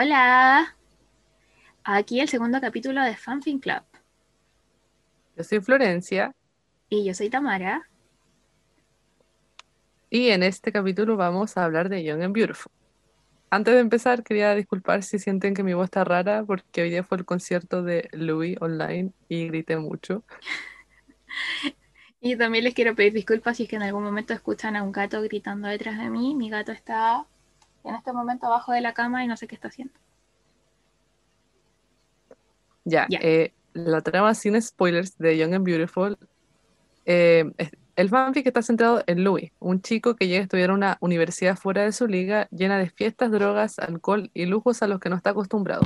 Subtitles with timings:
[0.00, 0.76] Hola,
[1.82, 3.82] aquí el segundo capítulo de Fanfin Club.
[5.36, 6.36] Yo soy Florencia
[6.88, 7.90] Y yo soy Tamara.
[10.08, 12.70] y en este capítulo vamos a hablar de Young and Beautiful.
[13.50, 17.02] Antes de empezar, quería disculpar si sienten que mi voz está rara porque hoy día
[17.02, 20.22] fue el concierto de Louis online y grité mucho.
[22.20, 24.92] Y también les quiero pedir disculpas si es que en algún momento escuchan a un
[24.92, 26.36] gato gritando detrás de mí.
[26.36, 27.26] Mi gato está
[27.88, 29.94] en este momento abajo de la cama y no sé qué está haciendo.
[32.84, 36.16] Ya, eh, la trama sin spoilers de Young and Beautiful.
[37.04, 37.44] eh,
[37.96, 41.56] el fanfic está centrado en Louis, un chico que llega a estudiar en una universidad
[41.56, 45.16] fuera de su liga, llena de fiestas, drogas, alcohol y lujos a los que no
[45.16, 45.82] está acostumbrado.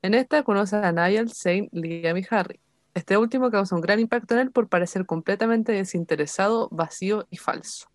[0.00, 2.58] En esta conoce a Niall, Zane, Liam y Harry.
[2.94, 7.88] Este último causa un gran impacto en él por parecer completamente desinteresado, vacío y falso.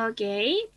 [0.00, 0.20] Ok,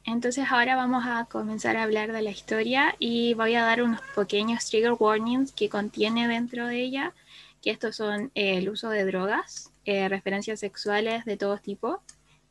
[0.03, 4.01] entonces ahora vamos a comenzar a hablar de la historia y voy a dar unos
[4.15, 7.13] pequeños trigger warnings que contiene dentro de ella,
[7.61, 12.01] que estos son eh, el uso de drogas, eh, referencias sexuales de todo tipo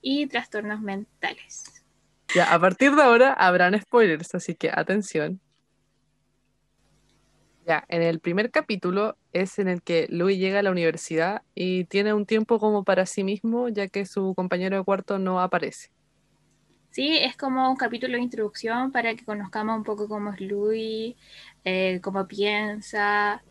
[0.00, 1.82] y trastornos mentales.
[2.36, 5.40] Ya, a partir de ahora habrán spoilers, así que atención.
[7.66, 11.86] Ya, en el primer capítulo es en el que Louis llega a la universidad y
[11.86, 15.90] tiene un tiempo como para sí mismo, ya que su compañero de cuarto no aparece.
[16.90, 21.16] Sí, es como un capítulo de introducción para que conozcamos un poco cómo es Louis,
[21.64, 23.44] eh, cómo piensa.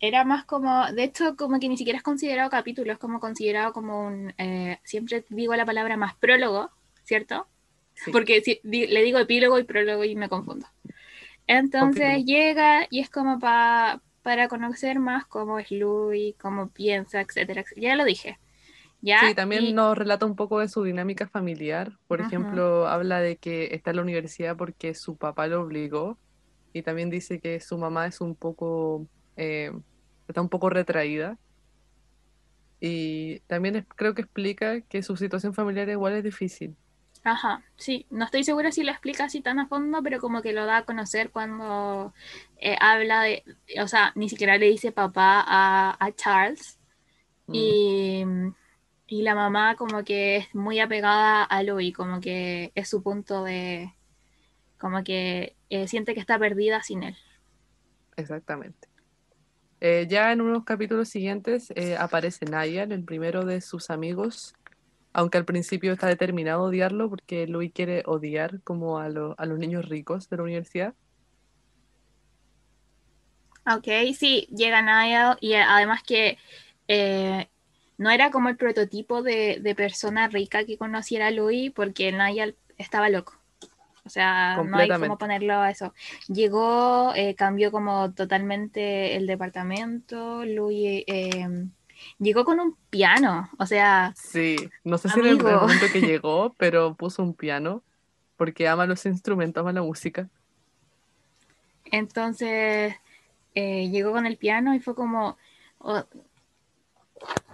[0.00, 3.72] Era más como, de hecho, como que ni siquiera es considerado capítulo, es como considerado
[3.72, 6.70] como un, eh, siempre digo la palabra más prólogo,
[7.04, 7.48] ¿cierto?
[7.94, 8.12] Sí.
[8.12, 10.66] Porque si- di- le digo epílogo y prólogo y me confundo.
[11.46, 17.62] Entonces llega y es como pa- para conocer más cómo es Louis, cómo piensa, etcétera,
[17.62, 17.88] etcétera.
[17.88, 18.38] Ya lo dije.
[19.04, 19.20] ¿Ya?
[19.20, 21.92] Sí, también Y- nos relata un poco de su dinámica familiar.
[22.06, 22.28] Por Ujú.
[22.28, 26.18] ejemplo, habla de que está en la universidad porque su papá lo obligó
[26.72, 29.06] y también dice que su mamá es un poco,
[29.36, 29.70] eh,
[30.26, 31.36] está un poco retraída.
[32.80, 36.76] Y también es- creo que explica que su situación familiar igual es difícil.
[37.22, 40.52] Ajá, sí, no estoy segura si lo explica así tan a fondo, pero como que
[40.52, 42.12] lo da a conocer cuando
[42.58, 43.42] eh, habla de,
[43.82, 46.78] o sea, ni siquiera le dice papá a, a Charles
[47.46, 47.54] Mm.
[47.54, 48.24] y,
[49.18, 53.44] y la mamá como que es muy apegada a Louis, como que es su punto
[53.44, 53.94] de,
[54.78, 57.16] como que eh, siente que está perdida sin él.
[58.16, 58.88] Exactamente.
[59.80, 64.54] Eh, ya en unos capítulos siguientes eh, aparece Niall, el primero de sus amigos,
[65.12, 69.46] aunque al principio está determinado a odiarlo porque Louis quiere odiar como a, lo- a
[69.46, 70.94] los niños ricos de la universidad.
[73.66, 73.86] Ok,
[74.18, 76.38] sí, llega Niall y además que
[76.88, 77.48] eh,
[77.96, 82.56] no era como el prototipo de, de persona rica que conociera a Louis porque Niall
[82.78, 83.34] estaba loco.
[84.06, 85.94] O sea, no hay cómo ponerlo a eso.
[86.28, 90.44] Llegó, eh, cambió como totalmente el departamento.
[90.44, 91.66] Louis eh,
[92.18, 93.48] llegó con un piano.
[93.58, 97.82] O sea, Sí, no sé si en el, momento que llegó, pero puso un piano
[98.36, 100.28] porque ama los instrumentos, ama la música.
[101.90, 102.94] entonces
[103.54, 105.38] eh, llegó con el piano y fue como,
[105.78, 106.04] oh,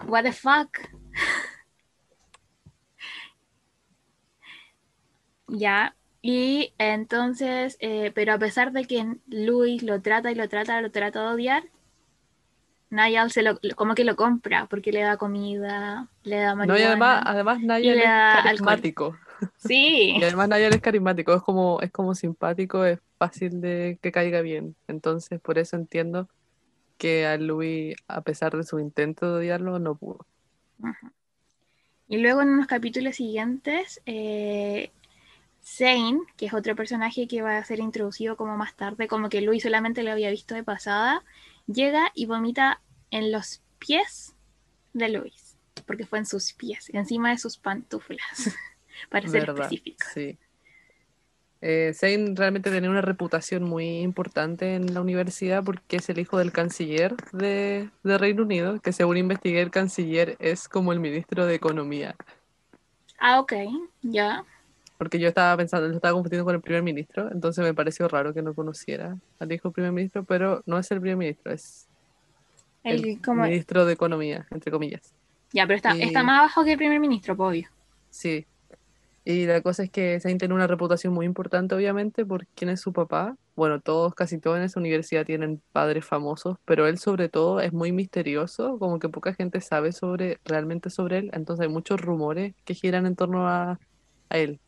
[0.06, 0.78] what the fuck.
[5.48, 10.80] Ya, y entonces, eh, pero a pesar de que Luis lo trata y lo trata,
[10.80, 11.64] lo trata de odiar,
[12.90, 16.82] Niall se lo, como que lo compra porque le da comida, le da No, y
[16.82, 17.30] además, marihuana.
[17.30, 18.42] además Niall es alcohol.
[18.44, 19.16] carismático.
[19.58, 24.12] Sí, Y además Niall es carismático, es como, es como simpático, es fácil de que
[24.12, 24.76] caiga bien.
[24.88, 26.28] Entonces, por eso entiendo
[27.00, 30.26] que a Louis, a pesar de su intento de odiarlo, no pudo.
[30.82, 31.12] Ajá.
[32.08, 34.90] Y luego en unos capítulos siguientes, eh,
[35.64, 39.40] Zane, que es otro personaje que va a ser introducido como más tarde, como que
[39.40, 41.24] Luis solamente lo había visto de pasada,
[41.66, 44.34] llega y vomita en los pies
[44.92, 45.56] de Luis,
[45.86, 48.54] porque fue en sus pies, encima de sus pantuflas,
[49.08, 49.64] para ser ¿Verdad?
[49.64, 50.04] específico.
[50.12, 50.38] Sí.
[51.62, 56.38] Eh, Zane realmente tenía una reputación muy importante en la universidad porque es el hijo
[56.38, 61.44] del canciller de, de Reino Unido, que según investigué el canciller es como el ministro
[61.44, 62.16] de Economía.
[63.18, 63.52] Ah, ok,
[64.02, 64.44] ya.
[64.96, 68.32] Porque yo estaba pensando, lo estaba confundiendo con el primer ministro, entonces me pareció raro
[68.32, 71.86] que no conociera al hijo del primer ministro, pero no es el primer ministro, es
[72.84, 75.12] El, el como, ministro de Economía, entre comillas.
[75.52, 77.68] ya, pero está, y- está más abajo que el primer ministro, pues, obvio.
[78.10, 78.46] Sí.
[79.30, 82.80] Y la cosa es que Zane tiene una reputación muy importante, obviamente, por quién es
[82.80, 83.36] su papá.
[83.54, 87.72] Bueno, todos, casi todos en esa universidad tienen padres famosos, pero él sobre todo es
[87.72, 92.54] muy misterioso, como que poca gente sabe sobre, realmente sobre él, entonces hay muchos rumores
[92.64, 93.78] que giran en torno a,
[94.30, 94.58] él.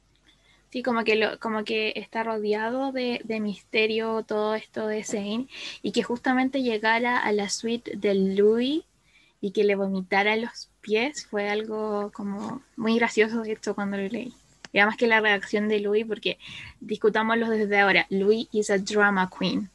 [0.71, 5.49] Sí, como que, lo, como que está rodeado de, de misterio todo esto de Zane
[5.83, 8.85] y que justamente llegara a la suite del Louis
[9.41, 14.07] y que le vomitara los pies fue algo como muy gracioso de esto cuando lo
[14.09, 14.33] leí.
[14.73, 16.39] Y además que la reacción de Louis, porque
[16.81, 19.71] discutámoslo desde ahora, Louis is a drama queen.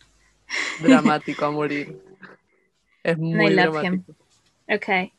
[0.81, 1.99] Dramático a morir.
[3.03, 4.15] Es muy dramático.
[4.67, 5.13] Ok.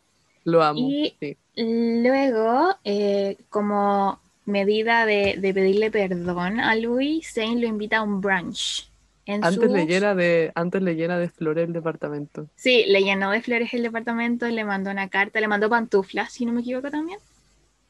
[0.45, 0.81] Lo amo.
[0.91, 1.17] Y
[1.57, 8.21] luego, eh, como medida de, de, pedirle perdón a Louis, Zane lo invita a un
[8.21, 8.91] brunch.
[9.27, 12.49] antes, le llena de, antes le llena de flores el departamento.
[12.57, 16.45] Sí, le llenó de flores el departamento, le mandó una carta, le mandó pantuflas, si
[16.45, 17.19] no me equivoco también.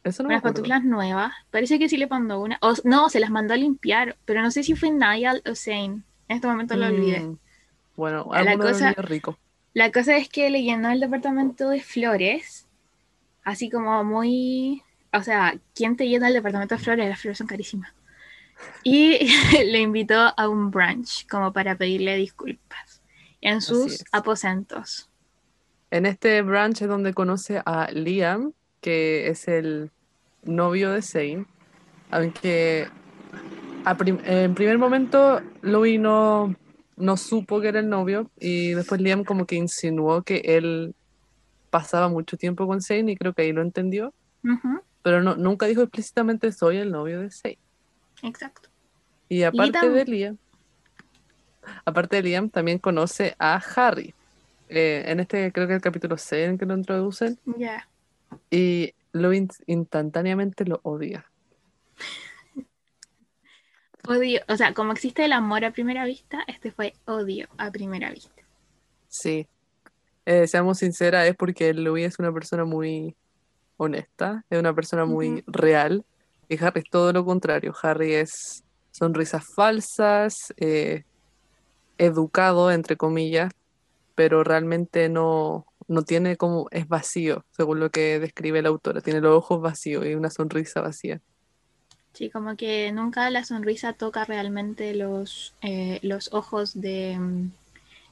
[0.08, 1.32] Eso no Unas pantuflas nuevas.
[1.50, 2.58] Parece que sí le mandó una.
[2.60, 6.02] O, no, se las mandó a limpiar, pero no sé si fue Niall o Zane.
[6.28, 7.20] En este momento lo olvidé.
[7.20, 7.38] Mm,
[7.96, 9.38] bueno, la cosa, rico.
[9.74, 12.66] La cosa es que le llenó el departamento de flores,
[13.44, 14.82] así como muy
[15.12, 17.08] o sea, ¿quién te llena el departamento de flores?
[17.08, 17.92] Las flores son carísimas.
[18.82, 19.18] Y
[19.64, 23.02] le invitó a un brunch como para pedirle disculpas
[23.40, 25.08] en sus aposentos.
[25.90, 29.90] En este brunch es donde conoce a Liam, que es el
[30.56, 31.46] novio de Zane,
[32.10, 32.88] aunque
[34.24, 36.54] en primer momento Louis no,
[36.96, 40.94] no supo que era el novio y después Liam como que insinuó que él
[41.70, 44.12] pasaba mucho tiempo con Zane y creo que ahí lo entendió
[45.02, 47.58] pero no, nunca dijo explícitamente soy el novio de Sei.
[48.22, 48.68] Exacto.
[49.28, 50.38] Y aparte de Liam,
[51.84, 54.14] aparte de Liam, también conoce a Harry.
[54.68, 57.38] Eh, en este creo que el capítulo 6 en que lo introducen.
[57.56, 57.88] Ya.
[58.50, 61.26] Y lo instantáneamente lo odia.
[64.06, 68.10] Odio, o sea, como existe el amor a primera vista, este fue odio a primera
[68.10, 68.42] vista.
[69.08, 69.46] Sí.
[70.24, 73.16] Eh, seamos sinceras, es porque Louis es una persona muy
[73.76, 76.04] honesta, es una persona muy real.
[76.48, 77.74] Y Harry es todo lo contrario.
[77.82, 81.04] Harry es sonrisas falsas, eh,
[81.98, 83.52] educado, entre comillas,
[84.14, 89.00] pero realmente no, no tiene como, es vacío, según lo que describe la autora.
[89.00, 91.20] Tiene los ojos vacíos y una sonrisa vacía.
[92.12, 97.18] Sí, como que nunca la sonrisa toca realmente los, eh, los ojos de,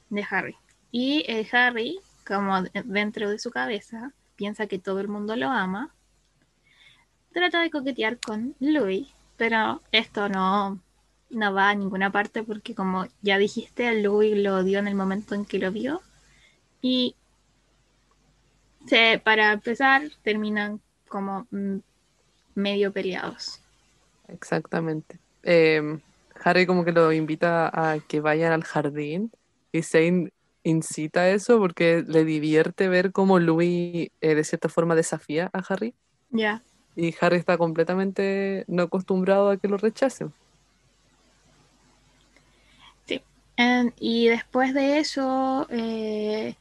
[0.09, 0.55] de Harry.
[0.91, 5.93] Y eh, Harry, como dentro de su cabeza, piensa que todo el mundo lo ama.
[7.31, 10.79] Trata de coquetear con Louis, pero esto no,
[11.29, 15.35] no va a ninguna parte porque como ya dijiste, Louis lo odió en el momento
[15.35, 16.01] en que lo vio.
[16.81, 17.15] Y
[18.87, 21.77] se, para empezar, terminan como mm,
[22.55, 23.61] medio peleados.
[24.27, 25.19] Exactamente.
[25.43, 25.99] Em,
[26.43, 29.31] Harry como que lo invita a que vayan al jardín
[29.71, 30.31] y Zane
[30.63, 35.93] incita eso porque le divierte ver cómo Louis eh, de cierta forma desafía a Harry.
[36.29, 36.61] Ya.
[36.95, 40.33] Y Harry está completamente no acostumbrado a que lo rechacen.
[43.05, 43.21] Sí.
[43.99, 46.55] y después de eso, eh,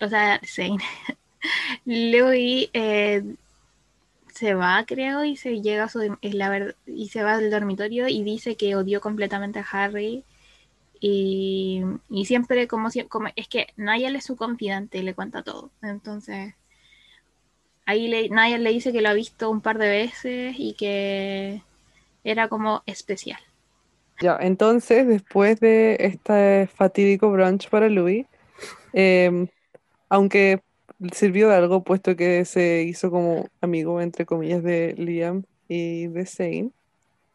[0.00, 0.40] o sea,
[1.84, 3.22] Louis eh,
[4.32, 8.08] se va, creo, y se llega a su, es la y se va al dormitorio
[8.08, 10.24] y dice que odió completamente a Harry
[11.00, 11.82] y,
[12.24, 15.70] siempre como, como es que Nayel es su confidente y le cuenta todo.
[15.82, 16.54] Entonces,
[17.84, 21.62] ahí le, le dice que lo ha visto un par de veces y que
[22.24, 23.40] era como especial.
[24.20, 28.26] Ya, entonces, después de este fatídico brunch para Louis,
[28.92, 29.46] em,
[30.08, 30.62] aunque
[31.12, 36.26] sirvió de algo, puesto que se hizo como amigo, entre comillas, de Liam y de
[36.26, 36.70] Zane,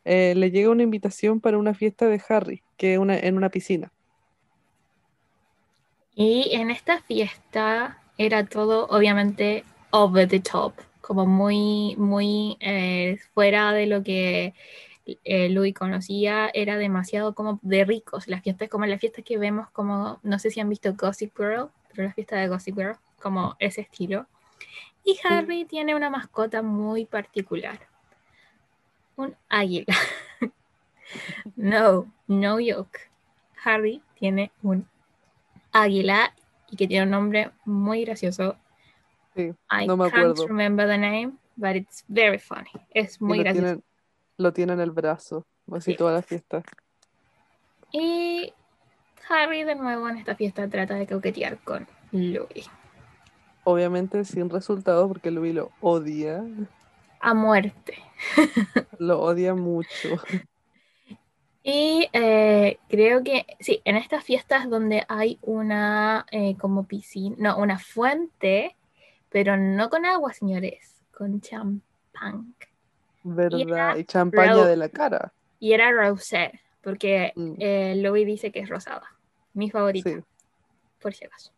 [0.06, 3.91] eh, le llega una invitación para una fiesta de Harry, que una, en una piscina.
[6.15, 13.72] Y en esta fiesta era todo, obviamente, over the top, como muy, muy eh, fuera
[13.74, 14.53] de lo que
[15.24, 18.27] eh, Louis conocía, era demasiado como de ricos.
[18.27, 21.70] Las fiestas, como las fiestas que vemos, como, no sé si han visto Gossip Girl,
[21.89, 24.28] pero la fiesta de Gossip Girl, como ese estilo.
[25.04, 27.80] Y Harry tiene una mascota muy particular
[29.22, 29.96] un águila.
[31.56, 33.00] no, no joke.
[33.63, 34.88] Harry tiene un
[35.72, 36.34] águila
[36.70, 38.58] y que tiene un nombre muy gracioso.
[39.36, 42.72] Sí, I no me can't remember the name, but it's very funny.
[42.94, 43.82] Es muy gracioso.
[44.38, 46.63] lo tiene en el brazo, así toda la fiesta.
[47.92, 48.54] Y
[49.30, 52.70] Harry de nuevo en esta fiesta trata de coquetear con Louis.
[53.63, 56.44] Obviamente sin resultado porque Louis lo odia
[57.22, 57.98] a muerte.
[59.00, 60.10] Lo odia mucho.
[61.63, 67.58] Y eh, creo que sí, en estas fiestas donde hay una eh, como piscina, no,
[67.58, 68.75] una fuente,
[69.30, 72.56] pero no con agua, señores, con champán.
[73.24, 73.96] ¿Verdad?
[73.98, 75.34] Y, champaña de la cara.
[75.60, 77.53] Y era rosé, porque mm.
[77.60, 79.15] eh, Louis dice que es rosada.
[79.53, 80.24] Mi favorita.
[81.00, 81.51] Por si acaso.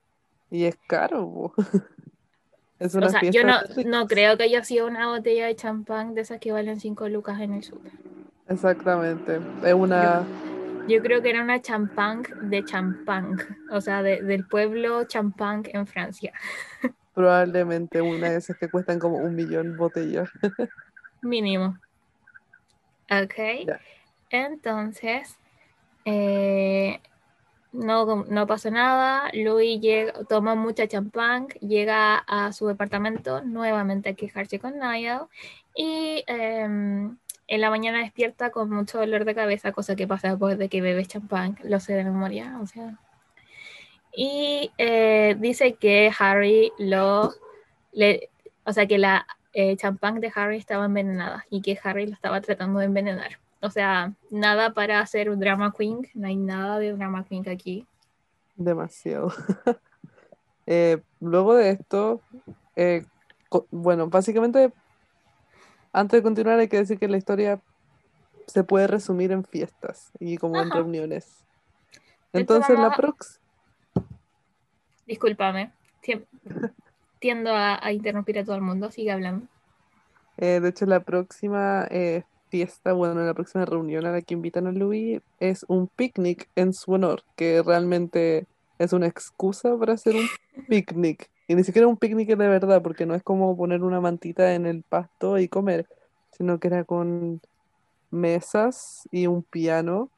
[0.54, 1.52] Y es caro.
[2.80, 3.58] es una o sea, yo no,
[3.88, 7.42] no, creo que haya sido una botella de champán de esas que valen 5 lucas
[7.42, 7.92] en el súper.
[8.48, 9.40] Exactamente.
[9.64, 10.22] Es una.
[10.88, 13.38] Yo, creo que era una champán de champán,
[13.72, 16.34] o sea, del pueblo champán en Francia.
[17.16, 20.30] Probablemente una de esas que cuestan como un millón botellas.
[21.24, 21.80] Mínimo.
[23.10, 23.68] Ok.
[24.30, 25.36] Entonces,
[26.06, 27.02] eh,
[27.74, 29.30] no, no pasó nada.
[29.34, 35.28] Louis llega, toma mucha champán, llega a su departamento nuevamente a quejarse con Niall
[35.76, 40.58] y em, en la mañana despierta con mucho dolor de cabeza, cosa que pasa después
[40.58, 42.98] de que bebe champán, lo sé de memoria, o sea.
[44.16, 47.34] Y eh, dice que Harry lo,
[47.92, 48.30] le,
[48.64, 52.42] o sea, que la eh, champán de Harry estaba envenenada y que Harry lo estaba
[52.42, 53.40] tratando de envenenar.
[53.64, 57.88] O sea, nada para hacer un drama queen, no hay nada de drama queen aquí.
[58.56, 59.34] Demasiado.
[60.66, 62.22] Eh, luego de esto,
[63.70, 64.72] bueno, básicamente
[65.92, 67.62] antes de continuar hay que decir que la historia
[68.48, 71.46] se puede resumir en fiestas y como en reuniones.
[72.34, 73.40] Entonces la prox...
[75.06, 75.72] Discúlpame,
[77.20, 79.48] tiendo a, interrumpir a todo el mundo, sigue hablando.
[80.38, 84.68] Eh, de hecho la próxima eh, fiesta, bueno, la próxima reunión a la que invitan
[84.68, 88.46] a Louis es un picnic en su honor, que realmente
[88.78, 90.28] es una excusa para hacer un
[90.70, 91.32] picnic.
[91.48, 94.68] Y ni siquiera un picnic de verdad, porque no es como poner una mantita en
[94.68, 95.88] el pasto y comer,
[96.38, 97.42] sino que era con
[98.12, 100.12] mesas y un piano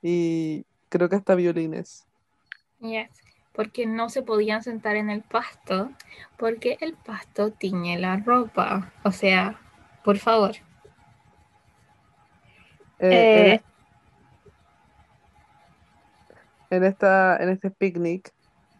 [0.00, 2.06] y creo que hasta violines.
[2.80, 3.10] Yes,
[3.52, 5.90] porque no se podían sentar en el pasto,
[6.38, 8.94] porque el pasto tiñe la ropa.
[9.02, 9.60] O sea,
[10.04, 10.54] por favor.
[13.06, 13.60] Eh,
[16.70, 18.32] en, esta, en este picnic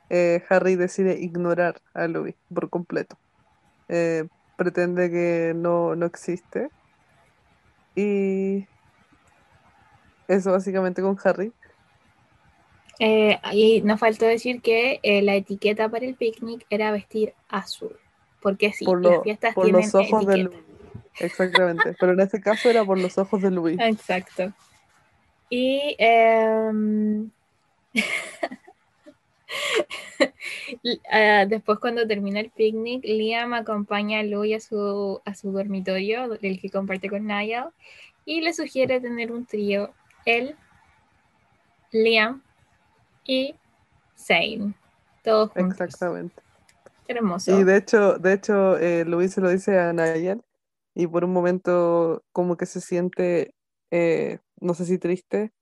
[0.09, 3.19] eh, Harry decide ignorar a Louis por completo.
[3.88, 4.25] Eh,
[4.57, 6.69] pretende que no, no existe.
[7.95, 8.66] Y
[10.28, 11.52] eso básicamente con Harry.
[13.00, 17.97] Eh, y nos faltó decir que la etiqueta para el picnic era vestir azul.
[18.40, 20.74] Porque sí, por las fiestas por los ojos Louis.
[21.21, 21.94] Exactamente.
[21.99, 23.78] Pero en este caso era por los ojos de Louis.
[23.80, 24.52] Exacto.
[25.50, 27.30] Y em,
[31.11, 36.28] Ah, después cuando termina el picnic, Liam acompaña a Louis a su, a su dormitorio,
[36.28, 37.71] del que comparte con Niall,
[38.25, 39.92] y le sugiere tener un trío,
[40.25, 40.56] él,
[41.92, 42.42] Liam
[43.25, 43.54] y
[44.16, 44.75] Zane,
[45.23, 45.80] todos juntos.
[45.80, 46.42] Exactamente.
[47.06, 47.59] Hermoso.
[47.59, 50.42] Y de hecho, de hecho eh, Louis se lo dice a Niall,
[50.94, 53.54] y por un momento como que se siente,
[53.90, 55.52] eh, no sé si triste,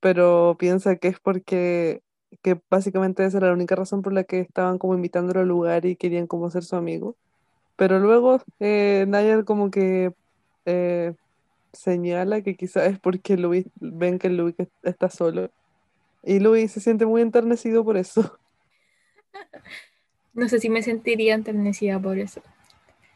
[0.00, 2.02] pero piensa que es porque
[2.42, 5.84] que básicamente esa era la única razón por la que estaban como invitándolo al lugar
[5.84, 7.16] y querían como ser su amigo.
[7.76, 9.06] Pero luego eh,
[9.46, 10.12] como que
[10.64, 11.14] eh,
[11.72, 15.50] señala que quizás es porque Luis, ven que Luis está solo.
[16.22, 18.38] Y Luis se siente muy enternecido por eso.
[20.34, 22.40] No sé si me sentiría enternecida por eso.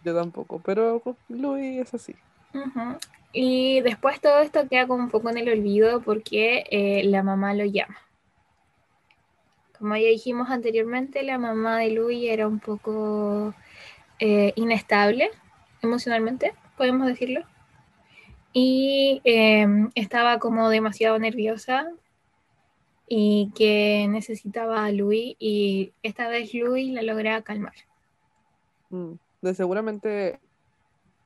[0.07, 2.15] Yo tampoco, pero Luis es así.
[3.33, 7.55] Y después todo esto queda como un poco en el olvido porque eh, la mamá
[7.55, 7.99] lo llama.
[9.77, 13.53] Como ya dijimos anteriormente, la mamá de Louis era un poco
[14.21, 15.29] eh, inestable
[15.83, 17.41] emocionalmente, podemos decirlo.
[18.53, 21.91] Y em, estaba como demasiado nerviosa
[23.09, 27.75] y que necesitaba a Louis y esta vez Louis la logra calmar.
[28.91, 29.15] Mm,
[29.47, 30.41] de seguramente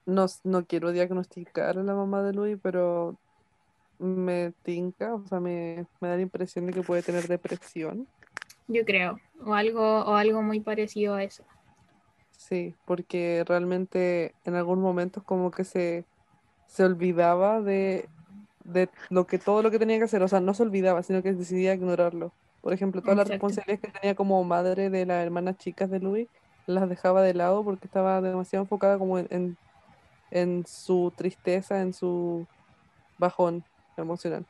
[0.06, 3.16] no, no quiero diagnosticar a la mamá de Louis, pero
[3.98, 8.06] me tinca, o sea, me, me da la impresión de que puede tener depresión
[8.70, 11.42] yo creo, o algo, o algo muy parecido a eso.
[12.30, 16.04] Sí, porque realmente en algún momento como que se,
[16.68, 18.08] se olvidaba de,
[18.64, 21.20] de lo que todo lo que tenía que hacer, o sea, no se olvidaba, sino
[21.22, 22.32] que decidía ignorarlo.
[22.60, 26.28] Por ejemplo, todas las responsabilidades que tenía como madre de las hermanas chicas de Louis,
[26.66, 29.56] las dejaba de lado porque estaba demasiado enfocada como en,
[30.30, 32.46] en su tristeza, en su
[33.18, 33.64] bajón
[33.96, 34.44] emocional.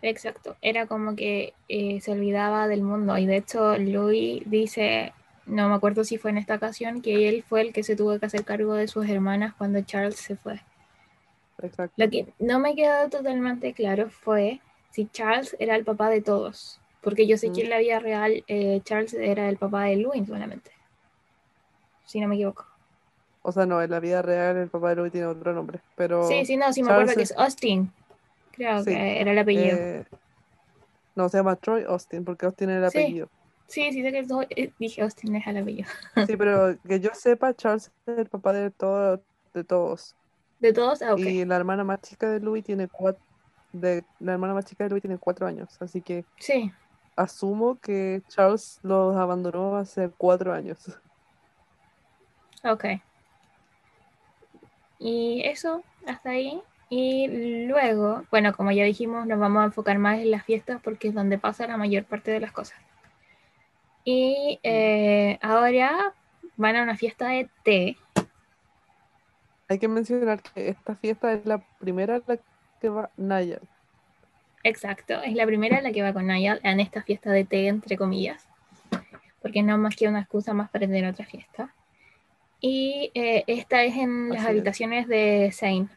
[0.00, 5.12] Exacto, era como que eh, se olvidaba del mundo y de hecho Louis dice,
[5.44, 8.18] no me acuerdo si fue en esta ocasión, que él fue el que se tuvo
[8.18, 10.60] que hacer cargo de sus hermanas cuando Charles se fue.
[11.60, 11.94] Exacto.
[11.96, 16.80] Lo que no me quedó totalmente claro fue si Charles era el papá de todos,
[17.00, 20.26] porque yo sé que en la vida real eh, Charles era el papá de Louis
[20.26, 20.70] solamente,
[22.08, 22.66] si no me equivoco.
[23.42, 26.28] O sea, no, en la vida real el papá de Louis tiene otro nombre, pero...
[26.28, 27.92] Sí, sí, no, sí me Charles acuerdo que es Austin.
[28.52, 29.76] Creo Sí, que era el apellido.
[29.76, 30.04] eh,
[31.16, 32.88] no, se llama Troy Austin, porque Austin es el Sí.
[32.88, 33.28] apellido.
[33.68, 35.88] Sí, sí sé que es- eh, dije Austin es el apellido.
[36.26, 39.22] Sí, pero que yo sepa, Charles es el papá de, todo,
[39.54, 40.16] de todos.
[40.60, 41.26] De todos, ah, ok.
[41.26, 43.22] Y la hermana más chica de Louis tiene cuatro...
[43.72, 46.72] De, la hermana más chica de Louis tiene cuatro años, así que Sí,
[47.16, 50.78] asumo que Charles los abandonó hace cuatro años.
[52.64, 52.84] Ok.
[54.98, 56.60] Y eso, hasta ahí.
[56.90, 61.08] Y luego, bueno, como ya dijimos, nos vamos a enfocar más en las fiestas porque
[61.08, 62.78] es donde pasa la mayor parte de las cosas.
[64.04, 66.14] Y eh, ahora
[66.56, 67.96] van a una fiesta de té.
[69.68, 72.38] Hay que mencionar que esta fiesta es la primera a la
[72.80, 73.68] que va Nayal.
[74.64, 77.68] Exacto, es la primera en la que va con Niall en esta fiesta de té,
[77.68, 78.46] entre comillas,
[79.40, 81.72] porque no más que una excusa más para tener otra fiesta.
[82.60, 84.50] Y eh, esta es en las Así es.
[84.50, 85.88] habitaciones de Zane,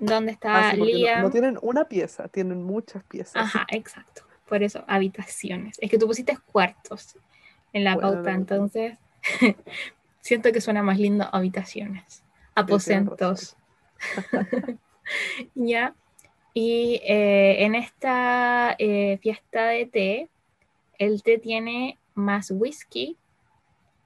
[0.00, 3.36] donde está Ah, sí, no- tienen una pieza, tienen muchas piezas.
[3.36, 4.22] Ajá, exacto.
[4.46, 5.76] Por eso, habitaciones.
[5.80, 7.18] Es que tú pusiste cuartos
[7.72, 8.36] en la Bueno, pauta, no.
[8.36, 8.98] entonces
[10.20, 12.22] siento que suena más lindo habitaciones,
[12.54, 13.56] aposentos.
[15.54, 15.94] ya.
[16.54, 20.28] Y eh, en esta eh, fiesta de té,
[20.98, 23.16] el té tiene más whisky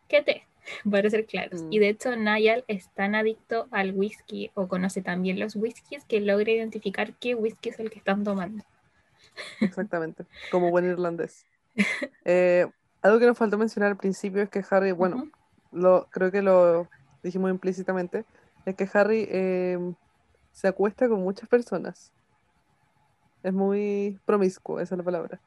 [0.09, 0.47] que té,
[0.91, 1.63] para ser claros.
[1.63, 1.73] Mm.
[1.73, 6.21] Y de hecho, Niall es tan adicto al whisky o conoce también los whiskies que
[6.21, 8.65] logra identificar qué whisky es el que están tomando.
[9.61, 11.47] Exactamente, como buen irlandés.
[12.25, 12.67] Eh,
[13.01, 15.31] algo que nos faltó mencionar al principio es que Harry, bueno,
[15.73, 16.89] lo, creo que lo
[17.23, 18.25] dijimos implícitamente,
[18.65, 19.79] es que Harry eh,
[20.53, 22.13] se acuesta con muchas personas.
[23.43, 25.41] Es muy promiscuo, esa es la palabra.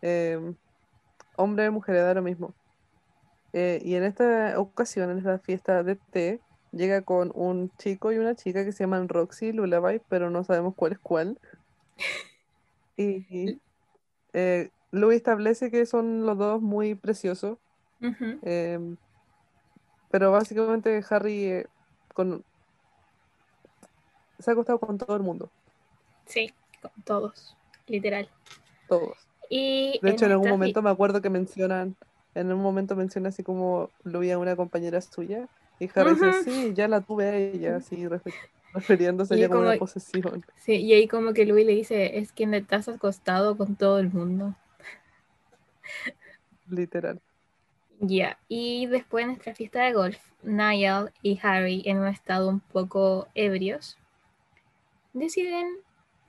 [0.00, 0.54] Eh,
[1.36, 2.54] hombre, mujer, da lo mismo.
[3.52, 6.40] Eh, y en esta ocasión, en esta fiesta de té,
[6.72, 10.42] llega con un chico y una chica que se llaman Roxy y Lullaby, pero no
[10.44, 11.38] sabemos cuál es cuál.
[12.94, 13.58] Y, y,
[14.34, 17.56] eh, Louis establece que son los dos muy preciosos,
[18.42, 18.78] eh,
[20.10, 21.66] pero básicamente Harry eh,
[22.12, 22.44] con,
[24.38, 25.50] se ha acostado con todo el mundo,
[26.26, 28.28] Sí, con todos, literal.
[28.88, 29.16] todos.
[29.48, 31.96] Y De hecho, en algún momento me acuerdo que mencionan,
[32.34, 36.72] en un momento menciona así como Louis a una compañera suya, y Harry dice, sí,
[36.74, 38.32] ya la tuve a ella, así refer-
[38.72, 40.44] refiriéndose ya como como- una posesión.
[40.56, 43.98] Sí, y ahí como que Louis le dice, es que te has acostado con todo
[43.98, 44.54] el mundo.
[46.68, 47.20] Literal.
[48.00, 52.60] Ya, y después en nuestra fiesta de golf, Niall y Harry, en un estado un
[52.60, 53.96] poco ebrios,
[55.12, 55.68] deciden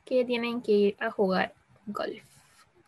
[0.06, 1.54] que tienen que ir a jugar
[1.88, 2.24] golf,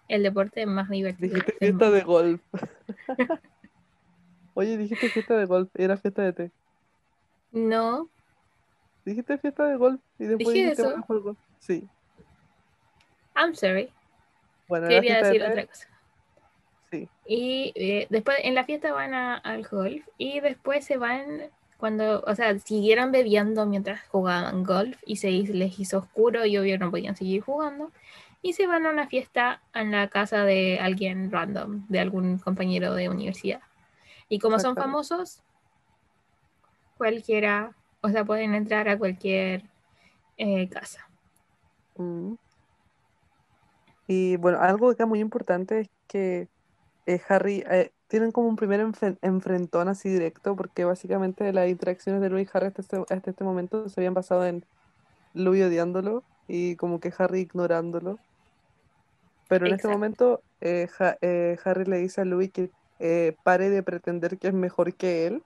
[0.07, 1.33] el deporte más divertido.
[1.35, 2.41] Dijiste fiesta de golf.
[4.53, 6.51] Oye, dijiste fiesta de golf, era fiesta de té.
[7.51, 8.09] No,
[9.05, 11.03] Dijiste fiesta de golf y después Dije dijiste eso.
[11.07, 11.37] golf.
[11.59, 11.87] Sí.
[13.35, 13.89] I'm sorry,
[14.67, 15.87] Bueno, quería de decir otra cosa.
[16.91, 17.09] Sí.
[17.27, 22.21] Y eh, después en la fiesta van a- al golf y después se van cuando,
[22.25, 26.89] o sea, siguieron bebiendo mientras jugaban golf y se les hizo oscuro y obvio no
[26.89, 27.91] podían seguir jugando.
[28.45, 32.93] Y se van a una fiesta en la casa de alguien random, de algún compañero
[32.93, 33.61] de universidad.
[34.29, 35.41] Y como son famosos,
[36.95, 39.63] cualquiera, o sea, pueden entrar a cualquier
[40.37, 41.09] eh, casa.
[41.97, 42.33] Mm.
[44.05, 46.47] Y bueno, algo acá muy importante es que
[47.07, 48.79] eh, Harry eh, tienen como un primer
[49.23, 53.43] enfrentón así directo, porque básicamente las interacciones de Louis y Harry hasta este, hasta este
[53.43, 54.63] momento se habían basado en
[55.33, 58.19] Louis odiándolo y como que Harry ignorándolo.
[59.47, 60.87] Pero en este momento eh,
[61.21, 65.27] eh, Harry le dice a Louis que eh, pare de pretender que es mejor que
[65.27, 65.43] él.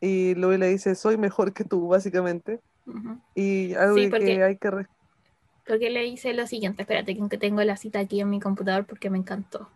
[0.00, 2.60] Y Louis le dice, soy mejor que tú, básicamente.
[3.34, 4.70] Y algo Sí, que- porque- que hay que
[5.66, 9.08] Porque le dice lo siguiente, espérate, que tengo la cita aquí en mi computador porque
[9.08, 9.70] me encantó.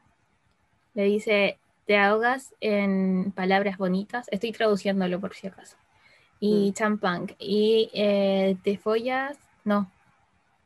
[0.93, 5.79] Le dice, te ahogas en palabras bonitas, estoy traduciéndolo por si acaso.
[6.41, 6.75] Y Mm.
[6.75, 7.37] champán.
[7.39, 9.91] Y eh, te follas, no,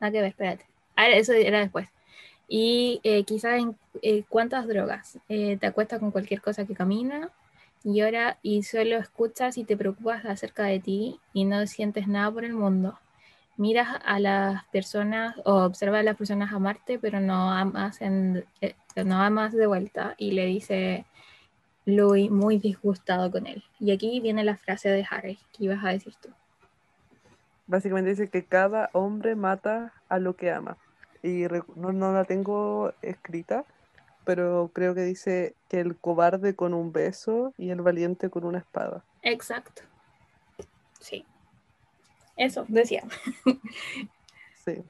[0.01, 0.65] nada que ver, espérate.
[0.95, 1.87] Ah, eso era después.
[2.47, 5.19] Y eh, quizás en eh, cuántas drogas.
[5.29, 7.29] Eh, te acuestas con cualquier cosa que camina
[7.83, 12.31] y ahora y solo escuchas y te preocupas acerca de ti y no sientes nada
[12.31, 12.97] por el mundo
[13.57, 18.45] miras a las personas o observas a las personas amarte, pero no amas, en,
[18.95, 20.15] no amas de vuelta.
[20.17, 21.05] Y le dice
[21.85, 23.63] Louis muy disgustado con él.
[23.79, 26.29] Y aquí viene la frase de Harry que ibas a decir tú.
[27.67, 30.77] Básicamente dice que cada hombre mata a lo que ama.
[31.21, 31.45] Y
[31.75, 33.65] no, no la tengo escrita,
[34.25, 38.59] pero creo que dice que el cobarde con un beso y el valiente con una
[38.59, 39.03] espada.
[39.21, 39.83] Exacto.
[40.99, 41.25] Sí.
[42.35, 43.03] Eso, decía.
[44.65, 44.81] Sí.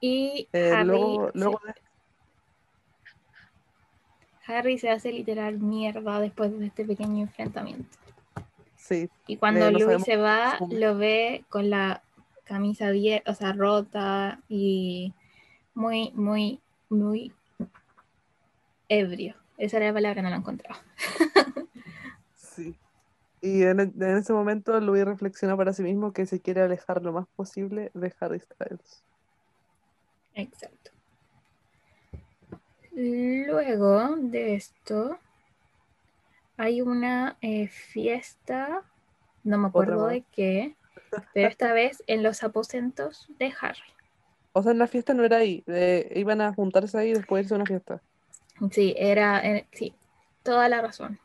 [0.00, 1.60] Y Eh, Harry, luego, luego
[4.46, 7.98] Harry se hace literal mierda después de este pequeño enfrentamiento.
[8.84, 12.02] Sí, Y cuando Louis se va, lo ve con la
[12.44, 15.14] camisa bien, o sea, rota y
[15.74, 17.32] muy, muy, muy
[18.88, 19.34] ebrio.
[19.56, 20.78] Esa era la palabra, no la encontraba.
[22.36, 22.74] sí.
[23.40, 27.02] Y en, e- en ese momento Louis reflexiona para sí mismo que se quiere alejar
[27.02, 29.02] lo más posible de Harry Styles.
[30.34, 30.90] Exacto.
[32.92, 35.18] Luego de esto,
[36.56, 38.82] hay una eh, fiesta,
[39.42, 40.76] no me acuerdo de qué,
[41.32, 43.80] pero esta vez en los aposentos de Harry.
[44.52, 47.42] O sea, en la fiesta no era ahí, eh, iban a juntarse ahí y después
[47.42, 48.00] irse a una fiesta.
[48.70, 49.94] Sí, era, eh, sí,
[50.42, 51.18] toda la razón.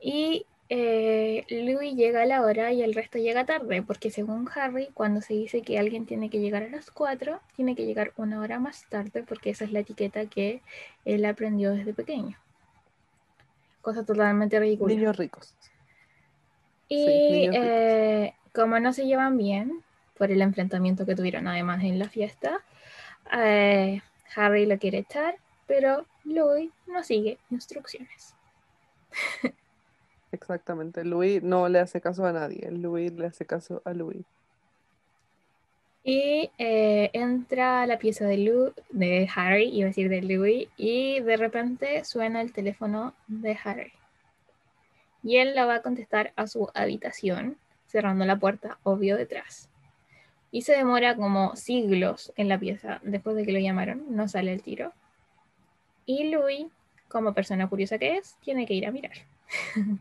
[0.00, 4.88] Y eh, Louis llega a la hora y el resto llega tarde, porque según Harry,
[4.94, 8.40] cuando se dice que alguien tiene que llegar a las 4, tiene que llegar una
[8.40, 10.62] hora más tarde, porque esa es la etiqueta que
[11.04, 12.38] él aprendió desde pequeño.
[13.88, 14.94] Cosa totalmente ridícula.
[14.94, 15.54] Niños ricos.
[16.90, 17.70] Y sí, niños ricos.
[17.70, 19.82] eh, como no se llevan bien
[20.18, 22.60] por el enfrentamiento que tuvieron además en la fiesta,
[23.32, 24.02] eh,
[24.36, 28.34] Harry lo quiere echar, pero Louis no sigue instrucciones.
[30.32, 31.02] Exactamente.
[31.02, 32.70] Louis no le hace caso a nadie.
[32.70, 34.26] Louis le hace caso a Louis.
[36.10, 41.20] Y eh, entra la pieza de, Lu de Harry, iba a decir de Louis, y
[41.20, 43.92] de repente suena el teléfono de Harry.
[45.22, 49.68] Y él la va a contestar a su habitación, cerrando la puerta, obvio, detrás.
[50.50, 54.54] Y se demora como siglos en la pieza después de que lo llamaron, no sale
[54.54, 54.94] el tiro.
[56.06, 56.68] Y Louis,
[57.08, 59.12] como persona curiosa que es, tiene que ir a mirar.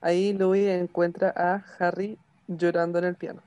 [0.00, 3.42] Ahí Louis encuentra a Harry llorando en el piano,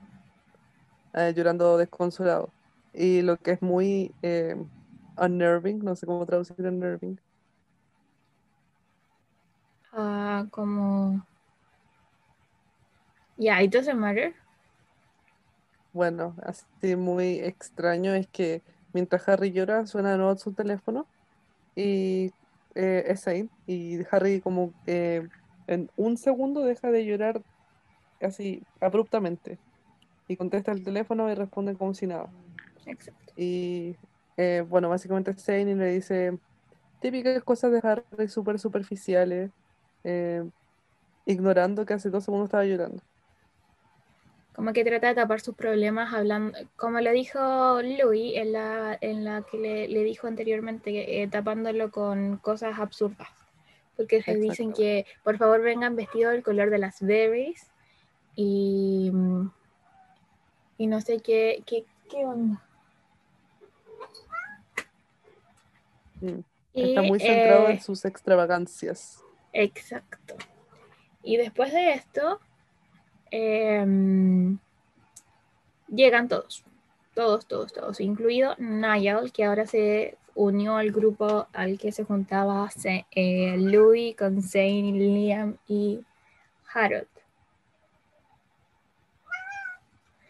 [1.14, 2.52] eh, llorando desconsolado.
[2.92, 4.56] Y lo que es muy eh,
[5.16, 7.20] unnerving, no sé cómo traducir unnerving,
[9.92, 11.26] Ah, como...
[13.36, 14.34] Yeah, it doesn't matter.
[15.92, 21.06] bueno, así muy extraño es que mientras Harry llora suena de nuevo su teléfono
[21.74, 22.32] y
[22.74, 25.28] eh, es Zane y Harry como eh,
[25.66, 27.42] en un segundo deja de llorar
[28.20, 29.58] así abruptamente
[30.28, 32.28] y contesta el teléfono y responde como si nada.
[32.86, 33.32] Exacto.
[33.36, 33.96] Y
[34.36, 36.38] eh, bueno, básicamente Zane le dice
[37.00, 39.50] típicas cosas de Harry súper superficiales,
[40.04, 40.44] eh,
[41.26, 43.02] ignorando que hace dos segundos estaba llorando.
[44.54, 49.24] Como que trata de tapar sus problemas hablando, como lo dijo Louis en la, en
[49.24, 53.28] la que le, le dijo anteriormente, eh, tapándolo con cosas absurdas.
[53.96, 57.68] Porque le dicen que por favor vengan vestidos del color de las berries
[58.40, 59.50] y, mm,
[60.78, 62.62] y no sé qué, qué, qué onda.
[66.20, 66.38] Mm.
[66.72, 69.24] Está muy centrado eh, en sus extravagancias.
[69.52, 70.36] Exacto.
[71.24, 72.38] Y después de esto,
[73.32, 74.56] em,
[75.88, 76.62] llegan todos,
[77.14, 82.70] todos, todos, todos, incluido Niall, que ahora se unió al grupo al que se juntaba
[83.16, 86.04] eh, Louis con Zane, Liam y
[86.72, 87.17] Harold.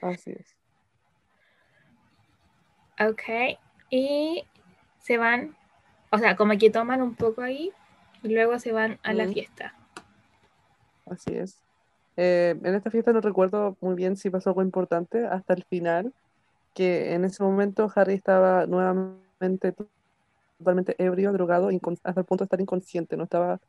[0.01, 0.57] Así es.
[3.01, 3.59] Ok,
[3.91, 4.45] y
[5.01, 5.57] se van,
[6.11, 7.73] o sea, como que toman un poco ahí
[8.23, 9.75] y luego se van a la fiesta.
[11.07, 11.63] Así es.
[12.17, 16.13] Eh, en esta fiesta no recuerdo muy bien si pasó algo importante hasta el final,
[16.75, 19.89] que en ese momento Harry estaba nuevamente to-
[20.59, 21.71] totalmente ebrio, drogado,
[22.03, 23.61] hasta el punto de estar inconsciente, no estaba,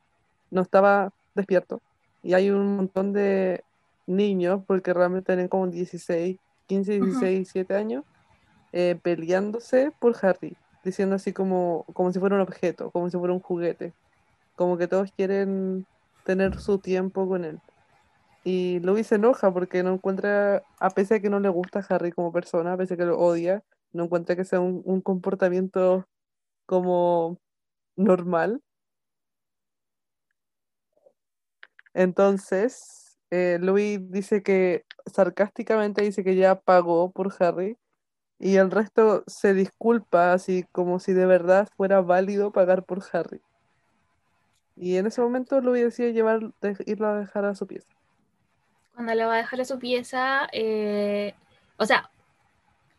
[0.50, 1.82] no estaba despierto.
[2.24, 3.64] Y hay un montón de
[4.10, 7.06] niños, porque realmente tienen como 16, 15, Ujú.
[7.06, 8.06] 16, 17 años,
[8.74, 13.34] eh, peleándose por Harry, diciendo así como, como si fuera un objeto, como si fuera
[13.34, 13.96] un juguete,
[14.56, 15.88] como que todos quieren
[16.24, 17.62] tener su tiempo con él.
[18.44, 21.86] Y Louis se enoja porque no encuentra, a pesar de que no le gusta a
[21.96, 25.02] Harry como persona, a pesar de que lo odia, no encuentra que sea un, un
[25.02, 26.08] comportamiento
[26.68, 27.40] como
[27.98, 28.62] normal.
[31.94, 37.78] Entonces, eh, Louis dice que, sarcásticamente dice que ya pagó por Harry
[38.40, 43.42] y el resto se disculpa así como si de verdad fuera válido pagar por Harry.
[44.76, 46.40] Y en ese momento Louis decide llevar,
[46.86, 47.94] irlo a dejar a su pieza.
[48.94, 51.34] Cuando lo va a dejar a su pieza, eh,
[51.78, 52.10] o sea,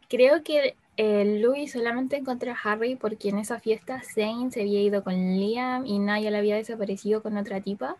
[0.08, 4.82] creo que eh, Louis solamente encontró a Harry porque en esa fiesta Zane se había
[4.82, 7.96] ido con Liam y Naya le había desaparecido con otra tipa.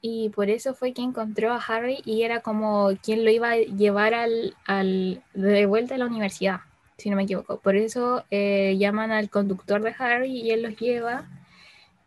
[0.00, 3.56] Y por eso fue que encontró a Harry y era como quien lo iba a
[3.56, 6.60] llevar al, al de vuelta a la universidad,
[6.96, 7.58] si no me equivoco.
[7.60, 11.28] Por eso eh, llaman al conductor de Harry y él los lleva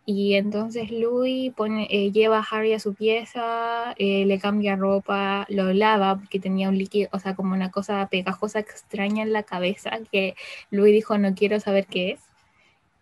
[0.05, 5.45] y entonces Louis pone, eh, lleva a Harry a su pieza, eh, le cambia ropa,
[5.49, 9.43] lo lava porque tenía un líquido, o sea, como una cosa pegajosa extraña en la
[9.43, 10.35] cabeza que
[10.71, 12.21] Louis dijo no quiero saber qué es.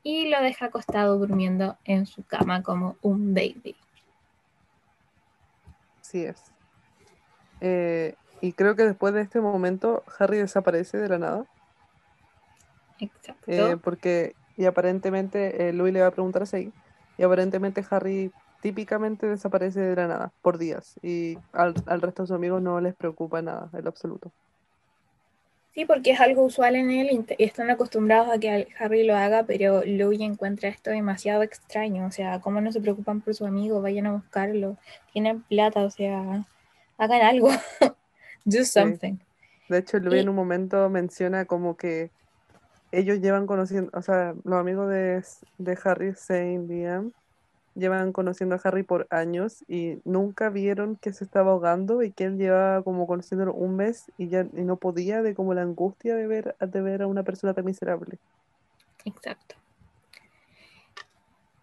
[0.03, 3.75] Y lo deja acostado durmiendo en su cama como un baby.
[6.09, 6.41] Así es.
[7.61, 11.45] Eh, y creo que después de este momento Harry desaparece de la nada.
[12.99, 13.79] Exacto.
[13.83, 16.73] porque, y aparentemente Louis le va a preguntar a Sei
[17.19, 22.35] y aparentemente Harry típicamente desaparece de la nada por días y al, resto de sus
[22.35, 24.31] amigos no les preocupa nada, en lo absoluto.
[25.73, 29.43] Sí, porque es algo usual en él y están acostumbrados a que Harry lo haga,
[29.43, 32.05] pero Louis encuentra esto demasiado extraño.
[32.07, 33.81] O sea, ¿cómo no se preocupan por su amigo?
[33.81, 34.77] Vayan a buscarlo.
[35.13, 36.45] Tienen plata, o sea,
[36.97, 37.49] hagan algo.
[38.45, 39.17] Do something.
[39.69, 42.09] De hecho, Louis en un momento menciona como que
[42.91, 45.23] ellos llevan conociendo, o sea, los amigos de,
[45.59, 47.11] de Harry, Zane, Liam,
[47.79, 52.25] llevan conociendo a Harry por años y nunca vieron que se estaba ahogando y que
[52.25, 56.15] él llevaba como conociéndolo un mes y ya y no podía de como la angustia
[56.15, 58.17] de ver, de ver a una persona tan miserable.
[59.05, 59.55] Exacto.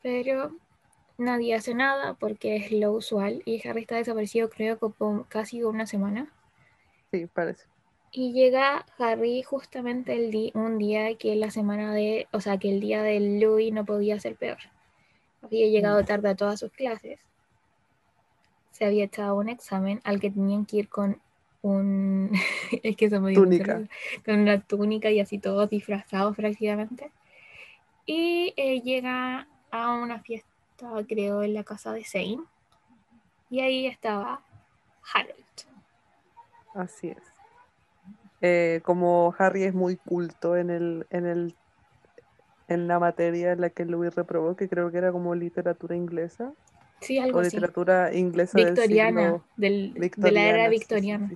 [0.02, 0.52] Pero
[1.18, 4.88] nadie hace nada porque es lo usual y Harry está desaparecido creo que
[5.28, 6.32] casi una semana.
[7.10, 7.66] Sí, parece.
[8.12, 12.80] Y llega Harry justamente el un día que la semana de, o sea, que el
[12.80, 14.58] día de Louis no podía ser peor.
[15.42, 17.20] Había llegado tarde a todas sus clases.
[18.72, 21.20] Se había echado un examen al que tenían que ir con
[21.62, 22.32] un,
[22.82, 23.82] es que se me túnica.
[24.24, 27.10] con una túnica y así todos disfrazados prácticamente.
[28.06, 30.48] Y eh, llega a una fiesta,
[31.08, 32.40] creo, en la casa de Zane.
[33.50, 34.42] Y ahí estaba
[35.12, 35.44] Harold.
[36.74, 37.22] Así es.
[38.42, 41.54] Eh, como Harry es muy culto en el, en el
[42.68, 46.52] en la materia en la que Louis reprobó, que creo que era como literatura inglesa.
[47.00, 51.30] Sí, algo o literatura inglesa victoriana, del, de la era victoriana.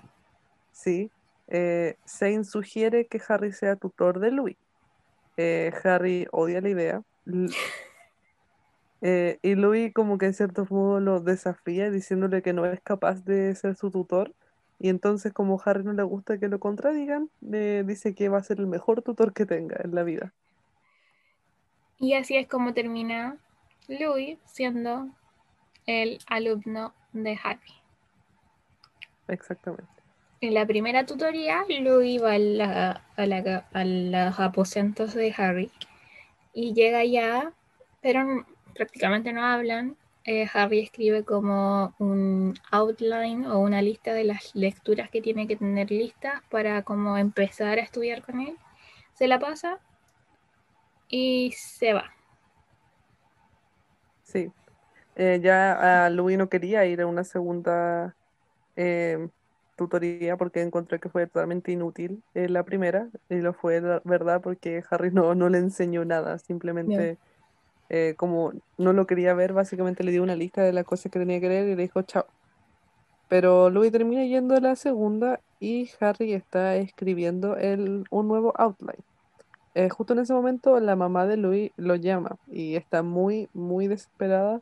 [0.73, 1.11] Sí,
[1.49, 1.97] eh,
[2.45, 4.57] sugiere que Harry sea tutor de Louis.
[5.37, 7.03] Eh, Harry odia la idea.
[9.03, 13.25] Eh, y Louis como que en cierto modo lo desafía diciéndole que no es capaz
[13.25, 14.35] de ser su tutor
[14.81, 18.43] y entonces, como Harry no le gusta que lo contradigan, le dice que va a
[18.43, 20.33] ser el mejor tutor que tenga en la vida.
[22.01, 23.37] Y así es como termina
[23.87, 25.11] Louis siendo
[25.87, 27.75] el alumno de Harry.
[29.29, 29.87] Exactamente.
[30.41, 35.71] En la primera tutoría, Louis va a, los aposentos de Harry
[36.55, 37.53] y llega ya,
[38.01, 44.55] pero prácticamente no hablan, eh, Harry escribe como un outline o una lista de las
[44.55, 48.57] lecturas que tiene que tener listas para como empezar a estudiar con él.
[49.13, 49.79] Se la pasa
[51.11, 52.05] y se va.
[54.23, 54.51] Sí.
[55.17, 58.15] Eh, ya a Louis no quería ir a una segunda
[58.77, 59.29] eh,
[59.77, 65.11] tutoría porque encontré que fue totalmente inútil la primera y lo fue, verdad, porque Harry
[65.11, 67.19] no, no le enseñó nada, simplemente...
[67.93, 71.19] Eh, como no lo quería ver, básicamente le dio una lista de las cosas que
[71.19, 72.25] tenía que leer y le dijo chao.
[73.29, 79.03] Pero Louis termina yendo a la segunda y Harry está escribiendo el, un nuevo outline.
[79.75, 83.87] Eh, justo en ese momento la mamá de Louis lo llama y está muy, muy
[83.87, 84.61] desesperada,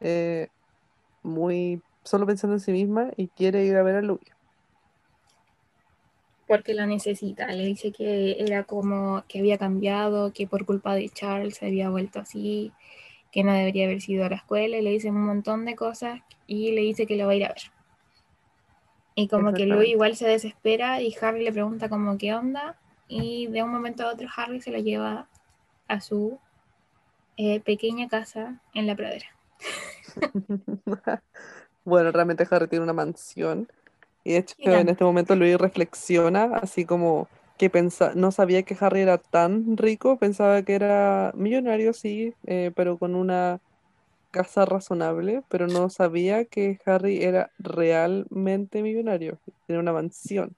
[0.00, 0.48] eh,
[1.22, 4.36] muy solo pensando en sí misma y quiere ir a ver a Louis
[6.46, 7.46] porque la necesita.
[7.48, 11.90] Le dice que era como que había cambiado, que por culpa de Charles se había
[11.90, 12.72] vuelto así,
[13.32, 16.20] que no debería haber sido a la escuela, y le dice un montón de cosas
[16.46, 17.62] y le dice que lo va a ir a ver.
[19.14, 23.46] Y como que Louis igual se desespera y Harry le pregunta como qué onda y
[23.48, 25.28] de un momento a otro Harry se lo lleva
[25.88, 26.38] a su
[27.36, 29.26] eh, pequeña casa en la pradera.
[31.84, 33.68] bueno, realmente Harry tiene una mansión
[34.26, 38.76] y de hecho, en este momento Luis reflexiona, así como que pensa, no sabía que
[38.80, 43.60] Harry era tan rico, pensaba que era millonario, sí, eh, pero con una
[44.32, 49.38] casa razonable, pero no sabía que Harry era realmente millonario,
[49.68, 50.56] tenía una mansión.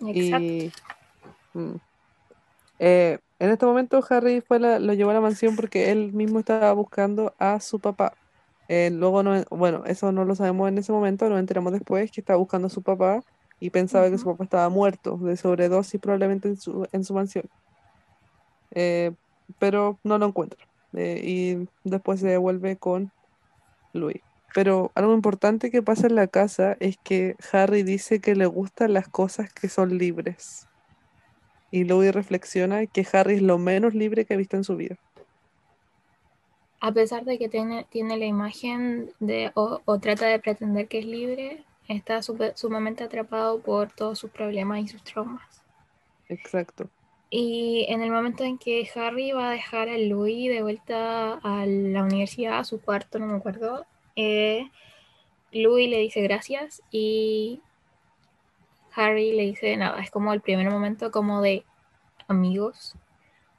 [0.00, 0.80] Exacto.
[1.54, 1.76] Mm,
[2.80, 6.72] eh, en este momento Harry fue lo llevó a la mansión porque él mismo estaba
[6.72, 8.14] buscando a su papá.
[8.68, 12.20] Eh, luego, no, bueno, eso no lo sabemos en ese momento, nos enteramos después que
[12.20, 13.20] estaba buscando a su papá
[13.60, 17.44] y pensaba que su papá estaba muerto de sobredosis probablemente en su, en su mansión.
[18.70, 19.12] Eh,
[19.58, 20.66] pero no lo encuentra.
[20.94, 23.10] Eh, y después se devuelve con
[23.92, 24.22] Louis.
[24.54, 28.92] Pero algo importante que pasa en la casa es que Harry dice que le gustan
[28.92, 30.68] las cosas que son libres.
[31.72, 34.94] Y Louis reflexiona que Harry es lo menos libre que ha visto en su vida.
[36.78, 41.04] A pesar de que tiene, tiene la imagen de, o, trata de pretender que es
[41.04, 45.64] libre, está sumamente atrapado por todos sus problemas y sus traumas.
[46.28, 46.88] Exacto.
[47.28, 51.66] Y en el momento en que Harry va a dejar a Louis de vuelta a
[51.66, 53.84] la universidad, a su cuarto, no me acuerdo,
[54.16, 54.70] eh,
[55.52, 57.60] Louis le dice gracias y
[58.94, 60.00] Harry le dice nada.
[60.00, 61.64] Es como el primer momento como de
[62.28, 62.94] amigos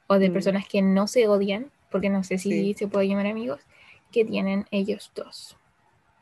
[0.07, 0.33] o de mm.
[0.33, 3.61] personas que no se odian, porque no sé si se puede llamar amigos,
[4.11, 5.57] que tienen ellos dos.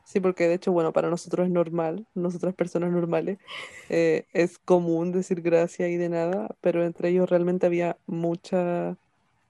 [0.03, 3.39] Sí, porque de hecho, bueno, para nosotros es normal, nosotras personas normales,
[3.89, 8.95] eh, es común decir gracias y de nada, pero entre ellos realmente había mucha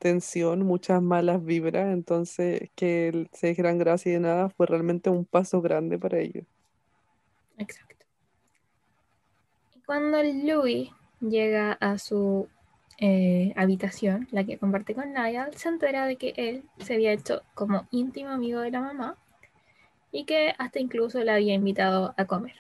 [0.04, 5.24] tensión, muchas malas vibras, entonces que se dijeran gracias y de nada fue realmente un
[5.24, 6.46] paso grande para ellos.
[7.58, 8.06] Exacto.
[9.74, 10.89] Y cuando Louis
[11.22, 12.50] llega a su
[13.00, 17.42] eh, habitación, la que comparte con Niall, se entera de que él se había hecho
[17.54, 19.18] como íntimo amigo de la mamá
[20.12, 22.56] y que hasta incluso la había invitado a comer.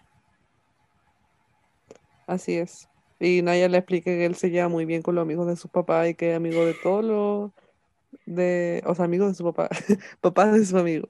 [2.25, 2.87] Así es.
[3.23, 5.69] Y Naya le explica que él se lleva muy bien con los amigos de su
[5.69, 7.51] papá y que es amigo de todos los,
[8.25, 9.69] de, o sea, amigos de su papá,
[10.21, 11.07] papás de su amigo.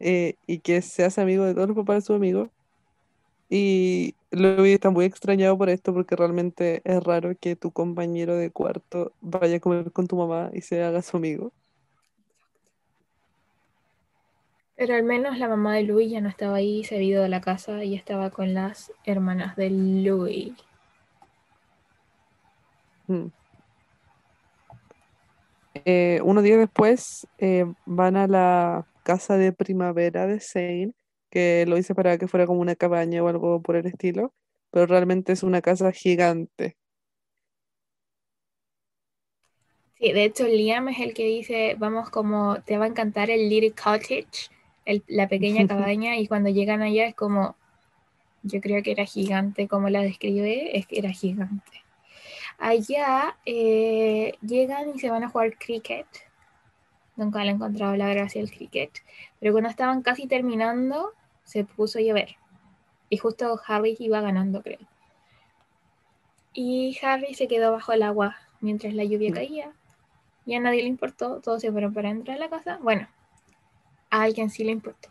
[0.00, 2.48] Eh, y que se hace amigo de todos los papás de su amigo.
[3.50, 8.50] Y Louis está muy extrañado por esto porque realmente es raro que tu compañero de
[8.50, 11.52] cuarto vaya a comer con tu mamá y se haga su amigo.
[14.76, 17.28] Pero al menos la mamá de Louis ya no estaba ahí, se había ido de
[17.28, 20.54] la casa y estaba con las hermanas de Louis.
[23.06, 23.26] Mm.
[25.84, 30.92] Eh, unos días después eh, van a la casa de primavera de Zane,
[31.30, 34.32] que lo hice para que fuera como una cabaña o algo por el estilo,
[34.70, 36.76] pero realmente es una casa gigante.
[39.98, 43.48] Sí, de hecho Liam es el que dice, vamos como, te va a encantar el
[43.48, 44.50] Little Cottage,
[45.06, 47.56] la pequeña cabaña, y cuando llegan allá es como,
[48.42, 51.83] yo creo que era gigante, como la describe, es que era gigante.
[52.64, 56.06] Allá eh, llegan y se van a jugar cricket.
[57.14, 58.90] Nunca le he encontrado la gracia del cricket.
[59.38, 62.36] Pero cuando estaban casi terminando, se puso a llover.
[63.10, 64.78] Y justo Harry iba ganando, creo.
[66.54, 69.34] Y Harry se quedó bajo el agua mientras la lluvia mm.
[69.34, 69.72] caía.
[70.46, 71.42] Y a nadie le importó.
[71.42, 72.78] Todos se fueron para entrar a la casa.
[72.80, 73.06] Bueno,
[74.08, 75.10] a alguien sí le importó.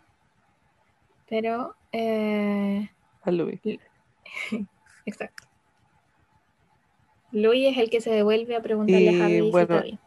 [1.28, 1.76] Pero...
[1.92, 2.90] Eh,
[3.22, 3.60] a Louis.
[5.06, 5.53] Exacto.
[7.34, 9.98] Louis es el que se devuelve a preguntarle a Harry si está bien.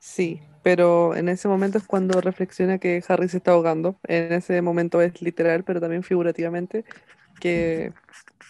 [0.00, 3.98] Sí, pero en ese momento es cuando reflexiona que Harry se está ahogando.
[4.04, 6.84] En ese momento es literal, pero también figurativamente,
[7.40, 7.92] que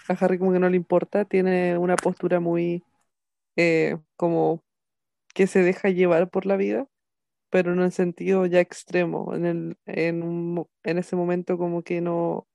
[0.08, 2.84] a Harry como que no le importa, tiene una postura muy
[3.56, 4.64] eh, como
[5.34, 6.88] que se deja llevar por la vida,
[7.50, 9.34] pero en el sentido ya extremo.
[9.34, 12.48] En, el, en, en ese momento como que no,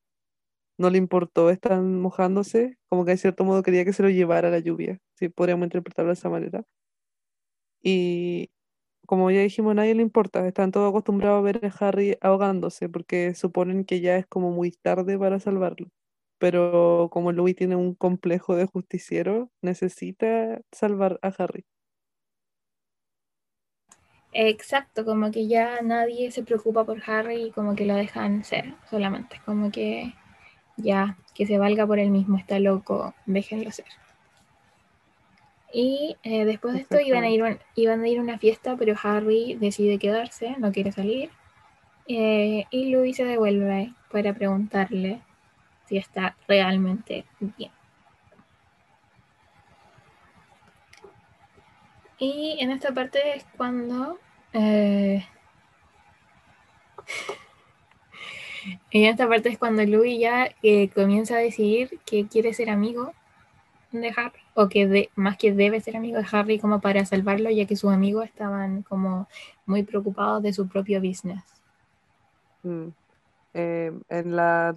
[0.77, 4.49] no le importó, están mojándose, como que de cierto modo quería que se lo llevara
[4.49, 6.63] la lluvia, si podríamos interpretarlo de esa manera.
[7.81, 8.49] Y
[9.05, 13.35] como ya dijimos, nadie le importa, están todos acostumbrados a ver a Harry ahogándose porque
[13.35, 15.89] suponen que ya es como muy tarde para salvarlo.
[16.39, 21.65] Pero como Louis tiene un complejo de justiciero, necesita salvar a Harry.
[24.33, 28.73] Exacto, como que ya nadie se preocupa por Harry y como que lo dejan ser
[28.89, 30.13] solamente, como que
[30.77, 33.85] ya, que se valga por él mismo, está loco, déjenlo ser.
[35.73, 38.95] Y eh, después de esto iban a, ir iban a ir a una fiesta, pero
[39.01, 41.31] Harry decide quedarse, no quiere salir.
[42.07, 45.21] Eh, y Louis se devuelve para preguntarle
[45.87, 47.71] si está realmente bien.
[52.19, 54.19] Y en esta parte es cuando
[54.53, 55.25] eh,
[58.91, 63.13] y esta parte es cuando Louis ya eh, comienza a decidir que quiere ser amigo
[63.91, 67.65] de Harry, o que más que debe ser amigo de Harry como para salvarlo, ya
[67.65, 69.27] que sus amigos estaban como
[69.65, 71.43] muy preocupados de su propio business.
[72.63, 72.87] Mm.
[73.53, 74.75] Eh, en la,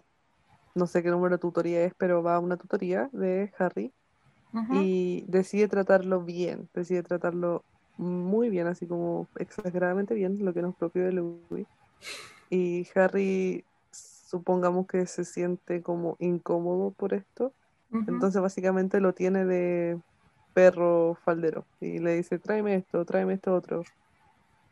[0.75, 3.93] no sé qué número de tutoría es, pero va a una tutoría de Harry
[4.73, 7.63] y decide tratarlo bien, decide tratarlo
[7.99, 11.67] muy bien, así como exageradamente bien, lo que nos propio de Louis.
[12.49, 13.65] Y Harry
[14.27, 17.53] supongamos que se siente como incómodo por esto.
[17.93, 19.99] Entonces básicamente lo tiene de
[20.53, 23.85] perro faldero y le dice, tráeme esto, tráeme esto otro.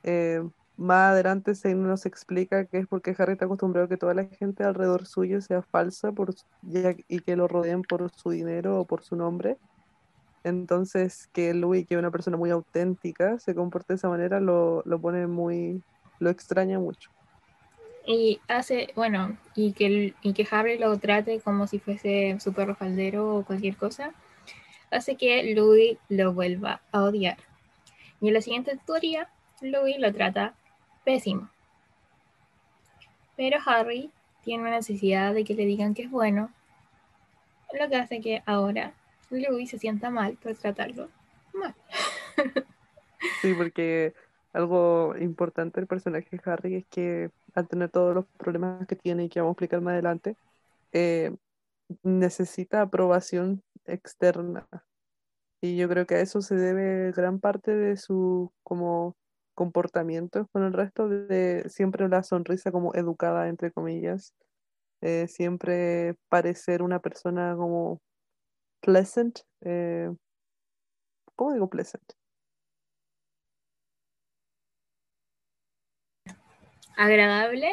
[0.02, 0.42] Eh,
[0.76, 4.24] más adelante se nos explica que es porque Harry está acostumbrado a que toda la
[4.24, 6.34] gente alrededor suyo sea falsa por,
[7.08, 9.56] y que lo rodeen por su dinero o por su nombre.
[10.42, 14.82] Entonces que Louis, que es una persona muy auténtica, se comporta de esa manera, lo,
[14.84, 15.82] lo pone muy,
[16.18, 17.10] lo extraña mucho.
[18.06, 22.74] Y hace, bueno, y que, y que Harry lo trate como si fuese su perro
[22.74, 24.12] faldero o cualquier cosa,
[24.90, 27.38] hace que Louis lo vuelva a odiar.
[28.20, 29.28] Y en la siguiente teoría,
[29.60, 30.54] Louis lo trata
[31.04, 31.48] pésimo.
[33.36, 34.10] Pero Harry
[34.42, 36.50] tiene una necesidad de que le digan que es bueno,
[37.78, 38.92] lo que hace que ahora
[39.30, 41.08] Louis se sienta mal por tratarlo
[41.54, 41.74] mal.
[43.40, 44.12] Sí, porque
[44.52, 49.24] algo importante del personaje de Harry es que al tener todos los problemas que tiene
[49.24, 50.36] y que vamos a explicar más adelante,
[50.92, 51.34] eh,
[52.02, 54.66] necesita aprobación externa.
[55.60, 59.16] Y yo creo que a eso se debe gran parte de su como
[59.54, 64.34] comportamiento con el resto de siempre la sonrisa como educada, entre comillas,
[65.00, 68.00] eh, siempre parecer una persona como
[68.80, 69.40] pleasant.
[69.62, 70.10] eh,
[71.36, 72.04] ¿cómo digo pleasant?
[76.96, 77.72] Agradable,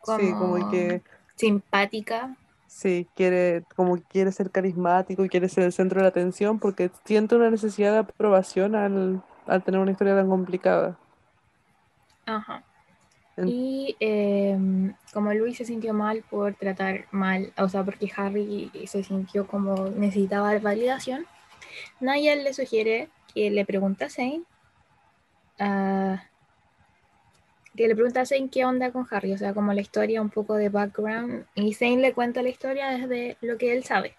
[0.00, 1.02] como, Sí, como que
[1.36, 2.36] simpática.
[2.66, 6.90] Sí, quiere, como quiere ser carismático y quiere ser el centro de la atención porque
[7.04, 10.98] siente una necesidad de aprobación al, al tener una historia tan complicada.
[12.26, 12.64] Ajá.
[13.36, 19.02] Y em, como Luis se sintió mal por tratar mal, o sea, porque Harry se
[19.02, 21.26] sintió como necesitaba validación,
[22.00, 24.42] Niall le sugiere que le pregunte a Zane,
[25.58, 26.22] ah,
[27.76, 30.30] que le pregunte a Zane qué onda con Harry, o sea, como la historia, un
[30.30, 34.14] poco de background, y Zane le cuenta la historia desde lo que él sabe.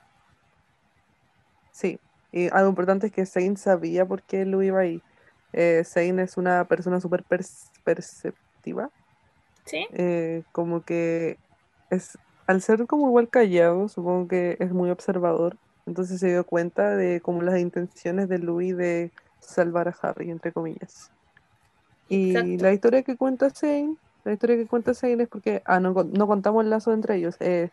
[1.72, 2.00] Sí,
[2.32, 5.02] y algo importante es que Zane sabía por qué Lou iba ahí.
[5.54, 7.24] Eh, Zane es una persona súper
[7.84, 8.90] perceptiva,
[9.66, 9.88] ¿Sí?
[9.94, 11.38] eh, como que
[11.92, 16.96] es, al ser como igual callado, supongo que es muy observador, entonces se dio cuenta
[16.96, 21.13] de como las intenciones de Louis de salvar a Harry, entre comillas.
[22.10, 22.64] Y Exacto.
[22.64, 26.28] la historia que cuenta Zane, la historia que cuenta Zane es porque, ah, no, no
[26.28, 27.36] contamos el lazo entre ellos.
[27.40, 27.70] Eh,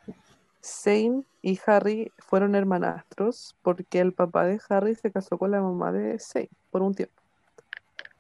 [0.62, 5.92] Zane y Harry fueron hermanastros porque el papá de Harry se casó con la mamá
[5.92, 7.14] de Zane por un tiempo.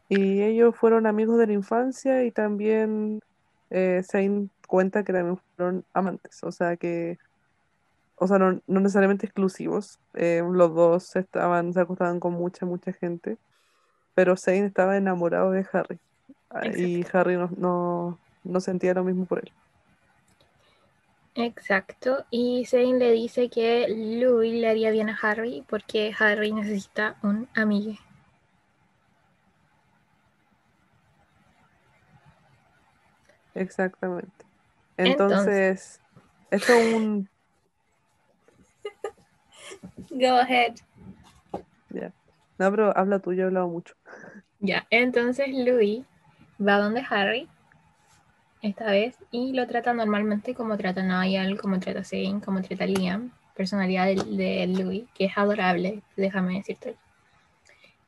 [0.08, 3.20] Y ellos fueron amigos de la infancia y también
[3.70, 7.18] eh, Zane cuenta que también fueron amantes, o sea que,
[8.16, 9.98] o sea, no, no necesariamente exclusivos.
[10.14, 13.38] eh, los dos estaban, se acostaban con mucha, mucha gente,
[14.14, 15.98] pero Zane estaba enamorado de Harry.
[16.50, 17.04] Ah, Y.
[17.12, 19.52] Harry no, no, no sentía lo mismo por él.
[21.36, 22.24] Exacto.
[22.30, 27.48] Y Zane le dice que Louis le haría bien a Harry porque Harry necesita un
[27.54, 27.94] amigo.
[33.54, 34.44] Exactamente.
[34.96, 36.00] Entonces- Entonces,
[36.50, 37.28] esto es un...
[40.10, 40.74] Go ahead.
[42.60, 43.94] No, pero habla tú, yo he hablado mucho.
[44.58, 46.04] Ya, entonces Louis
[46.60, 47.48] va donde Harry
[48.60, 53.32] esta vez y lo trata normalmente como trata Niall, como trata Zane, como trata Liam,
[53.56, 56.96] personalidad de, Louis, que es adorable, déjame decirte.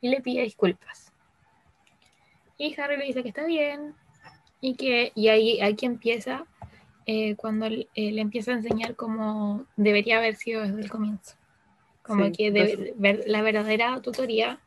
[0.01, 1.11] Y le pide disculpas.
[2.59, 3.95] Y Harry le dice que está bien
[4.61, 6.45] y que y ahí aquí empieza
[7.07, 11.37] eh, cuando él, eh, le empieza a enseñar cómo debería haber sido desde el comienzo.
[12.03, 14.59] Como Sí, que debe- ver la verdadera tutoría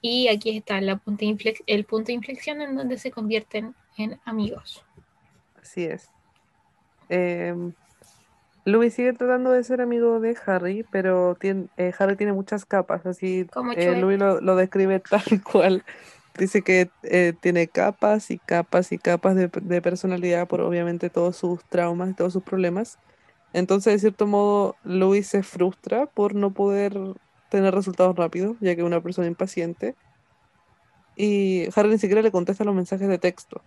[0.00, 4.18] y aquí está la punta de el punto de inflexión en donde se convierten en
[4.24, 4.84] amigos.
[5.60, 6.08] Así es.
[7.08, 7.72] Em,
[8.64, 13.06] Louis sigue tratando de ser amigo de Harry, pero tiene, eh, Harry tiene muchas capas,
[13.06, 14.00] así eh.
[14.00, 15.84] Louis lo, lo describe tal cual.
[16.38, 21.36] Dice que eh, tiene capas y capas y capas de, de personalidad por obviamente todos
[21.36, 22.98] sus traumas y todos sus problemas.
[23.52, 26.96] Entonces, de cierto modo, Louis se frustra por no poder
[27.50, 29.94] tener resultados rápidos, ya que es una persona impaciente.
[31.16, 33.62] Y Harry ni siquiera le contesta los mensajes de texto.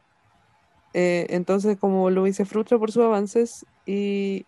[0.94, 4.46] Eh, entonces, como Louis se frustra por sus avances y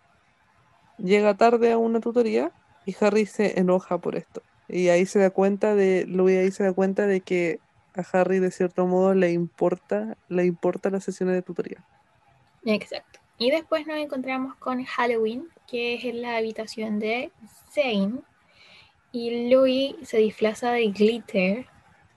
[0.98, 2.52] llega tarde a una tutoría,
[2.88, 4.42] y Harry se enoja por esto.
[4.66, 7.60] Y ahí se da cuenta de, Louis ahí se da cuenta de que
[7.94, 11.84] a Harry de cierto modo le importa, le importa las sesiones de tutoría.
[12.64, 13.17] Exacto.
[13.38, 17.30] Y después nos encontramos con Halloween, que es en la habitación de
[17.72, 18.20] Zane.
[19.12, 21.66] Y Louis se disfraza de glitter,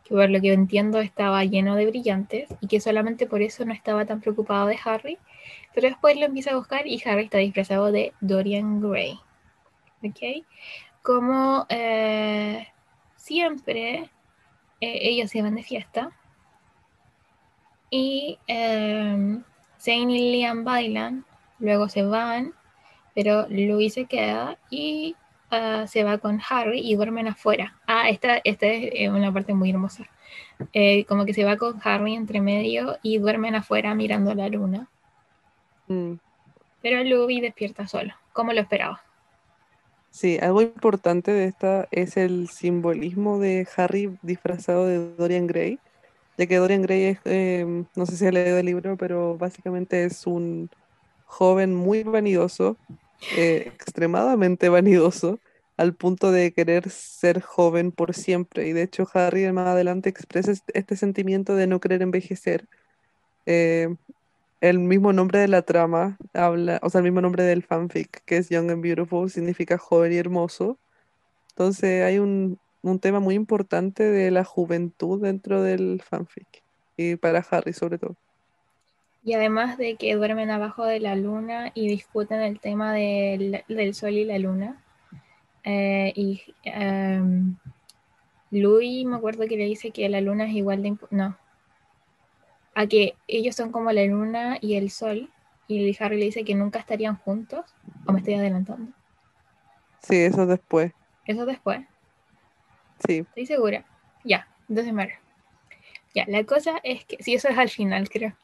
[0.03, 3.74] que por lo que entiendo estaba lleno de brillantes, y que solamente por eso no
[3.74, 5.19] estaba tan preocupado de Harry,
[5.76, 9.19] Pero después lo empieza a buscar y Harry está disfrazado de Dorian Gray.
[10.03, 10.45] ¿Ok?
[11.03, 12.67] Como eh,
[13.15, 14.09] siempre,
[14.82, 16.11] eh, ellos se van de fiesta.
[17.91, 19.41] Y eh,
[19.82, 21.25] Zane y Liam bailan,
[21.59, 22.53] luego se van,
[23.15, 25.15] pero Louis se queda y
[25.51, 27.79] uh, se va con Harry y duermen afuera.
[27.88, 30.05] Ah, esta, esta es una parte muy hermosa.
[30.71, 34.88] Eh, como que se va con Harry entre medio y duermen afuera mirando la luna.
[35.88, 36.13] Mm.
[36.82, 39.01] Pero Louis despierta solo, como lo esperaba.
[40.11, 45.79] Sí, algo importante de esta es el simbolismo de Harry disfrazado de Dorian Gray,
[46.38, 50.05] ya que Dorian Gray es, eh, no sé si ha leído el libro, pero básicamente
[50.05, 50.69] es un
[51.25, 52.77] joven muy vanidoso,
[53.38, 55.39] eh, extremadamente vanidoso,
[55.77, 58.67] al punto de querer ser joven por siempre.
[58.67, 62.67] Y de hecho Harry más adelante expresa este sentimiento de no querer envejecer.
[63.45, 63.95] Eh,
[64.61, 68.38] el mismo nombre de la trama habla, o sea, el mismo nombre del fanfic, que
[68.38, 70.77] es Young and Beautiful, significa joven y hermoso.
[71.49, 76.63] Entonces hay un, un tema muy importante de la juventud dentro del fanfic,
[76.97, 78.15] y para Harry sobre todo.
[79.23, 83.93] Y además de que duermen abajo de la luna y discuten el tema del, del
[83.93, 84.82] sol y la luna.
[85.63, 87.55] Eh, y um,
[88.49, 90.97] Louis me acuerdo que le dice que la luna es igual de...
[91.11, 91.38] No.
[92.73, 95.29] A que ellos son como la luna y el sol.
[95.67, 97.75] Y Harry le dice que nunca estarían juntos.
[98.07, 98.91] ¿O me estoy adelantando?
[100.01, 100.93] Sí, eso después.
[101.25, 101.82] ¿Eso después?
[103.08, 103.20] Sí.
[103.20, 103.86] Estoy segura.
[104.24, 105.18] Ya, entonces me
[106.14, 107.18] Ya, la cosa es que...
[107.22, 108.36] Sí, eso es al final, creo.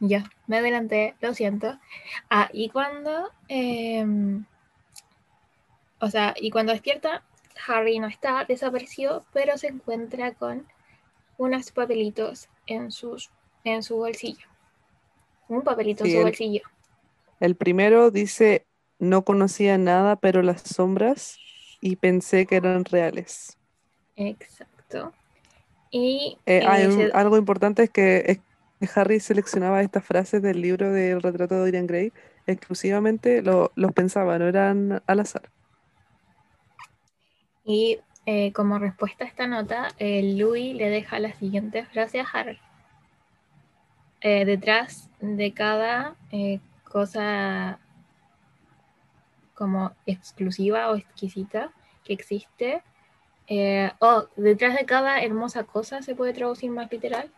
[0.00, 1.78] Ya, me adelanté, lo siento.
[2.30, 3.30] Ah, y cuando...
[3.48, 4.44] Em,
[6.00, 7.22] o sea, y cuando despierta,
[7.66, 10.66] Harry no está, desaparecido, pero se encuentra con
[11.38, 13.30] unos papelitos en, sus,
[13.64, 14.46] en su bolsillo.
[15.48, 16.62] Un papelito en su bolsillo.
[17.40, 18.66] El primero dice,
[18.98, 21.38] no conocía nada, pero las sombras,
[21.80, 23.58] y pensé que eran reales.
[24.16, 25.12] Exacto.
[25.90, 28.40] Y eh, hay algo importante es que,
[28.94, 32.12] Harry seleccionaba estas frases del libro del retrato de Dorian Gray,
[32.46, 35.48] exclusivamente lo, los pensaba, no eran al azar.
[37.64, 42.26] Y eh, como respuesta a esta nota, eh, Louis le deja la siguiente frase a
[42.32, 42.58] Harry.
[44.22, 46.16] Eh, detrás de cada
[46.84, 47.78] cosa
[49.54, 51.70] como exclusiva o exquisita
[52.04, 52.82] que existe,
[54.00, 57.30] o detrás de cada hermosa cosa, se puede traducir más literal,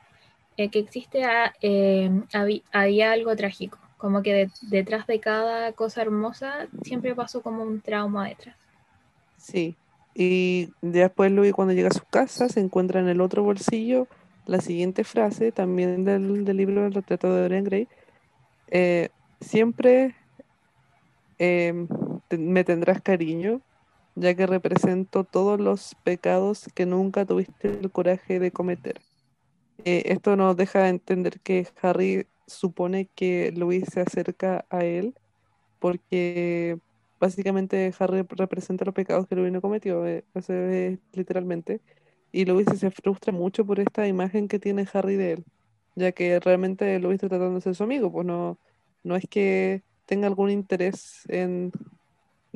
[0.56, 1.24] que existe
[2.72, 8.28] había algo trágico, como que detrás de cada cosa hermosa siempre pasó como un trauma
[8.28, 8.56] detrás.
[9.36, 9.76] Sí,
[10.14, 14.08] y después Louis cuando llega a su casa se encuentra en el otro bolsillo
[14.46, 17.88] la siguiente frase, también del, libro del retrato de Dorian Gray.
[18.68, 20.14] Eh, siempre
[21.38, 21.86] em,
[22.30, 23.60] me tendrás cariño,
[24.16, 29.00] ya que represento todos los pecados que nunca tuviste el coraje de cometer.
[29.84, 35.14] Eh, esto nos deja entender que Harry supone que Louis se acerca a él
[35.78, 36.78] porque
[37.20, 40.24] básicamente Harry representa los pecados que Louis no cometió, eh,
[41.12, 41.80] literalmente.
[42.32, 45.44] Y Louis se frustra mucho por esta imagen que tiene Harry de él,
[45.94, 48.58] ya que realmente Louis está tratando de ser su amigo, pues no,
[49.04, 51.72] no es que tenga algún interés en,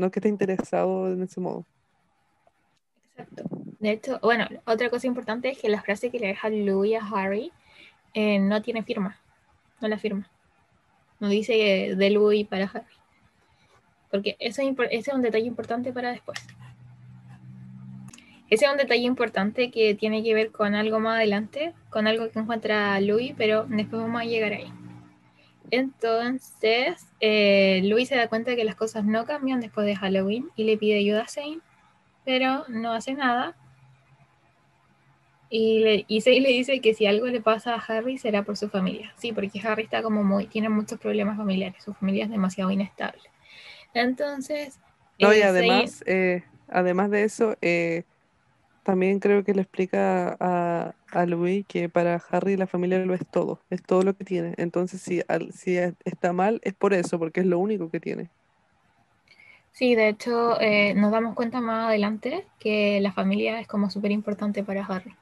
[0.01, 1.65] no es que esté interesado en ese modo.
[3.11, 3.45] Exacto.
[3.79, 7.07] De hecho, bueno, otra cosa importante es que la frase que le deja Louis a
[7.07, 7.53] Harry
[8.15, 9.19] eh, no tiene firma,
[9.81, 10.29] no la firma.
[11.19, 13.01] No dice de Louis para Harry
[14.11, 16.39] porque ese, es un detalle importante para después.
[18.49, 22.29] Ese es un detalle importante que tiene que ver con algo más adelante, con algo
[22.31, 24.73] que encuentra Louis, pero después vamos a llegar ahí.
[25.71, 30.51] Entonces, eh, Louis se da cuenta de que las cosas no cambian después de Halloween
[30.57, 31.61] y le pide ayuda a Zane,
[32.25, 33.57] pero no hace nada.
[35.49, 38.57] Y, le, y Zane le dice que si algo le pasa a Harry será por
[38.57, 39.13] su familia.
[39.17, 43.23] Sí, porque Harry está como muy, tiene muchos problemas familiares, su familia es demasiado inestable.
[43.95, 44.79] Entonces...
[45.19, 48.05] No, y eh, además, eh, además de eso, eh,
[48.91, 53.25] también creo que le explica a, a Louis que para Harry la familia lo es
[53.25, 54.55] todo, es todo lo que tiene.
[54.57, 55.23] Entonces, si,
[55.55, 58.31] si está mal, es por eso, porque es lo único que tiene.
[59.71, 60.59] Sí, de hecho,
[60.97, 65.15] nos damos cuenta más adelante que la familia es como súper importante para Harry.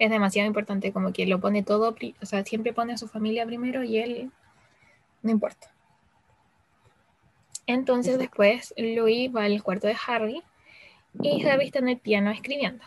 [0.00, 3.46] Es demasiado importante, como que lo pone todo, o sea, siempre pone a su familia
[3.46, 4.32] primero y él
[5.22, 5.70] no importa.
[7.68, 10.42] Entonces después Louis va al cuarto de Harry
[11.22, 12.84] y Harry está en el piano escribiendo.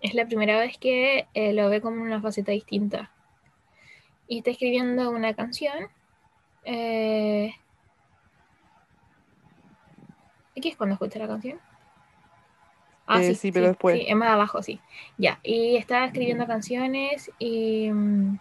[0.00, 3.10] Es la primera vez que eh, lo ve como una faceta distinta.
[4.28, 5.88] Y está escribiendo una canción
[6.64, 7.54] Eh,
[10.56, 11.60] ¿Aquí es cuando escuché la canción?
[13.06, 13.98] Ah, eh, sí, pero después.
[13.98, 14.80] Sí, es más abajo, sí.
[15.16, 18.38] Ya, y estaba escribiendo canciones y um,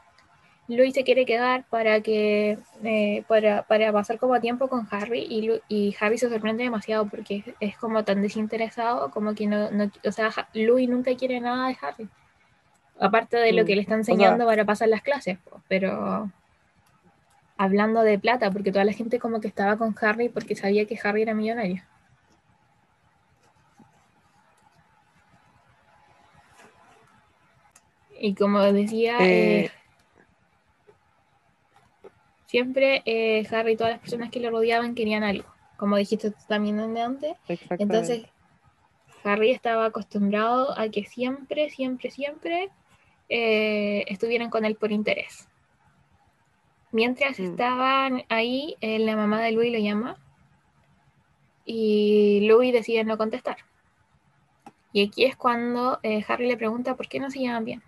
[0.67, 5.61] Luis se quiere quedar para que eh, para, para, pasar como tiempo con Harry y,
[5.67, 10.11] y, Harry se sorprende demasiado porque es, como tan desinteresado como que no, no, o
[10.11, 12.09] sea, Luis nunca quiere nada de Harry.
[12.99, 15.37] Aparte de lo que le está enseñando para pasar las clases,
[15.67, 16.31] pero
[17.57, 20.99] hablando de plata, porque toda la gente como que estaba con Harry porque sabía que
[21.03, 21.83] Harry era millonario.
[28.17, 29.71] Y como decía, eh, eh,
[32.45, 36.93] siempre eh, Harry y todas las personas que le rodeaban querían algo, como dijiste también
[36.93, 37.37] de antes.
[37.47, 38.25] Entonces,
[39.23, 42.69] Harry estaba acostumbrado a que siempre, siempre, siempre
[43.27, 45.47] estuvieran con él por interés.
[46.91, 47.43] Mientras mm.
[47.43, 50.17] estaban ahí, la mamá de Louis lo llama
[51.65, 53.57] y Louis decide no contestar.
[54.93, 57.83] Y aquí es cuando Harry le pregunta por qué no se llaman bien.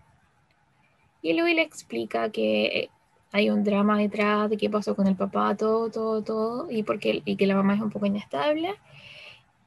[1.22, 2.90] Y Louis le explica que
[3.38, 7.22] hay un drama detrás de qué pasó con el papá, todo, todo, todo, y, porque,
[7.24, 8.74] y que la mamá es un poco inestable.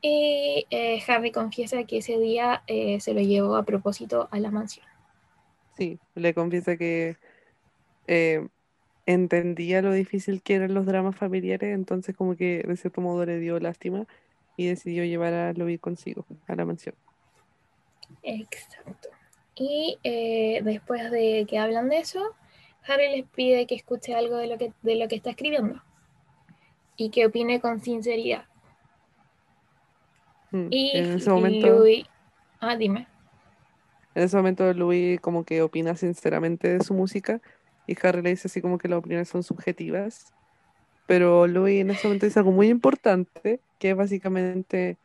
[0.02, 4.50] Y eh, Harry confiesa que ese día eh, se lo llevó a propósito a la
[4.50, 4.84] mansión.
[5.76, 7.16] Sí, le confiesa que
[8.08, 8.48] eh,
[9.06, 13.38] entendía lo difícil que eran los dramas familiares, entonces como que de cierto modo le
[13.38, 14.04] dio lástima
[14.56, 16.96] y decidió llevar a Louis consigo a la mansión.
[18.24, 19.10] Exacto.
[19.54, 19.96] Y
[20.64, 22.34] después de que hablan de eso,
[22.86, 25.82] Harry les pide que escuche algo de lo que, de lo que está escribiendo
[26.96, 28.44] y que opine con sinceridad.
[30.50, 32.04] Hmm, y en ese momento, Louis,
[32.60, 33.06] ah, dime.
[34.14, 37.40] En ese momento Louis como que opina sinceramente de su música
[37.86, 40.32] y Harry le dice así como que las opiniones son subjetivas.
[41.06, 44.96] Pero Louis en ese momento dice algo muy importante, que es básicamente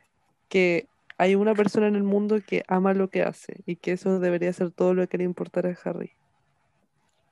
[0.49, 4.19] que hay una persona en el mundo que ama lo que hace y que eso
[4.19, 6.11] debería ser todo lo que le importara a Harry.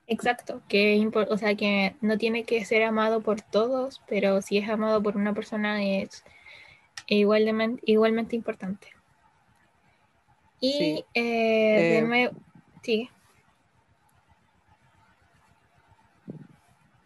[0.07, 4.69] Exacto, que o sea que no tiene que ser amado por todos, pero si es
[4.69, 6.23] amado por una persona es
[7.07, 8.89] igualmente, igualmente importante.
[10.59, 12.31] Y eh, eh
[12.81, 13.09] sigue.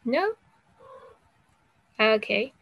[0.03, 0.21] ¿No?
[1.97, 2.53] Ah, ok.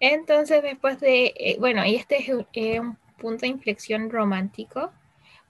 [0.00, 4.92] Entonces después de, eh, bueno, y este es un punto de inflexión romántico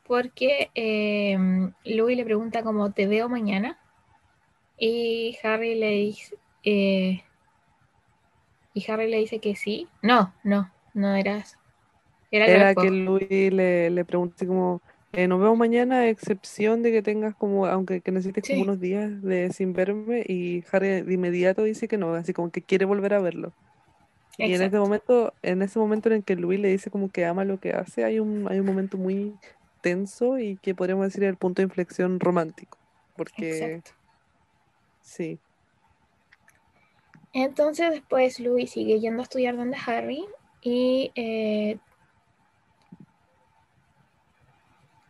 [0.06, 1.38] porque eh,
[1.84, 3.78] Louis le pregunta como te veo mañana
[4.78, 7.22] y Harry le dice eh,
[8.74, 9.88] y Harry le dice que sí.
[10.02, 11.56] No, no, no era eso.
[12.30, 14.82] Era, que Louis le, le pregunta como
[15.16, 18.80] eh, nos vemos mañana, a excepción de que tengas como, aunque que necesites como unos
[18.80, 22.84] días de sin verme, y Harry de inmediato dice que no, así como que quiere
[22.84, 23.54] volver a verlo.
[24.36, 27.46] Y en ese momento, en ese momento en que Luis le dice como que ama
[27.46, 29.32] lo que hace, hay un, hay un momento muy
[29.80, 32.76] tenso y que podríamos decir el punto de inflexión romántico.
[33.16, 33.80] Porque
[35.06, 35.38] sí.
[37.32, 40.24] Entonces después Luis sigue yendo a estudiar donde Harry
[40.62, 41.78] y eh,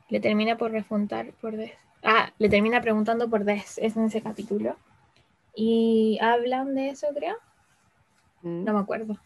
[0.08, 1.72] le termina por refuntar por Des.
[2.02, 4.76] Ah, le termina preguntando por Des, es en ese capítulo.
[5.54, 7.36] Y hablan de eso, creo.
[8.42, 9.16] No me acuerdo.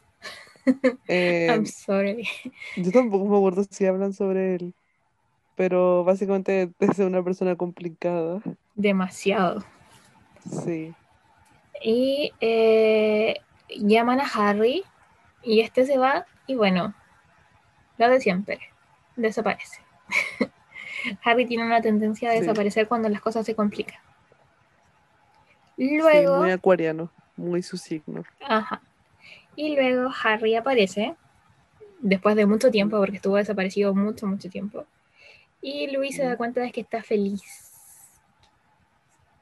[1.09, 2.29] Eh, I'm sorry.
[2.77, 4.75] Yo tampoco me acuerdo si hablan sobre él.
[5.57, 8.41] Pero básicamente es una persona complicada.
[8.75, 9.65] Demasiado.
[10.49, 10.95] Sí.
[11.83, 14.85] Y eh, llaman a Harry
[15.43, 16.95] y este se va y bueno,
[17.99, 18.59] lo de siempre,
[19.17, 19.81] desaparece.
[21.25, 24.01] Harry tiene una tendencia a desaparecer cuando las cosas se complican.
[25.77, 28.25] Luego, muy acuariano, muy su signo.
[28.47, 28.83] Ajá.
[29.57, 31.15] Y luego Harry aparece,
[32.01, 34.85] después de mucho tiempo, porque estuvo desaparecido mucho, mucho tiempo.
[35.63, 37.70] Y Luis se da cuenta de que está feliz.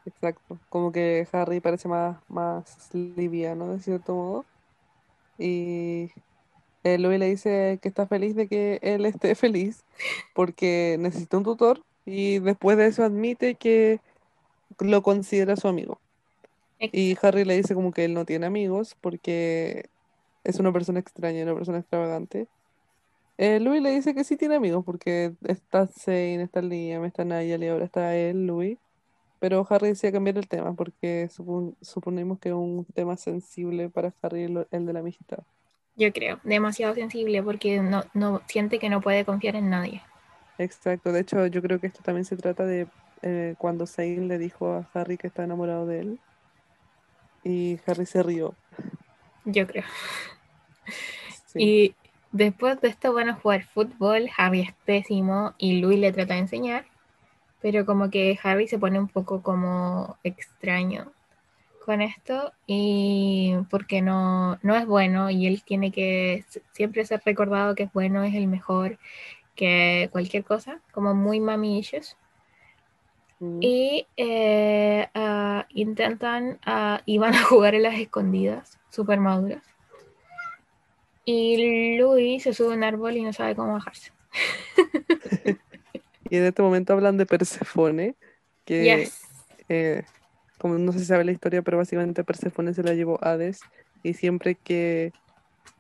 [0.09, 4.45] Exacto, como que Harry parece más, más liviano de cierto modo.
[5.37, 6.11] Y
[6.83, 9.85] eh, Louis le dice que está feliz de que él esté feliz
[10.35, 14.01] porque necesita un tutor y después de eso admite que
[14.79, 16.01] lo considera su amigo.
[16.81, 19.91] Y Harry le dice como que él no tiene amigos porque
[20.43, 22.47] es una persona extraña, una persona extravagante.
[23.37, 27.63] Eh, Louis le dice que sí tiene amigos porque está Zane, está Liam, está Nigel
[27.63, 28.79] y ahora está él, Louis.
[29.41, 31.28] Pero Harry decía cambiar el tema porque
[31.80, 35.39] suponemos que es un tema sensible para Harry el, de la amistad.
[35.97, 40.03] Yo creo, demasiado sensible porque no, no siente que no puede confiar en nadie.
[40.59, 42.89] Exacto, de hecho yo creo que esto también se trata de
[43.22, 46.20] eh, cuando Zane le dijo a Harry que está enamorado de él
[47.45, 48.55] y Harry se rió
[49.45, 49.84] Yo creo.
[51.47, 51.59] Sí.
[51.59, 51.95] Y
[52.32, 54.28] después de esto van a jugar fútbol.
[54.36, 56.84] Harry es pésimo y Louis le trata de enseñar.
[57.61, 61.13] Pero como que Harry se pone un poco como extraño
[61.85, 67.75] con esto y porque no, no es bueno y él tiene que siempre ser recordado
[67.75, 68.99] que es bueno, es el mejor
[69.59, 72.17] que cualquier cosa, como muy mami issues.
[73.41, 73.59] Mm.
[73.61, 76.61] Y eh, ah, intentan,
[77.07, 79.63] y van a jugar en las escondidas, súper maduras.
[81.25, 84.13] Y Louis se sube a un árbol y no sabe cómo bajarse.
[86.31, 88.14] Y en este momento hablan de Perséfone,
[88.64, 89.22] que Yes.
[89.68, 90.03] eh,
[90.59, 93.61] como no se sabe la historia, pero básicamente Perséfone se la llevó Hades
[94.03, 95.12] y siempre que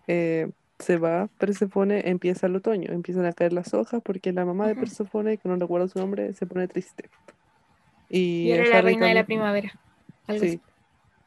[0.06, 4.66] eh, se va Perséfone empieza el otoño, empiezan a caer las hojas porque la mamá
[4.66, 4.80] de Ujú.
[4.82, 7.10] Perséfone, que no recuerdo su nombre, se pone triste.
[8.08, 9.72] Y, era la Harry reina de la también- primavera.
[10.28, 10.60] Algo Sí.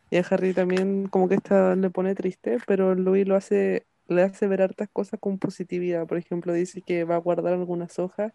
[0.09, 4.23] Y a Harry también como que esta le pone triste, pero Louis lo hace, le
[4.23, 6.05] hace ver hartas cosas con positividad.
[6.07, 8.33] Por ejemplo, dice que va a guardar algunas hojas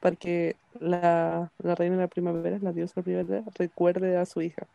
[0.00, 4.66] para que la, la reina de la primavera, la diosa primavera, recuerde a su hija.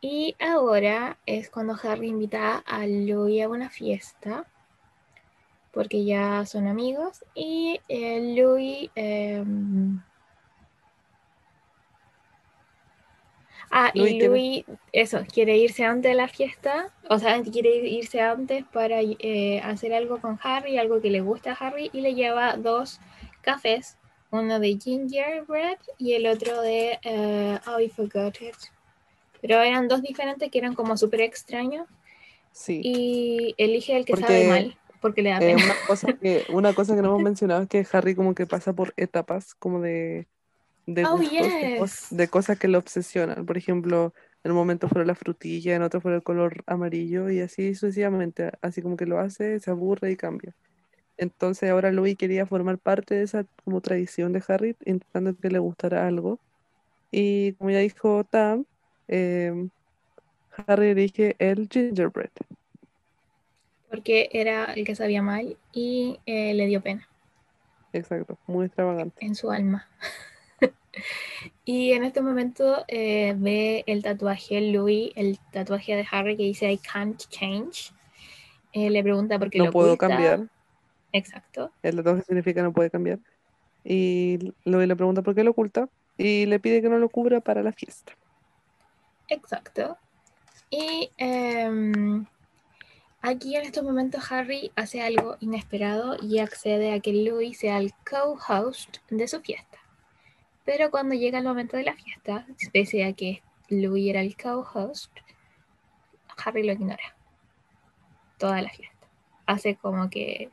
[0.00, 4.44] Y ahora es cuando Harry invita a Louis a una fiesta,
[5.72, 8.90] porque ya son amigos, y eh, Louis...
[8.94, 10.00] em,
[13.70, 18.20] Ah, Louis y Louis, eso, quiere irse antes de la fiesta, o sea, quiere irse
[18.20, 22.14] antes para eh, hacer algo con Harry, algo que le gusta a Harry, y le
[22.14, 22.98] lleva dos
[23.42, 23.98] cafés,
[24.30, 28.54] uno de gingerbread y el otro de, eh, oh, I forgot it.
[29.40, 31.86] Pero eran dos diferentes que eran como súper extraños,
[32.52, 32.80] Sí.
[32.82, 35.64] y elige el que Porque, sabe mal, porque le da Eh, pena.
[35.64, 38.72] una cosa que, una cosa que no hemos mencionado es que Harry como que pasa
[38.72, 40.26] por etapas como de,
[40.94, 42.16] de Oh, gustos, de, cos- yes.
[42.16, 43.44] de cosas que lo obsesionan.
[43.44, 47.40] Por ejemplo, en un momento fueron la frutilla, en otro fue el color amarillo y
[47.40, 48.50] así sucesivamente.
[48.62, 50.54] Así como que lo hace, se aburre y cambia.
[51.18, 55.58] Entonces ahora Louis quería formar parte de esa como tradición de Harry, intentando que le
[55.58, 56.40] gustara algo.
[57.10, 58.64] Y como ya dijo Tam,
[59.08, 59.68] em,
[60.66, 62.30] Harry elige el gingerbread.
[63.90, 67.06] Porque era el que sabía mal y eh, le dio pena.
[67.92, 69.24] Exacto, muy extravagante.
[69.24, 69.86] en su alma.
[71.64, 76.70] y en este momento eh, ve el tatuaje Louis, el tatuaje de Harry que dice
[76.70, 77.92] I can't change.
[78.72, 80.08] Eh, le pregunta por qué No lo puedo oculta.
[80.08, 80.48] cambiar.
[81.12, 81.70] Exacto.
[81.82, 83.18] El tatuaje significa no puede cambiar.
[83.84, 87.40] Y Louis le pregunta por qué lo oculta y le pide que no lo cubra
[87.40, 88.12] para la fiesta.
[89.28, 89.96] Exacto.
[90.70, 92.26] Y em,
[93.22, 97.92] aquí en estos momentos Harry hace algo inesperado y accede a que Louis sea el
[98.08, 99.67] co-host de su fiesta.
[100.68, 102.44] Pero cuando llega el momento de la fiesta,
[102.74, 105.10] pese a que Louis era el co-host,
[106.44, 107.16] Harry lo ignora.
[108.36, 109.06] Toda la fiesta.
[109.46, 110.50] Hace como que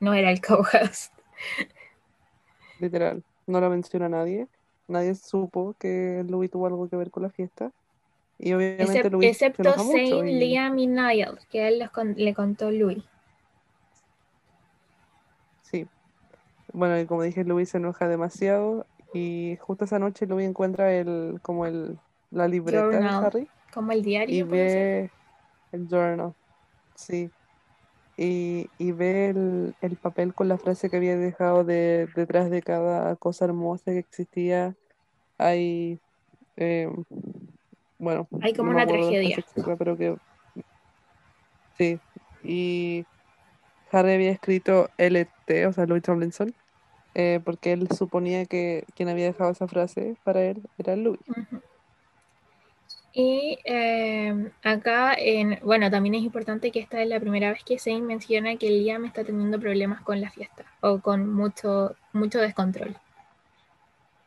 [0.00, 1.12] no era el co-host.
[2.80, 3.22] Literal.
[3.46, 4.48] No lo menciona nadie.
[4.88, 7.70] Nadie supo que Louis tuvo algo que ver con la fiesta.
[8.38, 9.62] Y obviamente Louis excepto
[10.24, 13.04] y- Liam y Niall, que a él los con- le contó Louis.
[15.60, 15.86] Sí.
[16.72, 18.86] Bueno, y como dije, Louis se enoja demasiado.
[19.14, 21.96] Y justo esa noche Louis encuentra el, como el,
[22.30, 22.96] la libreta de.
[22.98, 23.48] Harry.
[23.72, 24.44] Como el y diario.
[24.46, 24.52] ser.
[24.52, 25.10] ve
[25.72, 26.34] el journal,
[26.94, 27.30] sí,
[28.16, 32.62] y, y ve el, el papel con la frase que había dejado de, detrás de
[32.62, 34.74] cada cosa hermosa que existía.
[35.38, 35.98] Hay,
[36.56, 36.88] eh,
[37.98, 39.44] bueno, Hay como no una frase tragedia.
[39.78, 40.16] pero que
[41.78, 41.98] sí,
[42.42, 43.04] y
[43.90, 46.54] Harry había escrito LT, o sea, Louis Tomlinson,
[47.14, 51.20] eh, porque él suponía que quien había dejado esa frase para él era Louis.
[53.14, 57.78] Y eh, acá, en, bueno, también es importante que esta es la primera vez que
[57.78, 62.96] Zane menciona que Liam está teniendo problemas con la fiesta o con mucho, mucho descontrol.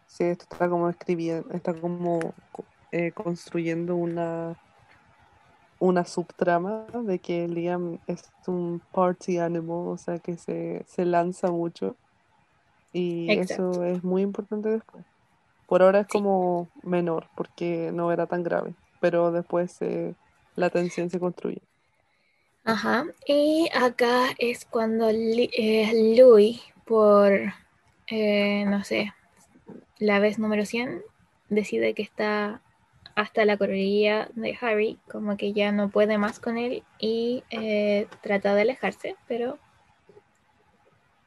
[0.06, 4.58] Sí, esto está como escribiendo, está como co- eh, construyendo una,
[5.80, 11.52] una subtrama de que Liam es un party animal, o sea que se, se lanza
[11.52, 11.98] mucho.
[12.94, 13.72] Y Exacto.
[13.74, 15.06] eso es muy importante después.
[15.68, 16.14] Por ahora es Sí.
[16.14, 20.16] como menor, porque no era tan grave, pero después eh,
[20.56, 21.62] la tensión se construye.
[22.64, 23.06] Ajá.
[23.26, 27.32] Y acá es cuando Li- eh, Louis, por,
[28.08, 29.14] eh, no sé,
[30.00, 31.02] la vez número 100,
[31.50, 32.62] decide que está
[33.16, 38.08] hasta la correría de Harry, como que ya no puede más con él y eh,
[38.22, 39.58] trata de alejarse, pero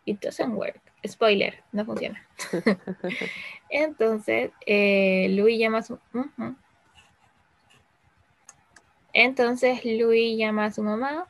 [0.05, 0.90] it doesn't work.
[1.07, 2.27] Spoiler, no funciona.
[3.71, 5.99] Entonces, eh, Louis llama a su...
[9.13, 11.29] Entonces Louis llama a su mamá,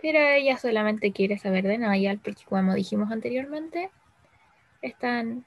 [0.00, 3.90] pero ella solamente quiere saber de Niall, porque como dijimos anteriormente,
[4.82, 5.44] están,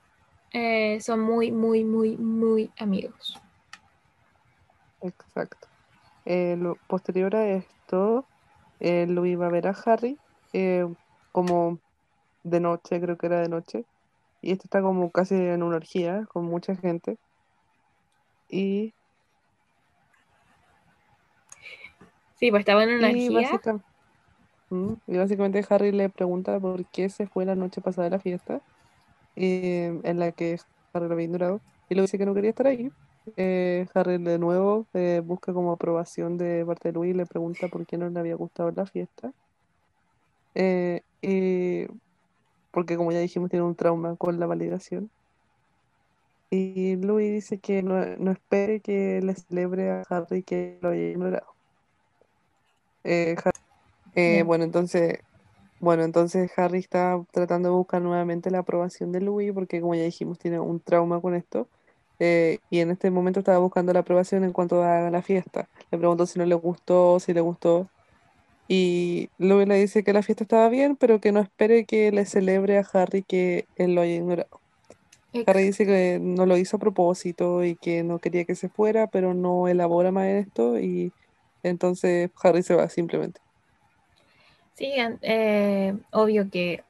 [0.52, 3.40] eh, son muy, muy, muy, muy amigos.
[5.02, 5.70] Exacto.
[6.26, 8.28] Eh, lo- posterior a esto,
[8.80, 10.20] eh, Louis va a ver a Harry
[11.32, 11.80] como
[12.44, 13.86] de noche, creo que era de noche.
[14.42, 17.18] Y este está como casi en una orgía con mucha gente.
[18.50, 18.94] Y,
[22.36, 23.52] Sí, pues estaba en una y, orgía.
[23.52, 23.82] básica-
[24.72, 28.20] Mm, y básicamente Harry le pregunta por qué se fue la noche pasada de la
[28.20, 28.62] fiesta,
[29.36, 30.60] eh, en la que
[30.94, 31.62] Harry lo había ignorado.
[31.90, 32.92] Y le dice que no quería estar ahí.
[33.38, 37.68] Eh, Harry de nuevo eh, busca como aprobación de parte de Louis y le pregunta
[37.68, 39.32] por qué no le había gustado la fiesta.
[40.56, 41.86] Eh, y
[42.72, 45.12] porque como ya dijimos, tiene un trauma con la validación.
[46.52, 51.04] Y Louis dice que no, no espere que le celebre a Harry que lo haya
[51.10, 51.56] ignorado.
[53.04, 53.54] Eh, Har-
[54.16, 55.20] eh, bueno, entonces,
[55.80, 60.04] bueno, entonces Harry está tratando de buscar nuevamente la aprobación de Louis porque como ya
[60.04, 61.70] dijimos, tiene un trauma con esto.
[62.20, 65.70] Eh, y en este momento estaba buscando la aprobación en cuanto a la fiesta.
[65.92, 67.92] Le preguntó si no le gustó, si le gustó.
[68.72, 72.26] Y Louis le dice que la fiesta estaba bien, pero que no espere que le
[72.26, 74.62] celebre a Harry que él lo haya ignorado.
[75.48, 79.08] Harry dice que no lo hizo a propósito y que no quería que se fuera,
[79.08, 81.12] pero no elabora más en esto y
[81.64, 83.42] entonces Harry se va simplemente.
[84.76, 84.94] Sí,
[85.24, 86.84] eh, obvio que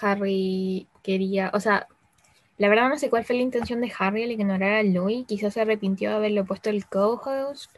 [0.00, 1.86] Harry quería, o sea,
[2.56, 5.52] la verdad no sé cuál fue la intención de Harry al ignorar a Louis, quizás
[5.52, 7.70] se arrepintió de haberle puesto el co-host,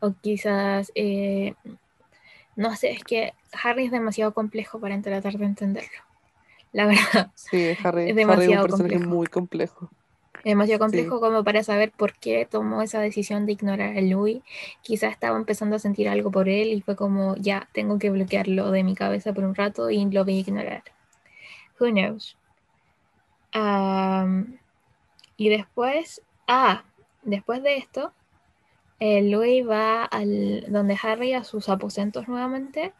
[0.00, 1.54] o quizás, eh,
[2.56, 6.02] no sé, es que Harry es demasiado complejo para tratar de entenderlo,
[6.72, 9.04] la verdad, Sí, Harry, Es Harry es un demasiado personaje complejo.
[9.04, 9.90] muy complejo.
[10.42, 14.42] es demasiado complejo como para saber por qué tomó esa decisión de ignorar a Louis,
[14.82, 18.70] quizás estaba empezando a sentir algo por él y fue como, ya, tengo que bloquearlo
[18.70, 20.84] de mi cabeza por un rato y lo voy a ignorar.
[21.80, 22.36] Who knows?
[25.36, 26.84] Y después, ah,
[27.22, 28.12] después de esto,
[29.00, 32.92] eh, Louis va al, donde Harry a sus aposentos nuevamente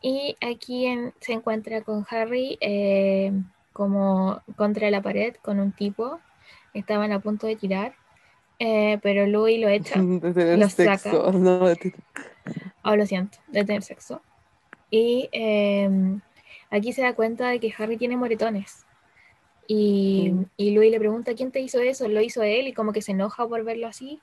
[0.00, 3.32] y aquí en- se encuentra con Harry eh,
[3.72, 6.20] como contra la pared con un tipo.
[6.74, 7.94] Estaban a punto de tirar,
[8.58, 10.00] eh, pero Louis lo echa.
[10.02, 11.38] De tener Lo sexo, saca.
[11.38, 11.94] no, de
[12.84, 14.20] Oh, lo siento, de tener sexo.
[14.90, 15.88] Y eh,
[16.70, 18.84] aquí se da cuenta de que Harry tiene moretones.
[19.66, 20.44] Y, Mm.
[20.58, 22.08] y Louis le pregunta, ¿quién te hizo eso?
[22.08, 24.20] Lo hizo él y como que se enoja por verlo así.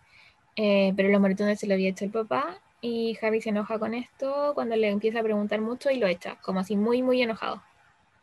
[0.55, 2.57] Eh, pero los moretones se lo había hecho el papá.
[2.81, 6.37] Y Harry se enoja con esto cuando le empieza a preguntar mucho y lo echa,
[6.41, 7.61] como así muy, muy enojado.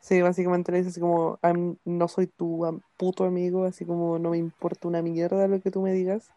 [0.01, 4.31] Sí, básicamente le dice así como, "I'm- no soy tu puto amigo, así como no
[4.31, 6.33] me importa una mierda lo que tú me digas.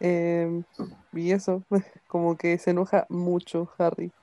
[0.00, 0.64] Em,
[1.12, 1.66] y eso,
[2.08, 4.14] como que se enoja mucho Harry.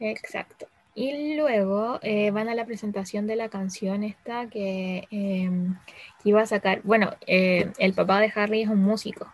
[0.00, 0.66] Exacto.
[1.00, 6.46] Y luego eh, van a la presentación de la canción esta que, que iba a
[6.46, 6.80] sacar.
[6.82, 9.32] Bueno, eh, el papá de Harry es un músico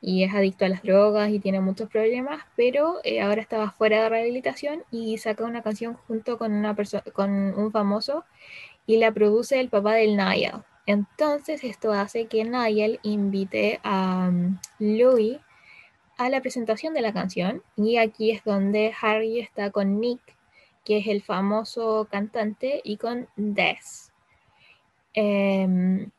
[0.00, 4.04] y es adicto a las drogas y tiene muchos problemas, pero eh, ahora estaba fuera
[4.04, 6.74] de rehabilitación y saca una canción junto con, una
[7.12, 8.24] con un famoso
[8.86, 10.64] y la produce el papá del Niall.
[10.86, 15.40] Entonces esto hace que Niall invite a um, Louis
[16.16, 20.35] a la presentación de la canción y aquí es donde Harry está con Nick,
[20.86, 24.12] que es el famoso cantante, y con Des.
[25.12, 26.10] Em,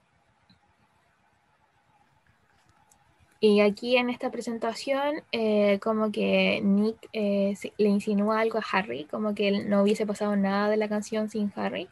[3.40, 9.06] y aquí en esta presentación, eh, como que Nick eh, le insinúa algo a Harry,
[9.06, 11.88] como que él no hubiese pasado nada de la canción sin Harry.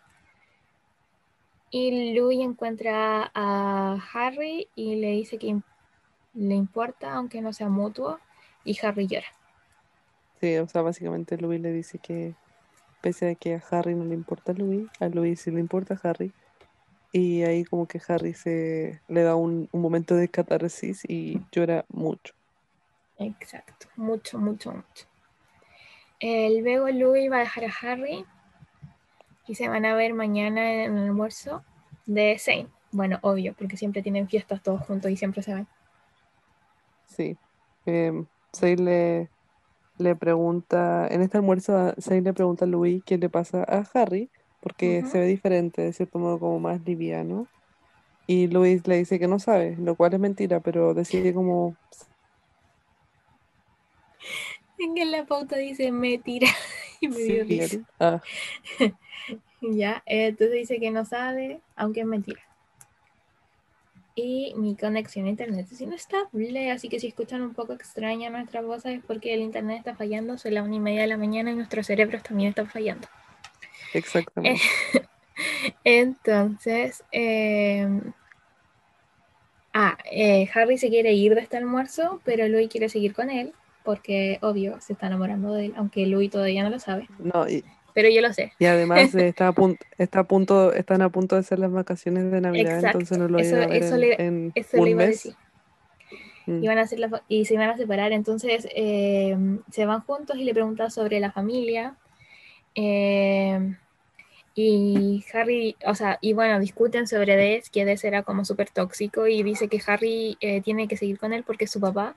[1.72, 5.60] Y Louis encuentra a Harry y le dice que
[6.34, 8.20] le importa, aunque no sea mutuo,
[8.66, 9.28] y Harry llora.
[10.42, 12.36] Sí, o sea, básicamente Louis le dice que
[13.06, 15.94] pese a que a Harry no le importa a Louis, a Louis sí le importa
[15.94, 16.34] a Harry.
[17.12, 21.86] Y ahí como que Harry se le da un, un momento de catarsis y llora
[21.88, 22.34] mucho.
[23.20, 25.06] Exacto, mucho, mucho, mucho.
[26.20, 28.26] Eh, luego Louis va a dejar a Harry
[29.46, 31.64] y se van a ver mañana en el almuerzo
[32.08, 32.70] de Zane.
[32.92, 35.68] Bueno, obvio, porque siempre tienen fiestas todos juntos y siempre se van.
[37.06, 37.38] Sí.
[37.86, 39.30] Eh, Zane le,
[39.98, 44.32] le pregunta, en este almuerzo, Zane le pregunta a Louis qué le pasa a Harry,
[44.60, 47.50] porque se ve diferente, de cierto modo como más liviano.
[48.28, 51.78] Y Louis le dice que no sabe, lo cual es mentira, pero decide como,
[54.78, 56.48] En la pauta dice me tira
[57.02, 57.78] y me dio sí, risa.
[58.00, 58.22] ah,
[59.62, 62.42] Ya, entonces dice que no sabe, aunque es mentira.
[64.16, 68.62] Y mi conexión a internet es inestable, así que si escuchan un poco extraña nuestra
[68.62, 71.52] voz es porque el internet está fallando, son las una y media de la mañana
[71.52, 73.08] y nuestros cerebros también están fallando.
[73.94, 74.62] Exactamente.
[75.84, 78.14] Entonces, em,
[79.74, 83.54] ah, eh, Harry se quiere ir de este almuerzo, pero Louis quiere seguir con él,
[83.84, 87.08] porque obvio, se está enamorando de él, aunque Louis todavía no lo sabe.
[87.20, 88.52] No, y, pero yo lo sé.
[88.60, 92.30] Y además está a punto, está a punto, están a punto de ser las vacaciones
[92.30, 95.34] de Navidad, entonces no lo eso, a ver eso en, eso le iba A decir.
[96.46, 96.64] Mm.
[96.64, 99.36] Y, van a hacer y se van a separar, entonces eh,
[99.72, 101.96] se van juntos y le preguntan sobre la familia.
[102.76, 103.76] Eh,
[104.54, 109.26] y Harry, o sea, y bueno, discuten sobre Des, que Des era como súper tóxico
[109.26, 112.16] y dice que Harry eh, tiene que seguir con él porque es su papá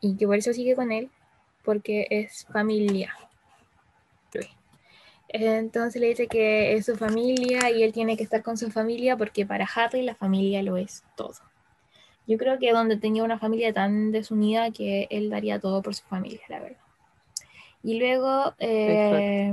[0.00, 1.10] y que por eso sigue con él,
[1.62, 3.14] porque es familia.
[5.36, 9.16] Entonces le dice que es su familia y él tiene que estar con su familia
[9.16, 11.34] porque para Harry la familia lo es todo.
[12.28, 16.04] Yo creo que donde tenía una familia tan desunida que él daría todo por su
[16.04, 16.78] familia, la verdad.
[17.82, 19.52] Y luego, eh,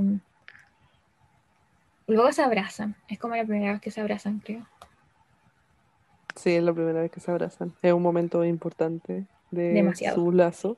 [2.06, 2.96] luego se abrazan.
[3.08, 4.68] Es como la primera vez que se abrazan, creo.
[6.36, 7.74] Sí, es la primera vez que se abrazan.
[7.82, 10.78] Es un momento importante de su lazo.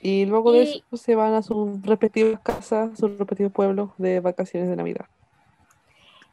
[0.00, 4.68] Y luego de eso se van a sus respectivas casas, sus respectivos pueblos de vacaciones
[4.68, 5.06] de Navidad.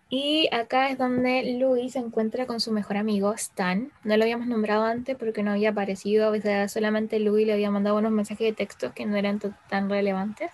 [0.09, 3.91] Y acá es donde Louis se encuentra con su mejor amigo Stan.
[4.05, 6.31] No lo habíamos nombrado antes porque no había aparecido.
[6.33, 10.51] A solamente Louis le había mandado unos mensajes de texto que no eran tan relevantes.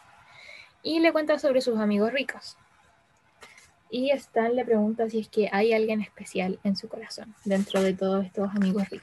[0.82, 2.58] Y le cuenta sobre sus amigos ricos.
[3.92, 7.94] Y Stan le pregunta si es que hay alguien especial en su corazón dentro de
[7.94, 9.02] todos estos amigos ricos.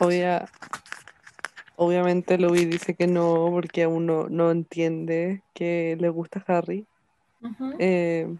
[1.82, 6.86] Obviamente Louis dice que no, porque aún no, entiende que le gusta Harry.
[7.78, 8.36] Eh,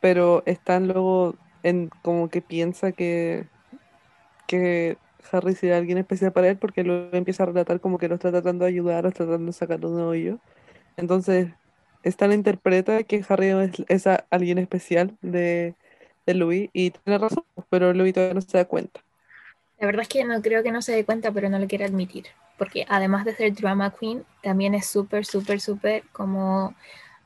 [0.00, 3.48] pero están luego en como que piensa que,
[4.46, 4.96] que
[5.32, 8.30] Harry será alguien especial para él porque luego empieza a relatar como que lo está
[8.30, 10.38] tratando de ayudar o está tratando de sacar un hoyo.
[10.96, 11.48] Entonces,
[12.04, 13.48] Stan interpreta que Harry
[13.88, 15.74] es, alguien especial de,
[16.26, 19.00] de Louis y tiene razón, pero Louis todavía no se da cuenta.
[19.80, 21.86] La verdad es que no creo que no se dé cuenta, pero no lo quiere
[21.86, 22.26] admitir.
[22.58, 26.74] Porque además de ser drama queen, también es súper, súper, súper como,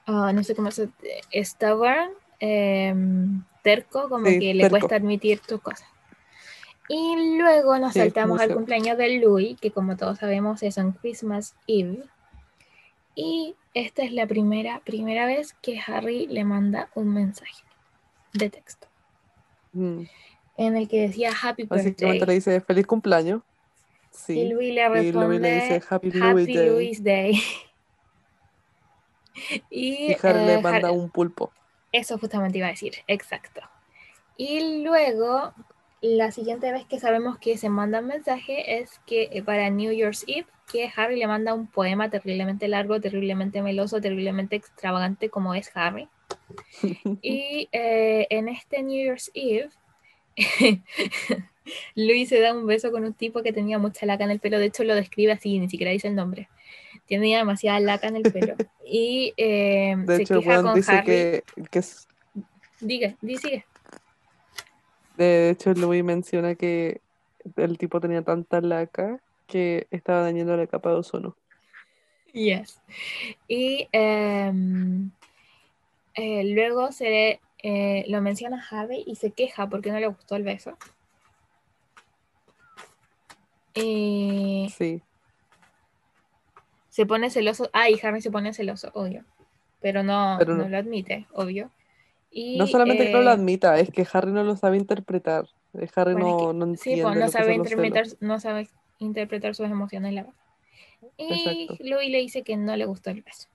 [0.07, 0.89] ah, no sé cómo se
[1.33, 5.89] stubborn, em, terco, como que le cuesta admitir tus cosas.
[6.89, 11.57] Y luego nos saltamos al cumpleaños de Louis, que como todos sabemos es en Christmas
[11.67, 12.05] Eve.
[13.17, 17.65] Y esta es la primera, primera vez que Harry le manda un mensaje
[18.33, 18.87] de texto.
[19.73, 20.05] Mm
[20.57, 21.79] en el que decía Happy Birthday.
[21.79, 23.43] Básicamente le dice feliz cumpleaños.
[24.11, 24.39] Sí.
[24.39, 27.43] Y Louis le responde le dice Happy, Louis, Day.
[29.71, 31.53] y, Harry le eh, manda un pulpo.
[31.91, 33.61] Eso justamente iba a decir, exacto.
[34.37, 35.53] Y luego,
[36.01, 39.93] la siguiente vez que sabemos que se manda un mensaje es que eh, para New
[39.93, 45.55] Year's Eve, que Harry le manda un poema terriblemente largo, terriblemente meloso, terriblemente extravagante como
[45.55, 46.09] es Harry.
[47.23, 49.71] y eh, en este New Year's Eve,
[51.95, 54.59] Luis se da un beso con un tipo que tenía mucha laca en el pelo.
[54.59, 56.49] De hecho, lo describe así, ni siquiera dice el nombre.
[57.07, 58.55] Tenía demasiada laca en el pelo.
[58.87, 61.07] Y eh, de se hecho, queja con dice Harry.
[61.07, 62.09] Que, que es...
[62.81, 63.65] Diga, sigue.
[65.17, 67.01] De hecho, Louis menciona que
[67.57, 71.37] el tipo tenía tanta laca que estaba dañando la capa de ozono.
[72.33, 72.81] Yes.
[73.47, 75.11] Y em,
[76.15, 80.43] eh, luego se eh, lo menciona Harry y se queja porque no le gustó el
[80.43, 80.77] beso.
[83.75, 85.03] sí.
[86.91, 87.71] Se pone celoso.
[87.73, 89.25] Ah, y Harry se pone celoso, obvio.
[89.81, 90.69] Pero no, no.
[90.69, 91.71] lo admite, obvio.
[92.31, 95.47] Y, no solamente que no lo eh, admita, es que Harry no lo sabe interpretar.
[95.73, 96.77] Eh, Harry no, no entiende.
[96.77, 100.39] Sí, pues, no, sabe interpretar, no sabe interpretar sus emociones, la verdad.
[101.17, 103.49] Y Louis le dice que no le gustó el beso.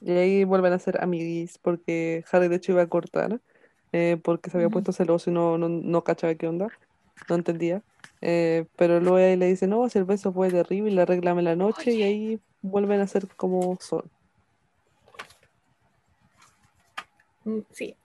[0.00, 3.40] Y ahí vuelven a ser amiguis, porque Harry de hecho iba a cortar,
[3.92, 6.68] eh, porque se había puesto celoso y no, no, no cachaba qué onda,
[7.28, 7.82] no entendía.
[8.20, 11.92] Eh, pero luego ahí le dice, no, si el beso fue terrible, arréglame la noche,
[11.92, 14.10] y ahí vuelven a ser como son.
[17.44, 17.96] Mm, sí.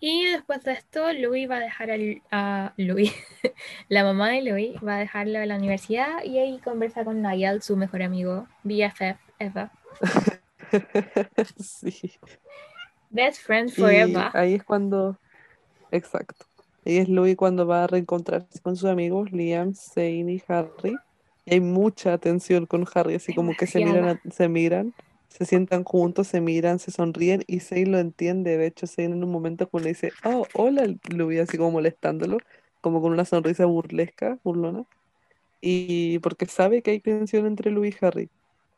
[0.00, 1.90] Y después de esto, Louis va a dejar
[2.30, 3.12] a Louis,
[3.88, 7.62] la mamá de Louis, va a dejarlo a la universidad y ahí conversa con Niall,
[7.62, 9.72] su mejor amigo, BFF, Eva.
[11.58, 12.12] sí.
[13.10, 14.30] Best friend forever.
[14.32, 15.18] ahí es cuando,
[15.90, 16.46] exacto.
[16.84, 20.96] Ahí es Louis cuando va a reencontrarse con sus amigos Liam, Zane y Harry.
[21.46, 24.94] Y hay mucha atención con Harry, así como que se miran, se miran,
[25.28, 28.56] se sientan juntos, se miran, se sonríen y Zane lo entiende.
[28.56, 32.38] De hecho, Zane en un momento cuando le dice, oh, hola Louis, así como molestándolo.
[32.80, 34.84] como con una sonrisa burlesca, burlona,
[35.60, 38.30] y porque sabe que hay tensión entre Louis y Harry.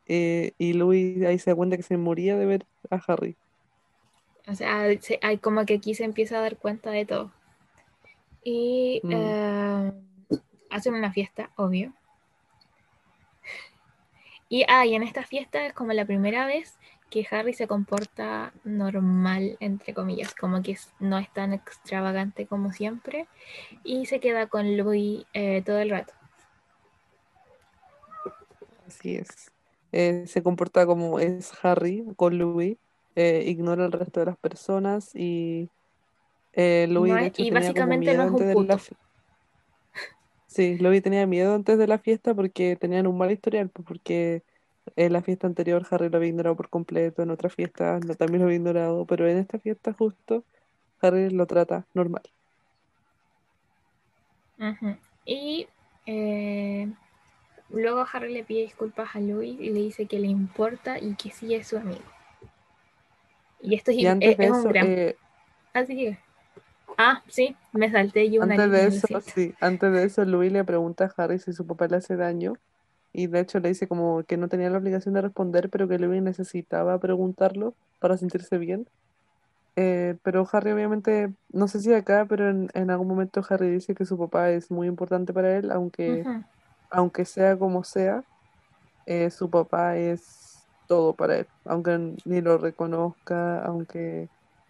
[0.09, 3.37] Eh, y Louis ahí se da cuenta que se moría de ver a Harry.
[4.47, 4.87] O sea,
[5.23, 7.33] hay como que aquí se empieza a dar cuenta de todo.
[8.45, 9.13] Y mm.
[9.13, 9.93] eh,
[10.71, 11.93] hacen una fiesta, obvio.
[14.49, 16.79] Y, ah, y en esta fiesta es como la primera vez
[17.11, 23.27] que Harry se comporta normal, entre comillas, como que no es tan extravagante como siempre,
[23.83, 26.13] y se queda con Louis eh, todo el rato.
[28.87, 29.56] Así es.
[29.99, 32.77] Eh, se comporta como es Harry con Louis,
[33.15, 35.71] eh, ignora el resto de las personas y
[36.55, 38.69] Louis de hecho, y básicamente no es un.
[40.49, 44.43] Sí, Louis tenía miedo antes de la fiesta porque tenían un mal historial, pues, porque
[44.97, 48.45] en la fiesta anterior Harry lo había ignorado por completo, en otra fiesta también lo
[48.45, 50.45] había ignorado, pero en esta fiesta justo
[51.01, 52.23] Harry lo trata normal.
[55.25, 55.67] Y
[56.05, 56.93] eh,
[57.71, 61.31] luego Harry le pide disculpas a Louis y le dice que le importa y que
[61.31, 62.05] sí es su amigo.
[63.61, 63.99] Y esto es,
[64.51, 64.87] un gran...
[64.87, 65.17] Eh,
[65.73, 66.17] Así
[66.99, 70.65] Ah, sí, me salté yo una Antes de eso, sí, antes de eso Louis le
[70.65, 72.55] pregunta a Harry si su papá le hace daño
[73.13, 75.99] y de hecho le dice como que no tenía la obligación de responder, pero que
[75.99, 78.89] Louis necesitaba preguntarlo para sentirse bien.
[79.75, 84.07] Eh, pero Harry obviamente, no sé si acá, pero en, algún momento Harry dice que
[84.07, 86.25] su papá es muy importante para él, aunque,
[86.97, 88.25] aunque sea como sea,
[89.05, 94.29] eh, su papá es todo para él, aunque ni lo reconozca, aunque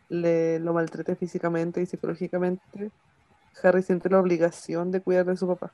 [0.08, 2.90] le lo maltrate físicamente y psicológicamente,
[3.62, 5.70] Harry siente la obligación de cuidar de su papá.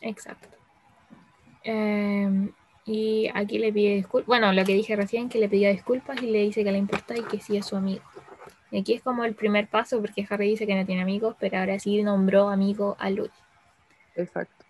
[0.00, 0.48] Exacto.
[1.62, 2.50] Em,
[2.84, 6.26] y aquí le pide disculpas, bueno, lo que dije recién, que le pedía disculpas y
[6.26, 8.02] le dice que le importa y que sí es su amigo.
[8.72, 11.58] Y aquí es como el primer paso, porque Harry dice que no tiene amigos, pero
[11.58, 13.30] ahora sí nombró amigo a Louis.
[14.16, 14.63] Exacto.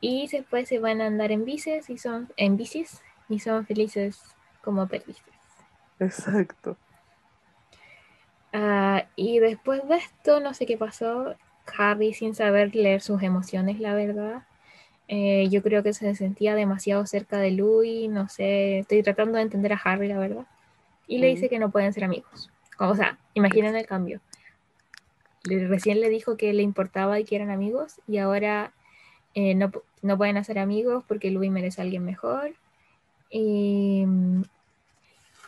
[0.00, 4.20] Y después se van a andar en bicis y son en bicis y son felices
[4.62, 5.24] como perdices.
[5.98, 6.76] Exacto.
[8.52, 11.34] Ah, y después de esto, no sé qué pasó,
[11.76, 14.44] Harry sin saber leer sus emociones, la verdad,
[15.08, 19.42] eh, yo creo que se sentía demasiado cerca de Louis, no sé, estoy tratando de
[19.42, 20.46] entender a Harry, la verdad.
[21.06, 22.50] Y le dice que no pueden ser amigos.
[22.78, 24.20] O sea, imaginen el cambio.
[25.44, 28.72] recién le dijo que le importaba y que eran amigos y ahora
[29.36, 29.70] eh, no,
[30.02, 32.54] no, pueden hacer amigos porque Louis merece a alguien mejor.
[33.30, 34.04] Y,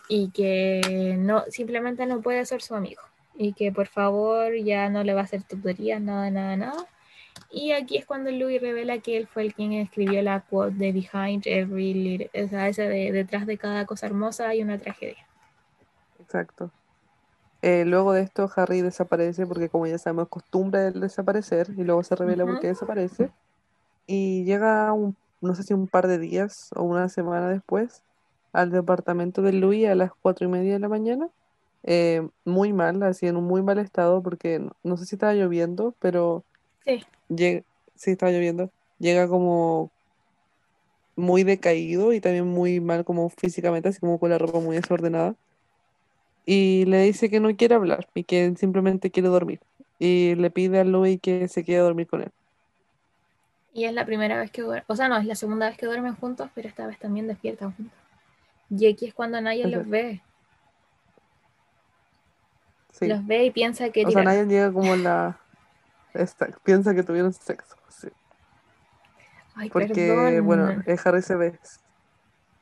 [0.09, 3.03] y que no, simplemente no puede ser su amigo.
[3.37, 6.89] Y que por favor ya no le va a hacer tutoría, nada, nada, nada
[7.51, 10.93] y aquí es cuando Louis revela que él fue el quien escribió la quote de
[10.93, 15.27] Behind Every Little, o sea, ese de detrás de cada cosa hermosa hay una tragedia.
[16.21, 16.71] Exacto.
[17.63, 21.83] Eh, luego de esto, Harry desaparece porque, como ya sabemos, es costumbre el desaparecer y
[21.85, 23.31] luego se revela por qué desaparece.
[24.09, 28.03] Y llega, un, no sé si un par de días o una semana después,
[28.53, 31.29] al departamento de Louis a las cuatro y media de la mañana.
[31.85, 35.35] Eh, muy mal, así en un muy mal estado porque no, no sé si estaba
[35.35, 36.43] lloviendo, pero
[36.85, 37.05] Sí.
[37.29, 37.63] Llega,
[37.95, 38.71] sí, estaba lloviendo.
[38.99, 39.91] Llega como
[41.17, 45.35] muy decaído y también muy mal como físicamente, así como con la ropa muy desordenada.
[46.47, 49.61] Y le dice que no quiere hablar y que simplemente quiere dormir.
[49.99, 52.31] Y le pide a Louis que se quede a dormir con él.
[53.73, 55.87] Y es la primera vez que duermen, o sea, no, es la segunda vez que
[55.87, 57.99] duermen juntos, pero esta vez también despiertan juntos.
[58.71, 60.23] Y aquí es cuando nadie los ve.
[63.01, 64.05] Los ve y piensa que...
[64.05, 65.39] O sea, nadie llega como la
[66.65, 68.09] piensa que tuvieron sexo, sí.
[69.73, 71.59] Porque, bueno, eh, Harry se ve.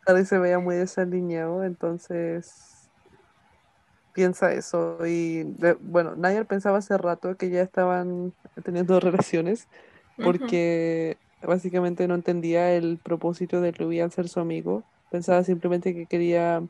[0.06, 2.88] Harry se veía muy desalineado, entonces
[4.12, 4.98] piensa eso.
[5.06, 5.44] Y
[5.80, 8.32] bueno, nadie pensaba hace rato que ya estaban
[8.64, 9.68] teniendo relaciones,
[10.22, 14.82] porque básicamente no entendía el propósito de Louis al ser su amigo.
[15.10, 16.62] Pensaba simplemente que quería.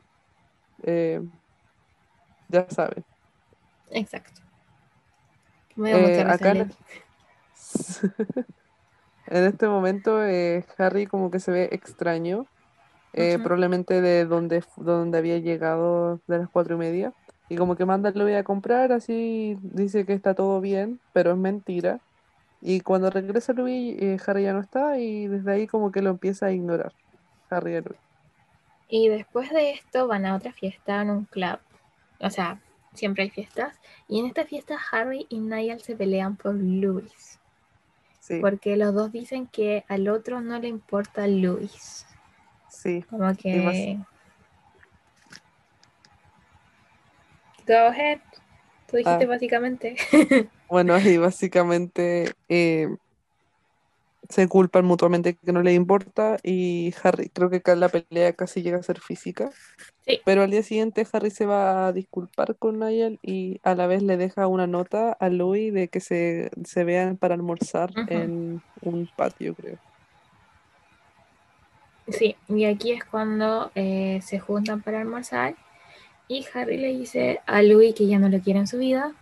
[0.83, 1.21] Eh,
[2.49, 3.03] ya saben.
[3.91, 4.41] Exacto.
[5.85, 6.71] Eh, acá en,
[9.27, 12.47] este momento eh, Harry como que se ve extraño,
[13.13, 17.13] eh, probablemente de donde, donde había llegado de las cuatro y media,
[17.47, 21.31] y como que manda lo voy a comprar, así dice que está todo bien, pero
[21.31, 21.99] es mentira.
[22.61, 23.97] Y cuando regresa Louis,
[24.27, 26.93] Harry ya no está y desde ahí como que lo empieza a ignorar.
[27.49, 27.99] Harry y Louis.
[28.89, 31.59] Y después de esto van a otra fiesta en un club.
[32.19, 32.59] O sea,
[32.93, 33.79] siempre hay fiestas.
[34.07, 37.39] Y en esta fiesta Harry y Niall se pelean por Louis.
[38.41, 42.05] Porque los dos dicen que al otro no le importa Louis.
[42.69, 43.03] Sí.
[43.09, 43.97] Como que...
[47.65, 48.19] Go ahead.
[48.89, 49.27] Tú dijiste ah.
[49.27, 49.95] básicamente.
[50.69, 52.87] Bueno, ahí básicamente eh,
[54.29, 58.61] se culpan mutuamente que no le importa y Harry, creo que acá la pelea casi
[58.61, 59.49] llega a ser física.
[60.05, 60.19] Sí.
[60.25, 64.03] Pero al día siguiente Harry se va a disculpar con Niall y a la vez
[64.03, 69.09] le deja una nota a Louis de que se, se vean para almorzar en un
[69.15, 69.77] patio, creo.
[72.09, 75.55] Sí, y aquí es cuando eh, se juntan para almorzar
[76.29, 79.13] y Harry le dice a Louis que ya no lo quiere en su vida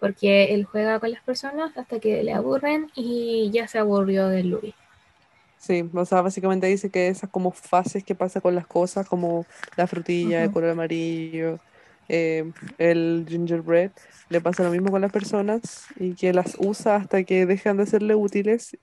[0.00, 4.44] porque él juega con las personas hasta que le aburren y ya se aburrió de
[4.44, 4.74] Louis.
[5.56, 9.46] Sí, o sea, básicamente dice que esas como fases que pasa con las cosas, como
[9.76, 10.52] la frutilla de Ujú.
[10.52, 11.60] color amarillo,
[12.08, 13.92] eh, el gingerbread,
[14.28, 17.86] le pasa lo mismo con las personas y que las usa hasta que dejan de
[17.86, 18.78] serle útiles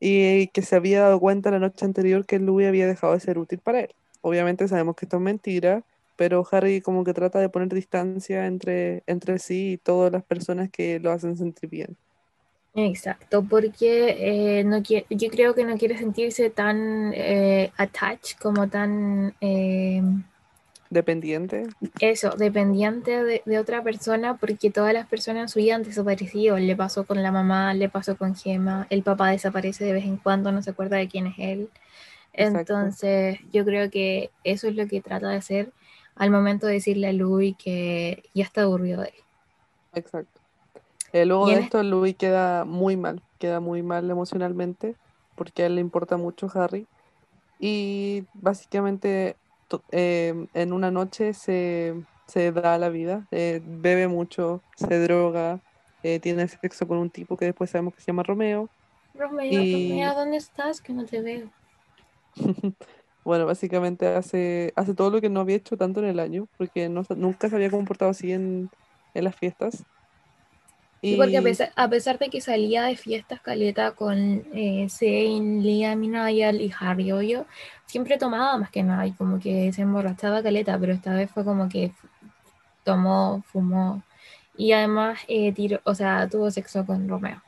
[0.00, 3.38] y que se había dado cuenta la noche anterior que Louis había dejado de ser
[3.38, 3.94] útil para él.
[4.22, 5.84] Obviamente sabemos que esto es mentira,
[6.20, 10.68] pero Harry como que trata de poner distancia entre, entre sí y todas las personas
[10.68, 11.96] que lo hacen sentir bien.
[12.74, 19.34] Exacto, porque eh, no yo creo que no quiere sentirse tan eh, attached, como tan
[19.40, 20.02] eh,
[20.90, 21.68] Dependiente,
[22.00, 26.58] eso, dependiente de, de otra persona, porque todas las personas en su vida han desaparecido.
[26.58, 30.18] Le pasó con la mamá, le pasó con Gemma, el papá desaparece de vez en
[30.18, 31.70] cuando, no se acuerda de quién es él.
[32.34, 32.74] Exacto.
[32.74, 35.72] Entonces, yo creo que eso es lo que trata de hacer
[36.20, 39.24] al momento de decirle a Louis que ya está aburrido de él.
[39.92, 40.40] exacto.
[41.12, 44.96] Eh, luego de esto, Louis queda muy mal, queda muy mal emocionalmente,
[45.36, 46.88] porque a él le importa mucho Harry.
[47.58, 49.38] Y básicamente
[49.92, 55.62] eh, en una noche se, se da la vida, eh, bebe mucho, se droga,
[56.02, 58.70] eh, tiene sexo con un tipo que después sabemos que se llama Romeo.
[59.14, 60.80] Romeo, Y- Romeo, ¿dónde estás?
[60.80, 61.52] Que no te veo.
[63.24, 66.88] Bueno, básicamente hace, hace todo lo que no había hecho tanto en el año, porque
[66.88, 68.70] no, nunca se había comportado así en,
[69.14, 69.86] en las fiestas.
[71.08, 74.86] Sí, porque a Y pesar, a pesar de que salía de fiestas caleta con eh,
[74.88, 77.46] Zane, Liam y Niall y Harry, obvio,
[77.86, 81.44] siempre tomaba más que nada y como que se emborrachaba caleta, pero esta vez fue
[81.44, 81.92] como que
[82.84, 84.02] tomó, fumó
[84.56, 87.42] y además eh, tiró, o sea, tuvo sexo con Romeo.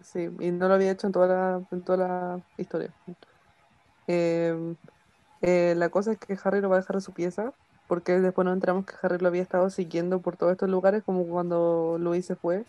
[0.00, 2.94] Sí, y no lo había hecho en toda la, en toda la historia.
[4.06, 4.76] Em,
[5.42, 7.52] eh, la cosa es que Harry lo va a dejar a su pieza,
[7.88, 11.26] porque después nos enteramos que Harry lo había estado siguiendo por todos estos lugares, como
[11.26, 12.64] cuando Louis se fue,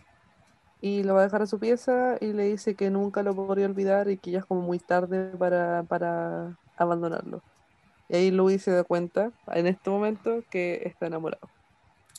[0.82, 3.66] y lo va a dejar a su pieza y le dice que nunca lo podría
[3.66, 7.42] olvidar y que ya es como muy tarde para, para abandonarlo.
[8.10, 11.50] Y ahí Louis se da cuenta, en este momento, que está enamorado.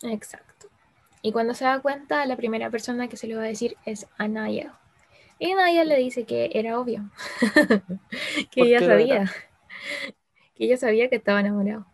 [0.03, 0.69] Exacto.
[1.23, 4.07] Y cuando se da cuenta, la primera persona que se lo va a decir es
[4.19, 4.27] a.
[5.41, 7.11] Y Niall le dice que era obvio,
[8.51, 9.33] que ella sabía, era.
[10.59, 11.87] Que ella sabía que estaba enamorado.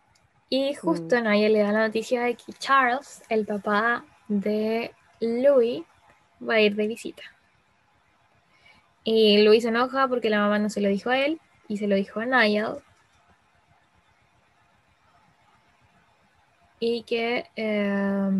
[0.49, 5.83] Y justo Niall le da la noticia de que Charles, el papá de Louis,
[6.47, 7.23] va a ir de visita.
[9.03, 11.87] Y Louis se enoja porque la mamá no se lo dijo a él y se
[11.87, 12.81] lo dijo a Niall.
[16.79, 18.31] Y que eh,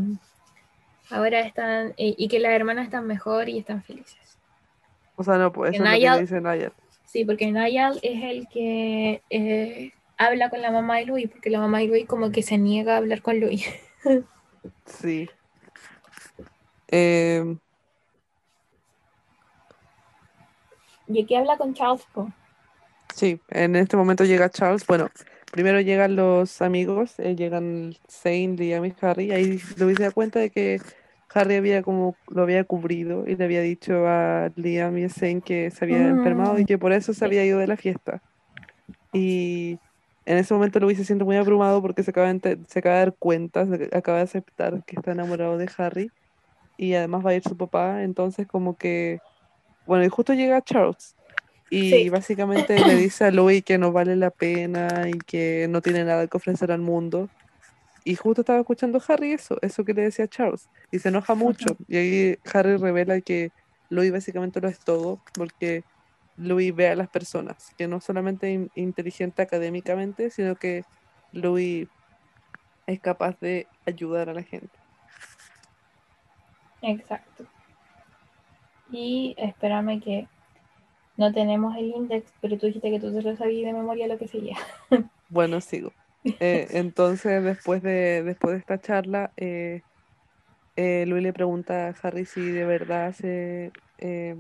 [1.10, 4.38] ahora están, y, y que las hermanas están mejor y están felices.
[5.16, 6.74] O sea, no, pues eso es lo que Niall- dice Niall.
[7.06, 11.60] Sí, porque Niall es el que eh, habla con la mamá de Louis, porque la
[11.60, 13.66] mamá de Louis como que se niega a hablar con Louis.
[14.86, 15.30] Sí.
[16.88, 17.58] Em,
[21.08, 22.06] Y aquí habla con Charles.
[22.14, 22.32] po.
[23.14, 24.86] Sí, en este momento llega Charles.
[24.88, 25.10] Bueno,
[25.52, 29.32] primero llegan los amigos, eh, llegan Zane, Liam y Harry.
[29.32, 30.82] Ahí Louis se da cuenta de que
[31.34, 35.42] Harry había como lo había cubrido y le había dicho a Liam y a Zane
[35.42, 38.22] que se había enfermado y que por eso se había ido de la fiesta.
[39.14, 39.80] Y
[40.26, 43.02] en ese momento Louis se siente muy abrumado porque se acaba de, se acaba de
[43.02, 46.12] dar cuenta, se acaba de aceptar que está enamorado de Harry
[46.78, 48.04] y además va a ir su papá.
[48.04, 49.20] Entonces como que,
[49.86, 51.16] bueno, y justo llega Charles.
[51.70, 52.10] Y Sí.
[52.10, 56.28] básicamente le dice a Louis que no vale la pena y que no tiene nada
[56.28, 57.30] que ofrecer al mundo.
[58.04, 60.70] Y justo estaba escuchando Harry eso, eso que le decía Charles.
[60.92, 61.76] Y se enoja mucho.
[61.88, 63.52] Y ahí Harry revela que
[63.90, 65.84] Louis básicamente lo es todo, porque
[66.38, 70.84] Louis ve a las personas, que no solamente in- inteligente académicamente, sino que
[71.32, 71.88] Louis
[72.88, 74.78] es capaz de ayudar a la gente.
[76.82, 77.46] Exacto.
[78.92, 80.28] Y espérame que
[81.18, 84.18] no tenemos el index, pero tú dijiste que tú te lo sabías de memoria lo
[84.18, 84.58] que seguía.
[85.28, 85.92] Bueno, sigo.
[86.24, 89.82] Eh, entonces, después de, después de esta charla, eh,
[90.76, 94.36] eh, Louis le pregunta a Harry si de verdad se, eh,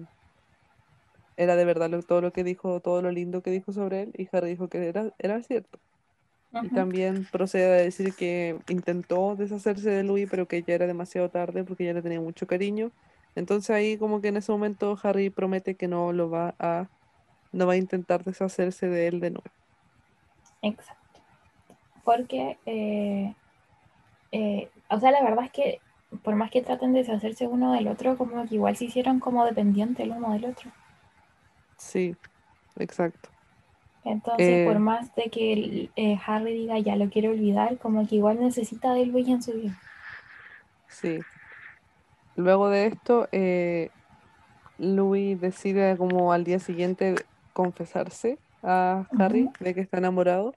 [1.37, 4.13] era de verdad lo- todo lo que dijo, todo lo lindo que dijo sobre él,
[4.17, 5.79] y Harry dijo que era, era cierto.
[6.61, 6.71] Y Ujú.
[6.71, 11.63] también procede a decir que intentó deshacerse de Louis, pero que ya era demasiado tarde
[11.63, 12.93] porque ya le tenía mucho cariño
[13.35, 16.89] Entonces ahí como que en ese momento Harry promete que no lo va a,
[17.51, 19.51] no va a intentar deshacerse de él de nuevo.
[20.61, 21.21] Exacto.
[22.03, 23.35] Porque, eh,
[24.31, 25.81] eh, o sea, la verdad es que
[26.23, 29.45] por más que traten de deshacerse uno del otro, como que igual se hicieron como
[29.45, 30.71] dependientes el uno del otro.
[31.85, 32.15] Sí,
[32.79, 33.29] exacto.
[34.03, 38.15] Entonces, por Eh, más de que eh, Harry diga ya lo quiero olvidar, como que
[38.15, 39.79] igual necesita de Luis en su vida.
[40.87, 41.19] sí.
[42.35, 43.91] Luego de esto, eh,
[44.77, 47.15] Louis decide como al día siguiente
[47.53, 50.53] confesarse a Harry de que está enamorado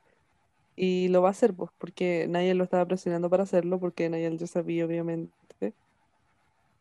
[0.76, 4.36] y lo va a hacer pues porque nadie lo estaba presionando para hacerlo porque nadie
[4.36, 5.74] ya sabía obviamente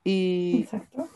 [0.03, 1.09] y Exacto.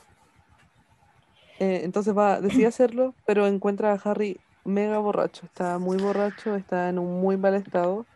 [1.62, 5.46] Eh, entonces va decide hacerlo pero encuentra a Harry mega borracho.
[5.48, 8.08] Está muy borracho está en un muy mal estado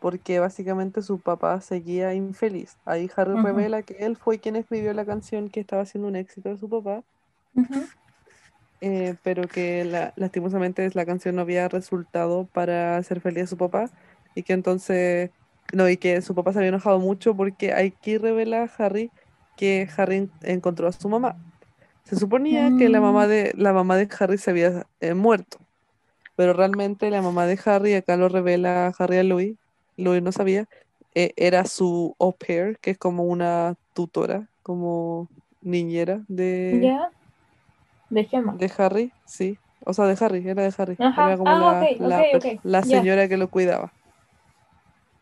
[0.00, 2.78] porque básicamente su papá seguía infeliz.
[2.86, 6.50] Ahí Harry revela que él fue quien escribió la canción que estaba haciendo un éxito
[6.50, 7.04] de su papá.
[8.80, 13.56] Eh, pero que la- lastimosamente la canción no había resultado para hacer feliz a su
[13.56, 13.90] papá
[14.34, 15.30] y que entonces,
[15.72, 19.12] no, y que su papá se había enojado mucho porque aquí revela Harry
[19.56, 21.40] que Harry en- encontró a su mamá.
[22.04, 25.58] Se suponía que la Mm, mamá de, la mamá de Harry se había eh, muerto,
[26.36, 29.56] pero realmente la mamá de Harry, acá lo revela Harry a Louis,
[29.96, 30.66] Louis no sabía,
[31.14, 35.28] eh, era su au pair, que es como una tutora, como
[35.62, 37.10] niñera de ya,
[38.10, 38.54] de Gemma.
[38.58, 39.58] de Harry, sí.
[39.86, 40.96] O sea, de Harry, era de Harry.
[40.98, 41.26] Ajá.
[41.26, 42.24] Era como Ah, la,
[42.62, 43.92] la, señora que lo cuidaba.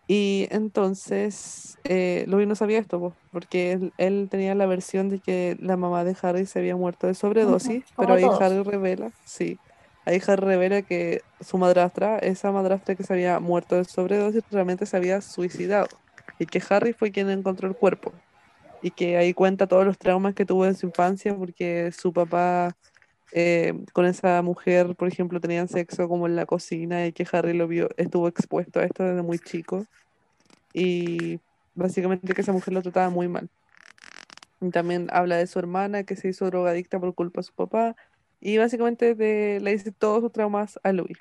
[0.08, 5.20] Y entonces, eh, Louis no sabía esto, po, porque él, él tenía la versión de
[5.20, 8.40] que la mamá de Harry se había muerto de sobredosis, pero ahí todos.
[8.40, 9.58] Harry revela, sí,
[10.04, 14.86] ahí Harry revela que su madrastra, esa madrastra que se había muerto de sobredosis, realmente
[14.86, 15.88] se había suicidado.
[16.38, 18.12] Y que Harry fue quien encontró el cuerpo.
[18.82, 22.76] Y que ahí cuenta todos los traumas que tuvo en su infancia, porque su papá
[23.32, 27.54] eh, con esa mujer, por ejemplo, tenían sexo como en la cocina y que Harry
[27.54, 29.86] lo vio, estuvo expuesto a esto desde muy chico
[30.72, 31.40] y
[31.74, 33.48] básicamente que esa mujer lo trataba muy mal.
[34.60, 37.96] Y también habla de su hermana que se hizo drogadicta por culpa de su papá
[38.40, 41.18] y básicamente de- le dice todos sus traumas a Louis.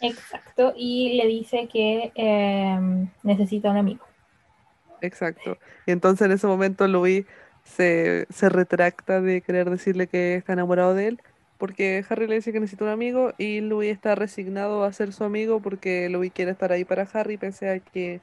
[0.00, 0.72] Exacto.
[0.76, 4.04] Y le dice que em, necesita un amigo.
[5.02, 5.58] Exacto.
[5.86, 7.26] Y entonces en ese momento Louis
[7.64, 11.22] se, se retracta de querer decirle que está enamorado de él,
[11.58, 15.24] porque Harry le dice que necesita un amigo y Louis está resignado a ser su
[15.24, 18.22] amigo porque Louis quiere estar ahí para Harry pese a que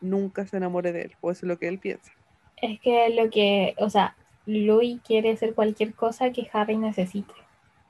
[0.00, 2.12] nunca se enamore de él, o eso es lo que él piensa.
[2.56, 7.34] Es que lo que, o sea, Louis quiere hacer cualquier cosa que Harry necesite.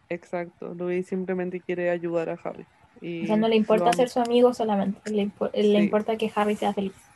[0.08, 0.74] Exacto.
[0.74, 2.66] Louis simplemente quiere ayudar a Harry
[3.20, 6.56] O sea, no le importa ser su amigo solamente, le, impo- le importa que Harry
[6.56, 7.07] sea feliz.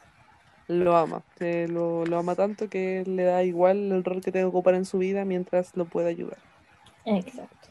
[0.69, 1.23] Lo ama.
[1.39, 4.85] Lo, lo ama tanto que le da igual el rol que tenga que ocupar en
[4.85, 6.39] su vida mientras lo pueda ayudar.
[7.05, 7.69] Exacto.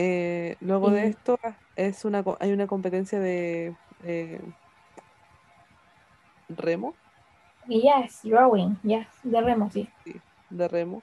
[0.00, 1.40] Eh, luego de esto
[1.74, 3.74] es una, hay una competencia de
[4.04, 4.40] eh,
[6.48, 6.94] remo,
[7.66, 9.88] yes, drawing, yes, de remo, sí.
[10.04, 10.14] sí,
[10.50, 11.02] de remo,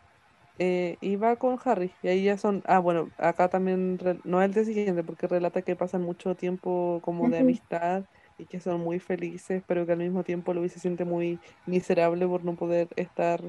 [0.59, 1.91] eh, y va con Harry.
[2.03, 5.61] Y ahí ya son, ah, bueno, acá también, no es el día siguiente, porque relata
[5.61, 8.05] que pasan mucho tiempo como de amistad
[8.37, 12.27] y que son muy felices, pero que al mismo tiempo Louis se siente muy miserable
[12.27, 13.41] por no poder estar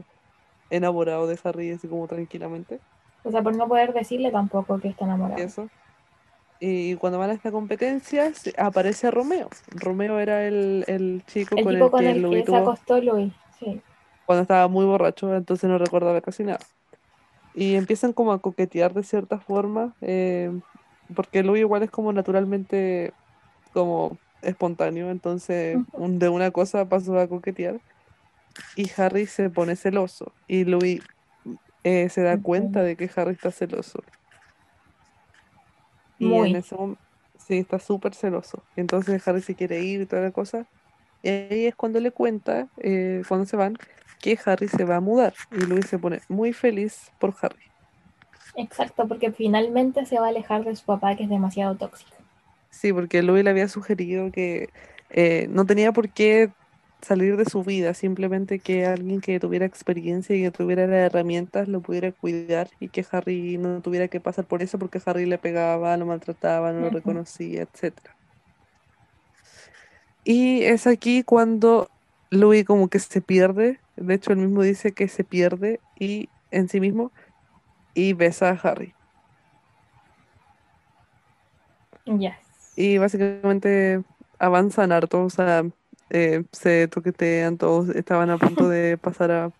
[0.70, 2.80] enamorado de Harry así como tranquilamente.
[3.24, 5.42] O sea, por no poder decirle tampoco que está enamorado.
[5.42, 5.68] eso.
[6.60, 9.50] Y cuando van a esta competencia aparece Romeo.
[9.68, 13.00] Romeo era el, el chico El con el con que el Louis que se acostó
[13.00, 13.80] Louis, sí.
[14.24, 16.60] cuando estaba muy borracho, entonces no recordaba casi nada.
[17.54, 20.50] Y empiezan como a coquetear de cierta forma, eh,
[21.14, 23.12] porque Louis igual es como naturalmente
[23.72, 27.80] como espontáneo, entonces un- de una cosa pasó a coquetear
[28.76, 31.02] y Harry se pone celoso y Louis
[31.84, 34.04] eh, se da cuenta de que Harry está celoso
[36.18, 37.00] y en ese momento
[37.38, 38.66] sí está súper celoso.
[38.76, 40.66] Entonces Harry se quiere ir y toda la cosa
[41.22, 43.74] y ahí es cuando le cuenta, eh, cuando se van,
[44.20, 47.60] que Harry se va a mudar y Louis se pone muy feliz por Harry.
[48.56, 52.15] Exacto, porque finalmente se va a alejar de su papá que es demasiado tóxico.
[52.76, 54.68] Sí, porque Louis le había sugerido que
[55.08, 56.50] eh, no tenía por qué
[57.00, 61.68] salir de su vida, simplemente que alguien que tuviera experiencia y que tuviera las herramientas
[61.68, 65.38] lo pudiera cuidar y que Harry no tuviera que pasar por eso porque Harry le
[65.38, 68.14] pegaba, lo maltrataba, no lo reconocía, etcétera.
[70.24, 71.88] Y es aquí cuando
[72.30, 76.68] Louis como que se pierde, de hecho él mismo dice que se pierde y en
[76.68, 77.10] sí mismo
[77.94, 78.92] y besa a Harry.
[82.06, 82.45] Yes.
[82.76, 84.02] Y básicamente
[84.38, 85.64] avanzan harto, o sea,
[86.10, 89.52] eh, se toquetean todos, estaban a punto de pasar a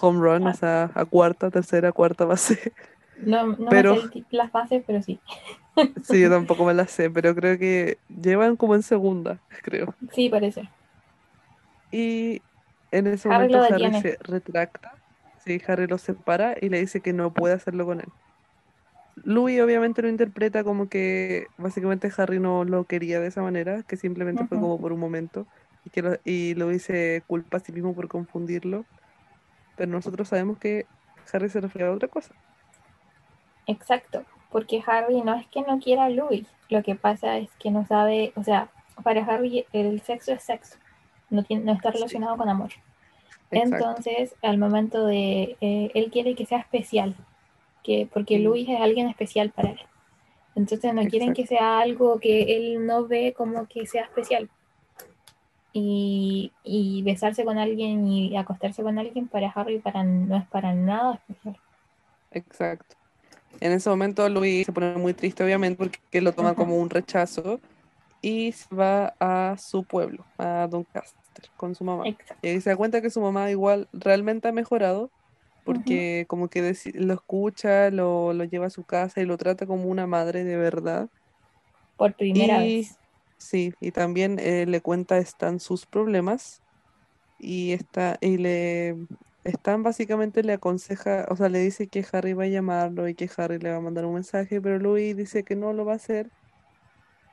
[0.00, 2.72] home run, o sea, a cuarta, tercera, cuarta base.
[3.16, 5.20] No, no Pero- me sé las bases, pero sí.
[6.02, 9.94] Sí, yo tampoco me la sé, pero creo que llevan como en segunda, creo.
[10.12, 10.68] Sí, parece.
[11.92, 12.42] Y
[12.90, 14.94] en ese Harry momento Harry se retracta.
[15.44, 18.08] Sí, Harry lo separa y le dice que no puede hacerlo con él.
[19.16, 23.96] Louis obviamente lo interpreta como que básicamente Harry no lo quería de esa manera, que
[23.96, 25.46] simplemente fue como por un momento
[25.84, 28.84] y que lo, y Louis se culpa a sí mismo por confundirlo.
[29.76, 30.86] Pero nosotros sabemos que
[31.32, 32.34] Harry se refiere a otra cosa.
[33.66, 34.24] Exacto.
[34.50, 36.46] Porque Harry no es que no quiera a Louis.
[36.68, 38.68] Lo que pasa es que no sabe, o sea,
[39.02, 40.76] para Harry el sexo es sexo.
[41.30, 41.98] No, tiene, no está Sí.
[41.98, 42.70] relacionado con amor.
[43.50, 43.76] Exacto.
[43.76, 47.14] Entonces, al momento de, eh, él quiere que sea especial,
[47.84, 48.40] que, porque.
[48.40, 49.80] Luis es alguien especial para él.
[50.56, 51.42] Entonces no quieren Exacto.
[51.42, 54.50] que sea algo que él no ve como que sea especial.
[55.72, 60.72] Y, y besarse con alguien y acostarse con alguien para Harry para, no es para
[60.72, 61.58] nada especial.
[62.30, 62.96] Exacto.
[63.60, 67.60] En ese momento Louis se pone muy triste, obviamente, porque lo toma como un rechazo
[68.20, 72.06] y se va a su pueblo, a Doncaster, con su mamá.
[72.06, 72.46] Exacto.
[72.46, 75.10] Y se da cuenta que su mamá igual realmente ha mejorado,
[75.64, 79.86] porque como que lo escucha, lo, lo lleva a su casa y lo trata como
[79.86, 81.10] una madre de verdad.
[81.96, 83.00] Por primera Y vez.
[83.38, 86.62] sí, y también eh, le cuenta están sus problemas
[87.38, 88.96] y está y le
[89.44, 93.30] están básicamente le aconseja, o sea, le dice que Harry va a llamarlo y que
[93.36, 95.96] Harry le va a mandar un mensaje, pero Louis dice que no lo va a
[95.96, 96.32] hacer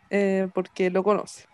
[0.09, 1.45] eh, porque lo conoce.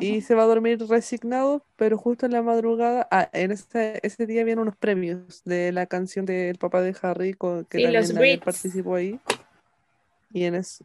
[0.00, 4.26] Y se va a dormir resignado, pero justo en la madrugada, ah, en ese, ese
[4.26, 8.40] día vienen unos premios de la canción del papá de Harry, con, que Sí, también
[8.40, 9.18] participó ahí.
[10.32, 10.84] Y en eso,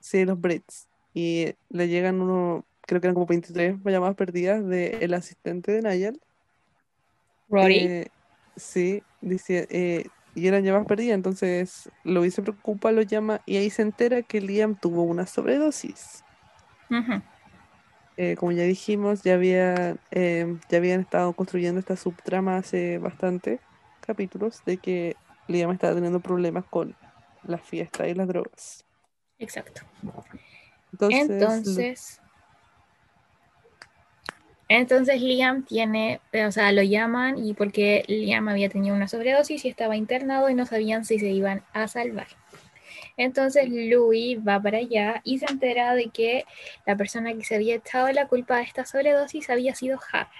[0.00, 0.86] sí, los Brits.
[1.14, 6.20] Y le llegan unos, creo que eran como 23 llamadas perdidas del asistente de Nigel.
[7.48, 7.78] Rory.
[7.78, 8.06] Eh,
[8.56, 13.70] sí, dice, eh, y eran llamadas perdidas, entonces Louis se preocupa, lo llama y ahí
[13.70, 16.22] se entera que Liam tuvo una sobredosis.
[18.20, 23.60] Eh, como ya dijimos, ya había, eh, ya habían estado construyendo esta subtrama hace bastante
[24.00, 25.14] capítulos de que
[25.46, 26.96] Liam estaba teniendo problemas con
[27.44, 28.84] las fiestas y las drogas.
[29.38, 29.82] Exacto.
[30.90, 32.20] Entonces, Entonces,
[34.68, 39.64] entonces Liam tiene, eh, o sea, lo llaman y porque Liam había tenido una sobredosis
[39.64, 42.26] y estaba internado y no sabían si se iban a salvar.
[43.18, 46.44] Entonces Louis va para allá y se entera de que
[46.86, 50.30] la persona que se había echado la culpa de esta sobredosis había sido Harry,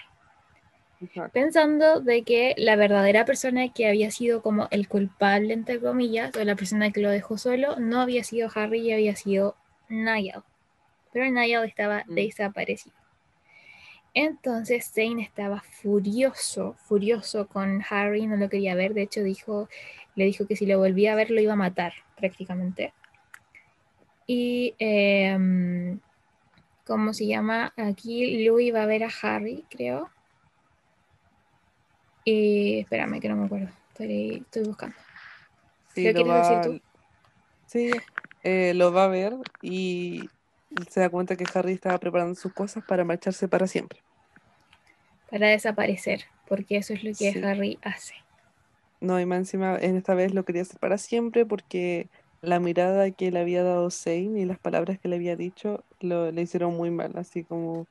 [1.01, 1.33] Exacto.
[1.33, 6.45] pensando de que la verdadera persona que había sido como el culpable, entre comillas, o
[6.45, 9.57] la persona que lo dejó solo, no había sido Harry y había sido
[9.89, 10.45] Niall.
[11.13, 12.15] Pero Niall estaba Mm.
[12.15, 12.97] desaparecido.
[14.15, 18.95] Entonces Zane estaba furioso, furioso con Harry, no lo quería ver.
[18.95, 19.69] De hecho, dijo,
[20.15, 22.93] le dijo que si lo volvía a ver lo iba a matar, prácticamente.
[24.27, 25.99] Y, em,
[26.87, 27.73] ¿cómo se llama?
[27.77, 30.11] Aquí Louis va a ver a Harry, creo.
[32.25, 33.69] Y espérame, que no me acuerdo.
[33.91, 34.97] Estoy, estoy buscando.
[35.95, 36.81] Sí, ¿Qué lo quieres decir va, tú?
[37.67, 37.91] sí,
[38.45, 40.29] eh, lo va a ver y
[40.91, 44.01] se da cuenta que Harry estaba preparando sus cosas para marcharse para siempre.
[45.31, 47.43] Para desaparecer, porque eso es lo que Sí.
[47.43, 48.15] Harry hace.
[49.01, 52.11] No, y más encima, en esta vez lo quería hacer para siempre porque
[52.41, 56.31] la mirada que le había dado Zane y las palabras que le había dicho lo,
[56.33, 57.87] le hicieron muy mal, así como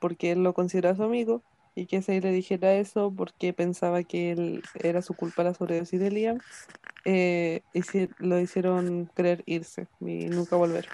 [0.00, 1.44] porque él lo considera su amigo
[1.76, 6.00] y que Zane le dijera eso porque pensaba que él era su culpa la sobredosis
[6.00, 6.38] de Liam,
[7.04, 10.88] eh, hici- lo hicieron querer irse y nunca volver.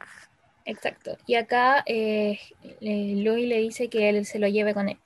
[0.67, 1.17] Exacto.
[1.27, 2.39] Y acá eh,
[2.81, 4.99] Louis le dice que él se lo lleve con él.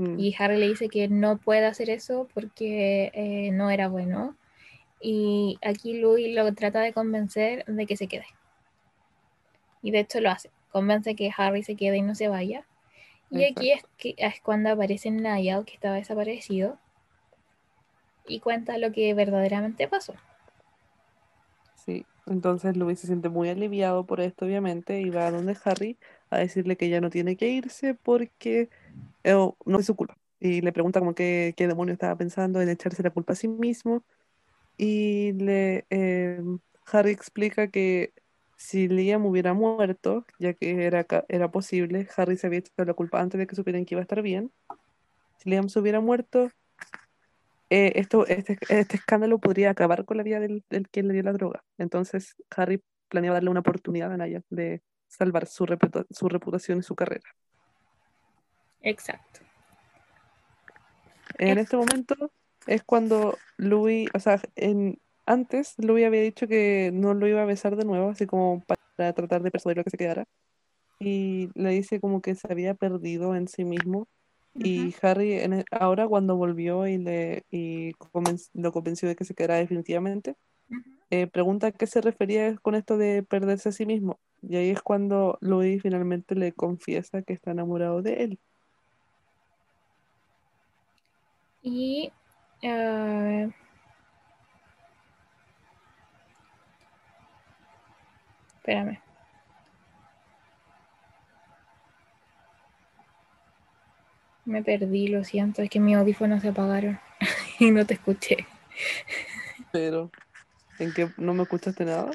[0.00, 4.34] Mm, Y Harry le dice que no puede hacer eso porque eh, no era bueno.
[4.98, 8.24] Y aquí Louis lo trata de convencer de que se quede.
[9.82, 10.50] Y de hecho lo hace.
[10.72, 12.64] Convence que Harry se quede y no se vaya.
[13.30, 16.78] Y aquí es, que, es cuando aparece Niall, que estaba desaparecido,
[18.26, 20.14] y cuenta lo que verdaderamente pasó.
[21.74, 25.98] Sí, entonces Louis se siente muy aliviado por esto, obviamente, y va a donde Harry
[26.30, 28.68] a decirle que ya no tiene que irse porque
[29.24, 30.16] no es su culpa.
[30.38, 34.04] Y le pregunta como qué, demonio estaba pensando en echarse la culpa a sí mismo.
[34.78, 36.42] Y eh,
[36.86, 38.14] Harry explica que
[38.56, 43.20] si Liam hubiera muerto, ya que era, era posible, Harry se había echado la culpa
[43.20, 44.50] antes de que supieran que iba a estar bien.
[45.38, 46.50] Si Liam se hubiera muerto,
[47.70, 51.22] eh, esto, este, este escándalo podría acabar con la vida del, del que le dio
[51.22, 51.62] la droga.
[51.78, 56.82] Entonces Harry planeaba darle una oportunidad a Naya de salvar su, reputa- su reputación y
[56.82, 57.28] su carrera.
[58.82, 59.40] Exacto.
[61.38, 62.14] En Es- este momento
[62.66, 67.46] es cuando Louis, o sea, en, antes Louis había dicho que no lo iba a
[67.46, 68.62] besar de nuevo, así como
[68.96, 70.24] para tratar de persuadirlo que se quedara.
[70.98, 74.06] Y le dice como que se había perdido en sí mismo.
[74.54, 77.92] Y Harry en e- ahora cuando volvió y, le, y
[78.52, 80.34] lo convenció de que se quedara definitivamente,
[81.10, 84.20] eh, pregunta a qué se refería con esto de perderse a sí mismo.
[84.42, 88.40] Y ahí es cuando Louis finalmente le confiesa que está enamorado de él.
[91.62, 92.12] Y
[92.62, 93.50] eh,
[98.56, 98.98] espérame.
[104.44, 106.98] Me perdí, lo siento, es que mis audífonos se apagaron
[107.58, 108.46] y no te escuché.
[109.70, 110.10] Pero,
[110.78, 112.10] ¿en qué no me escuchaste nada?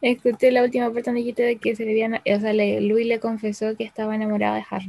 [0.00, 3.06] Escuché la última parte donde dijiste de que se le había, o sea, le, Louis
[3.06, 4.88] le confesó que estaba enamorado de Harry.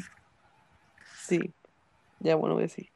[1.17, 1.53] Sí,
[2.19, 2.94] ya bueno, voy a decir.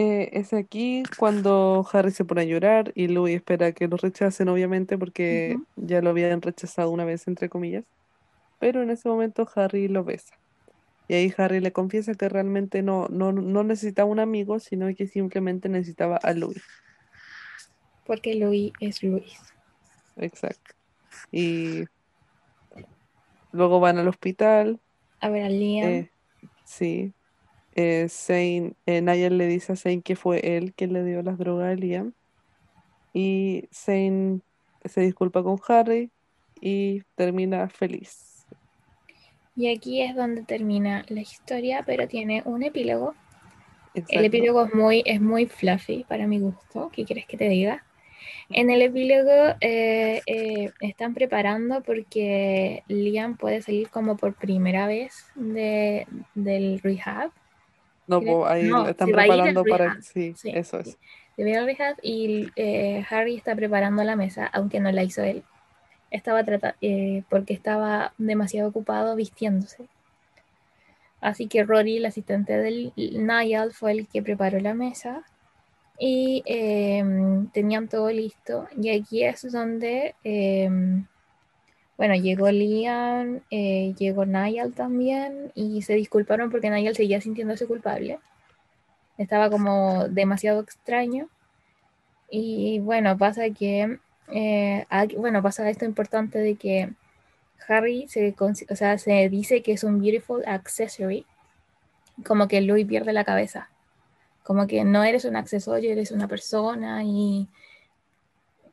[0.00, 4.48] Eh, es aquí cuando Harry se pone a llorar y Louis espera que lo rechacen,
[4.48, 7.84] obviamente, porque ya lo habían rechazado una vez, entre comillas.
[8.60, 10.38] Pero en ese momento Harry lo besa.
[11.08, 15.08] Y ahí Harry le confiesa que realmente no, no, no necesitaba un amigo, sino que
[15.08, 16.62] simplemente necesitaba a Louis.
[18.06, 19.36] Porque Louis es Louis.
[20.16, 20.76] Exacto.
[21.32, 21.86] Y
[23.50, 24.78] luego van al hospital.
[25.20, 25.88] A ver, a Liam.
[25.88, 26.10] eh,
[26.64, 27.12] sí.
[27.80, 31.70] Eh, Zane, eh, le dice a Zane que fue él quien le dio las drogas
[31.70, 32.12] a Liam.
[33.14, 34.40] Y Zane
[34.84, 36.10] se disculpa con Harry
[36.60, 38.44] y termina feliz.
[39.54, 43.14] Y aquí es donde termina la historia, pero tiene un epílogo.
[43.94, 46.90] El epílogo es muy, es muy fluffy para mi gusto.
[46.92, 47.84] ¿Qué quieres que te diga?
[48.50, 55.26] En el epílogo eh, eh, están preparando porque Liam puede salir como por primera vez
[55.36, 57.30] de, del rehab.
[58.08, 60.00] No, ahí no, están preparando para...
[60.02, 60.96] Sí, Sí, eso es.
[61.38, 65.44] Al rehab y eh, Harry está preparando la mesa, aunque no la hizo él.
[66.10, 69.84] Estaba trata- eh, porque estaba demasiado ocupado vistiéndose.
[71.20, 75.22] Así que Rory, el asistente del Niall, fue el que preparó la mesa
[75.98, 77.04] y eh,
[77.52, 78.66] tenían todo listo.
[78.80, 80.70] Y aquí es donde, eh,
[81.98, 88.20] bueno, llegó Liam, eh, llegó Niall también y se disculparon porque Niall seguía sintiéndose culpable.
[89.18, 91.28] Estaba como demasiado extraño.
[92.30, 93.98] Y bueno, pasa que,
[94.28, 96.90] eh, aquí- bueno, pasa esto importante de que
[97.66, 101.26] Harry se, o sea, se dice que es un beautiful accessory,
[102.26, 103.70] como que Louis pierde la cabeza,
[104.44, 107.48] como que no eres un accesorio, eres una persona y,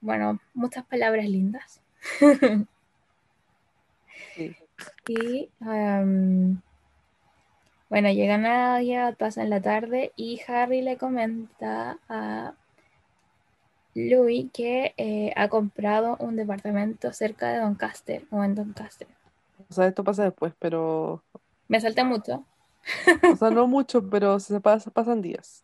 [0.02, 1.82] bueno, muchas palabras lindas.
[5.08, 6.60] Y um,
[7.90, 12.54] bueno, llegan a ya pasan la tarde y Harry le comenta a
[13.94, 19.08] Louis que eh, ha comprado un departamento cerca de Doncaster o en Doncaster.
[19.70, 21.24] O sea, esto pasa después, pero...
[21.68, 22.44] Me salté mucho.
[23.32, 25.64] O sea, no mucho, pero se pas- pasan días.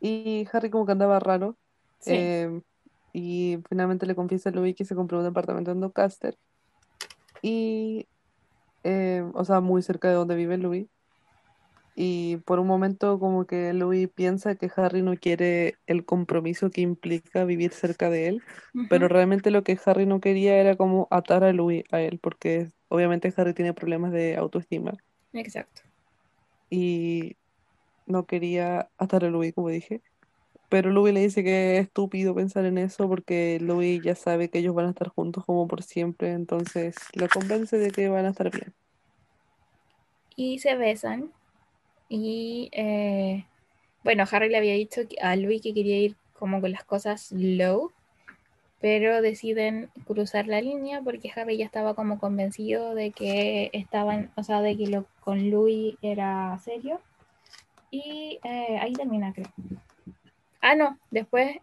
[0.00, 1.56] Y Harry como que andaba raro.
[1.98, 2.12] Sí.
[2.14, 2.60] eh,
[3.12, 6.36] y finalmente le confiesa a Louis que se compró un departamento en Doncaster.
[7.42, 8.06] Y...
[8.84, 10.86] eh, o sea, muy cerca de donde vive Louis.
[11.94, 16.80] Y por un momento como que Louis piensa que Harry no quiere el compromiso que
[16.80, 18.42] implica vivir cerca de él.
[18.88, 22.68] Pero realmente lo que Harry no quería era como atar a Louis a él, porque
[22.88, 24.94] obviamente Harry tiene problemas de autoestima
[25.32, 25.82] Exacto.
[26.70, 27.36] y
[28.06, 30.02] no quería atar a Louis, como dije.
[30.70, 34.60] Pero Louis le dice que es estúpido pensar en eso porque Louis ya sabe que
[34.60, 38.30] ellos van a estar juntos como por siempre, entonces lo convence de que van a
[38.30, 38.72] estar bien.
[40.36, 41.32] Y se besan.
[42.08, 43.44] Y eh,
[44.04, 47.90] bueno, Harry le había dicho a Louis que quería ir como con las cosas low,
[48.80, 54.44] pero deciden cruzar la línea porque Harry ya estaba como convencido de que estaban, o
[54.44, 57.00] sea, de que lo con Louis era serio.
[57.90, 59.48] Y eh, ahí termina, creo.
[60.60, 61.56] Ah, no, después,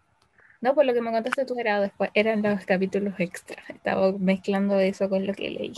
[0.62, 3.64] no, por lo que me contaste tú era después, eran los capítulos extra.
[3.70, 5.74] Estaba mezclando eso con lo que leí.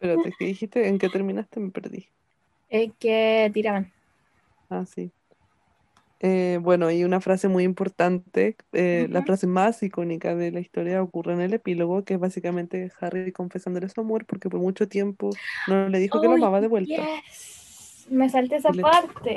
[0.00, 0.88] Espérate, ¿qué dijiste?
[0.88, 1.60] ¿En qué terminaste?
[1.60, 2.08] Me perdí.
[2.68, 3.92] Es que tiraban.
[4.68, 5.12] Ah, sí.
[6.24, 11.02] Eh, bueno, y una frase muy importante, eh, la frase más icónica de la historia
[11.02, 15.30] ocurre en el epílogo, que es básicamente Harry confesándole su amor porque por mucho tiempo
[15.68, 17.02] no le dijo que lo ¡Ay, amaba de vuelta.
[17.02, 18.06] yes!
[18.08, 19.36] Me salté esa le- parte.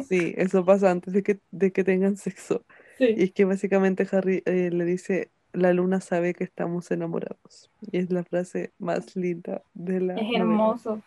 [0.00, 2.64] Sí, eso pasa antes de que, de que tengan sexo.
[2.98, 7.70] Y es que básicamente Harry eh, le dice, la luna sabe que estamos enamorados.
[7.80, 10.38] Y es la frase más linda de la Es novela.
[10.40, 11.02] hermoso.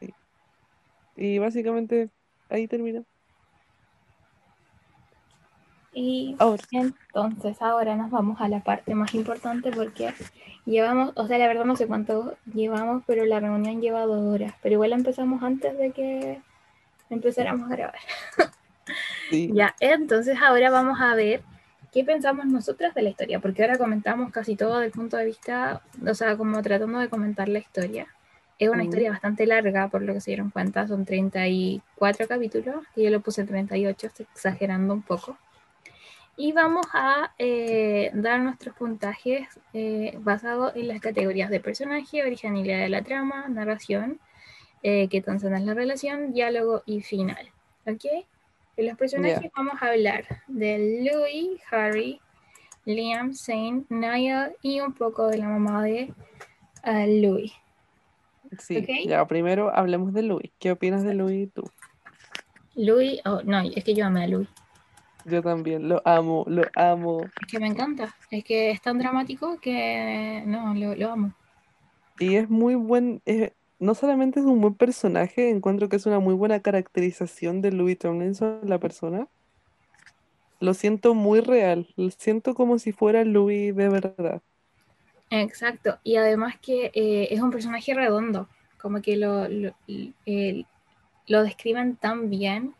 [0.00, 0.12] Sí.
[1.16, 2.10] Y básicamente
[2.48, 3.04] ahí termina.
[5.96, 6.62] Y Ahora.
[6.72, 10.12] entonces ahora nos vamos a la parte más importante porque
[10.66, 14.54] llevamos, o sea, la verdad no sé cuánto llevamos, pero la reunión lleva dos horas.
[14.60, 16.42] Pero igual empezamos antes de que
[17.10, 17.98] empezáramos a grabar.
[19.30, 19.50] Sí.
[19.54, 21.42] Ya, entonces ahora vamos a ver
[21.94, 25.26] qué pensamos nosotras de la historia, porque ahora comentamos casi todo desde el punto de
[25.26, 28.08] vista, o sea, como tratando de comentar la historia.
[28.58, 28.88] Es una Ujú.
[28.88, 33.20] historia bastante larga, por lo que se dieron cuenta, son 34 capítulos, y yo lo
[33.20, 35.38] puse en 38, estoy exagerando un poco.
[36.36, 42.80] Y vamos a eh, dar nuestros puntajes eh, basados en las categorías de personaje, originalidad
[42.80, 44.18] de la trama, narración,
[44.84, 47.50] eh, qué tan sana es la relación, diálogo y final.
[47.86, 48.04] ¿Ok?
[48.76, 52.20] De los personajes vamos a hablar de Louis, Harry,
[52.84, 56.12] Liam, Zane, Niall y un poco de la mamá de
[56.82, 57.52] ah, Louis.
[58.58, 60.50] Sí, ya primero hablemos de Louis.
[60.58, 61.64] ¿Qué opinas de Louis tú?
[62.74, 64.48] Louis, oh, no, es que yo amé a Louis.
[65.24, 67.22] Yo también, lo amo, lo amo.
[67.40, 68.14] Es que me encanta.
[68.30, 71.32] Es que es tan dramático que no, lo, lo amo.
[72.18, 73.52] Y es muy buen, es-
[73.84, 77.98] no solamente es un buen personaje, encuentro que es una muy buena caracterización de Louis
[77.98, 79.28] Tomlinson, la persona.
[80.60, 84.42] Lo siento muy real, lo siento como si fuera Louis de verdad.
[85.30, 88.48] Exacto, y además que eh, es un personaje redondo,
[88.78, 89.74] como que lo, lo,
[91.26, 92.74] lo describen tan bien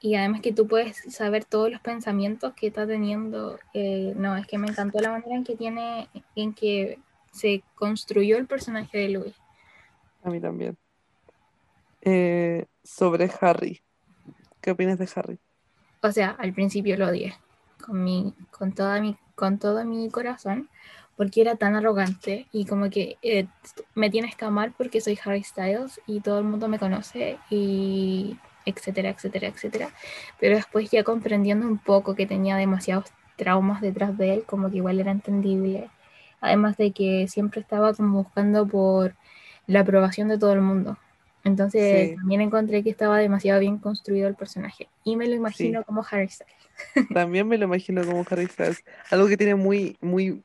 [0.00, 3.58] y además que tú puedes saber todos los pensamientos que está teniendo.
[3.74, 6.98] eh, no, es que me encantó la manera en que tiene, en que
[7.32, 9.39] se construyó el personaje de Louis.
[10.22, 10.76] A mí también.
[12.02, 13.82] Eh, sobre Harry.
[14.60, 15.38] ¿Qué opinas de Harry?
[16.02, 17.34] O sea, al principio lo odié
[17.84, 20.68] con, mi, con, toda mi, con todo mi corazón,
[21.16, 23.46] porque era tan arrogante y como que eh,
[23.94, 28.38] me tienes que amar porque soy Harry Styles y todo el mundo me conoce y
[28.64, 29.90] etcétera, etcétera, etcétera.
[30.38, 33.06] Pero después ya comprendiendo un poco que tenía demasiados
[33.36, 35.90] traumas detrás de él, como que igual era entendible.
[36.40, 39.14] Además de que siempre estaba como buscando por
[39.70, 40.98] la aprobación de todo el mundo.
[41.44, 42.16] Entonces Sí.
[42.16, 44.88] también encontré que estaba demasiado bien construido el personaje.
[45.04, 45.84] Y me lo imagino Sí.
[45.86, 46.54] como Harry Styles.
[47.14, 48.84] También me lo imagino como Harry Styles.
[49.10, 50.42] Algo que tiene muy, muy,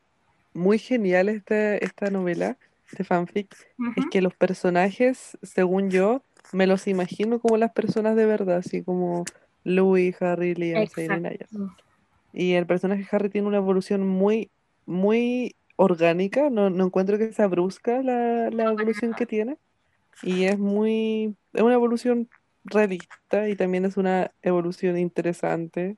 [0.54, 2.58] muy genial esta, esta novela,
[2.92, 3.54] este fanfic,
[3.98, 4.10] es Ujú.
[4.10, 6.22] que los personajes, según yo,
[6.54, 9.26] me los imagino como las personas de verdad, así como
[9.64, 10.84] Louis, Harry, Liam.
[10.84, 11.76] Exacto.
[12.32, 14.52] Y el personaje Harry tiene una evolución muy,
[14.86, 19.58] muy orgánica, no, no encuentro que sea brusca la, la evolución que tiene.
[20.24, 22.30] Y es muy, es una evolución
[22.64, 25.98] realista y también es una evolución interesante.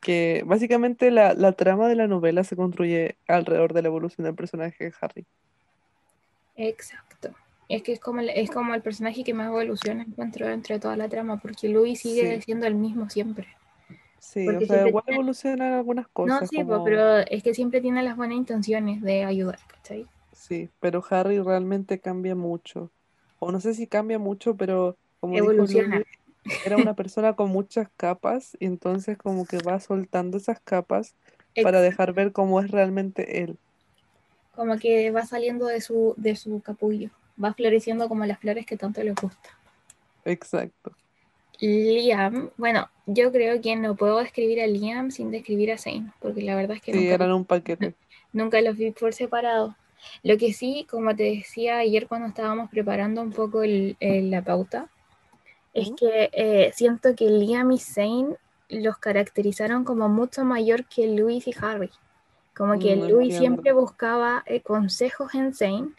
[0.00, 4.34] Que básicamente la, la trama de la novela se construye alrededor de la evolución del
[4.34, 5.26] personaje de Harry.
[6.56, 7.30] Exacto.
[7.68, 10.80] Es que es como, el, es como el personaje que más evoluciona encuentro dentro de
[10.80, 12.42] toda la trama, porque Louis sigue Sí.
[12.42, 13.48] siendo el mismo siempre.
[14.18, 16.84] Sí, Porque o sea, igual tiene- evolucionan algunas No, cosas, sí, po, como...
[16.84, 20.06] pero es que siempre tiene las buenas intenciones de ayudar, ¿cachai?
[20.32, 22.92] Sí, pero Harry realmente cambia mucho.
[23.38, 26.02] O no sé si cambia mucho, pero como dijo Evoluciona.
[26.64, 31.16] Era una persona con muchas capas y entonces como que va soltando esas capas
[31.60, 33.58] para dejar ver cómo es realmente él.
[34.54, 37.08] Como que va saliendo de su, de su capullo,
[37.42, 39.50] va floreciendo como las flores que tanto les gusta.
[40.24, 40.97] Exacto.
[41.60, 46.42] Liam, bueno, yo creo que no puedo describir a Liam sin describir a Zane, porque
[46.42, 47.96] la verdad es que Sí, nunca, eran un paquete.
[48.32, 49.76] nunca los vi por separado.
[50.22, 54.42] Lo que sí, como te decía ayer cuando estábamos preparando un poco el- el- la
[54.42, 54.88] pauta,
[55.74, 55.96] es ¿Mm?
[55.96, 58.36] que eh, siento que Liam y Zane
[58.70, 61.90] los caracterizaron como mucho mayor que Louis y Harry.
[62.56, 63.36] Como que Mm, Louis entiendo.
[63.36, 65.90] siempre buscaba eh, consejos en Zane,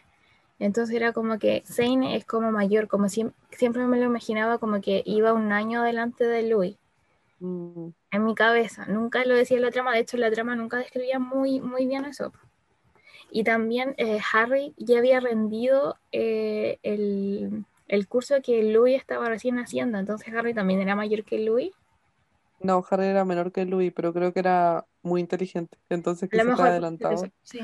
[0.60, 4.80] entonces era como que Zane es como mayor, como siem- siempre me lo imaginaba como
[4.80, 6.76] que iba un año adelante de Louis
[7.40, 8.86] Mm, en mi cabeza.
[8.86, 12.04] Nunca lo decía en la trama, de hecho la trama nunca describía muy, muy bien
[12.04, 12.32] eso.
[13.30, 19.58] Y también eh, Harry ya había rendido eh, el, el curso que Louis estaba recién
[19.58, 21.72] haciendo, entonces Harry también era mayor que Louis.
[22.58, 26.68] No, Harry era menor que Louis, pero creo que era muy inteligente, entonces quizás estaba
[26.68, 27.14] mejor adelantado.
[27.14, 27.60] eso, sí.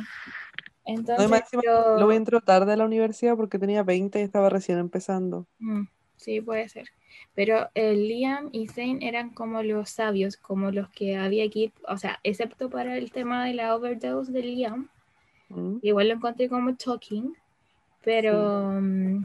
[0.86, 4.48] Entonces, más encima, yo- Louis entró tarde a la universidad porque tenía 20 y estaba
[4.50, 5.46] recién empezando.
[5.58, 5.84] Mm,
[6.16, 6.88] sí, puede ser.
[7.34, 11.72] Pero eh, Liam y Zane eran como los sabios, como los que había que ir,
[11.88, 14.88] o sea, excepto para el tema de la overdose de Liam,
[15.50, 15.78] Mm.
[15.82, 17.36] igual lo encontré como shocking,
[18.04, 18.80] pero...
[18.82, 19.24] mm,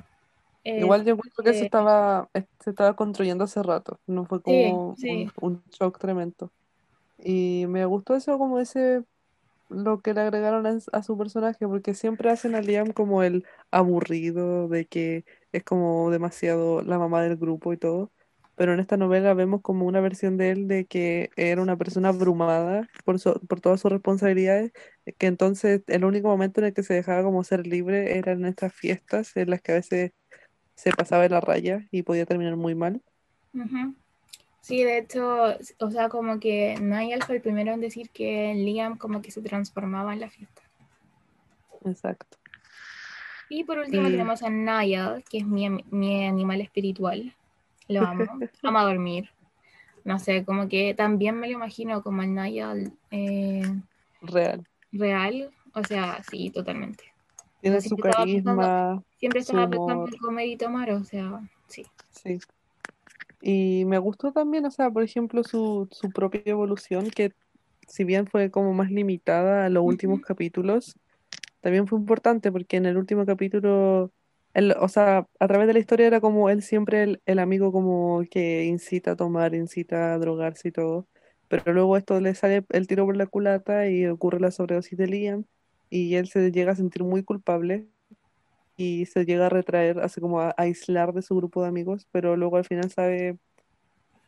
[0.66, 4.42] eh, Igual yo creo que eh, estaba, eh, se estaba construyendo hace rato, no fue
[4.46, 5.08] Sí, como sí.
[5.08, 6.52] un, un shock tremendo.
[7.18, 9.04] Y me gustó eso como ese,
[9.72, 13.46] lo que le agregaron a, a su personaje, porque siempre hacen a Liam como el
[13.72, 18.12] aburrido, de que es como demasiado la mamá del grupo y todo.
[18.56, 22.10] pero en esta novela vemos como una versión de él de que era una persona
[22.10, 24.72] abrumada por, su- por todas sus responsabilidades,
[25.18, 28.46] que entonces el único momento en el que se dejaba como ser libre era en
[28.46, 30.12] estas fiestas en las que a veces
[30.76, 33.04] se pasaba de la raya y podía terminar muy mal.
[34.62, 38.98] Sí, de hecho, o sea, como que Niall fue el primero en decir que Liam
[38.98, 40.62] como que se transformaba en la fiesta.
[41.84, 42.38] Exacto.
[43.50, 47.36] Y por último tenemos a Niall, que es mi, mi animal espiritual.
[47.88, 48.24] Lo amo,
[48.64, 49.30] ama dormir.
[50.04, 53.64] No sé, como que también me lo imagino como el Niall eh,
[54.22, 54.66] Real.
[54.92, 55.52] real.
[55.74, 57.04] O sea, sí, totalmente.
[57.62, 61.04] Tiene sea, su siempre estaba pensando- carisma, Siempre estaba pensando en comer y tomar, o
[61.04, 61.86] sea, sí.
[62.12, 62.40] sí.
[63.42, 67.34] Y me gustó también, o sea, por ejemplo, su, su propia evolución, que
[67.88, 70.96] si bien fue como más limitada a los últimos capítulos,
[71.62, 74.12] también fue importante porque en el último capítulo,
[74.54, 77.72] él, o sea, a través de la historia era como él siempre el, el amigo
[77.72, 81.08] como que incita a tomar, incita a drogarse y todo,
[81.48, 85.08] pero luego esto le sale el tiro por la culata y ocurre la sobredosis de
[85.08, 85.46] Liam
[85.90, 87.88] y él se llega a sentir muy culpable
[88.82, 92.36] y se llega a retraer, así como a, aislar de su grupo de amigos, pero
[92.36, 93.38] luego al final sabe,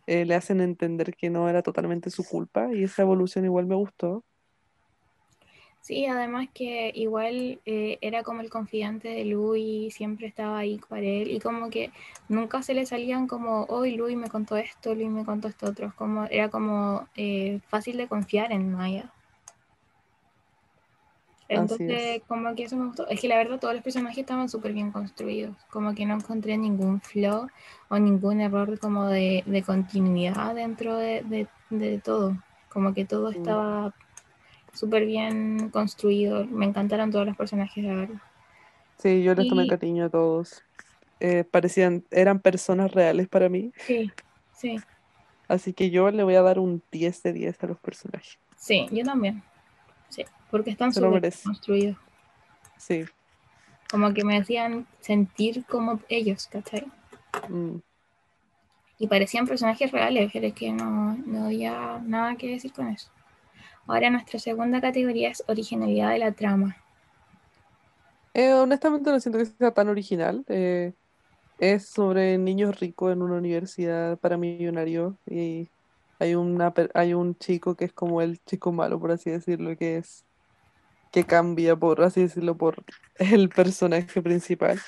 [0.08, 3.76] eh, le hacen entender que no era totalmente su culpa y esa evolución igual me
[3.76, 4.24] gustó.
[5.82, 11.02] Sí, además que igual eh, era como el confidente de Louis, siempre estaba ahí para
[11.02, 11.92] él y como que
[12.30, 15.94] nunca se le salían como, hoy Louis me contó esto, Louis me contó esto otro,
[15.98, 19.12] como, era como eh, fácil de confiar en Maya.
[21.62, 22.22] Entonces, es.
[22.24, 23.08] como que eso me gustó.
[23.08, 26.58] Es que la verdad todos los personajes estaban súper bien construidos, como que no encontré
[26.58, 27.48] ningún flaw
[27.90, 32.38] o ningún error como de, de continuidad dentro de, de- de todo,
[32.70, 33.94] como que todo estaba
[34.74, 36.46] súper bien construido.
[36.46, 38.22] Me encantaron todos los personajes, la verdad.
[39.00, 40.64] Sí, yo les tomé Y- cariño a todos.
[41.20, 44.12] Eh, parecían, eran personas reales para mí, Sí,
[44.54, 44.76] sí,
[45.48, 48.40] así que yo le voy a dar un 10 de 10 a los personajes.
[48.58, 49.42] sí, yo también.
[50.14, 51.98] Sí, porque están súper construidos.
[52.78, 53.06] Sí.
[53.90, 56.86] Como que me hacían sentir como ellos, ¿cachai?
[57.50, 57.78] mm.
[59.00, 63.10] Y parecían personajes reales, pero es que no, no había nada que decir con eso.
[63.88, 66.78] Ahora nuestra segunda categoría es originalidad de la trama.
[68.36, 70.46] Eh, honestamente no siento que sea tan original.
[70.48, 70.94] eh,
[71.60, 75.70] es sobre niños ricos en una universidad para millonarios y
[76.24, 79.98] hay una hay un chico que es como el chico malo, por así decirlo, que
[79.98, 80.26] es
[81.12, 82.84] que cambia, por así decirlo, por
[83.20, 84.80] el personaje principal.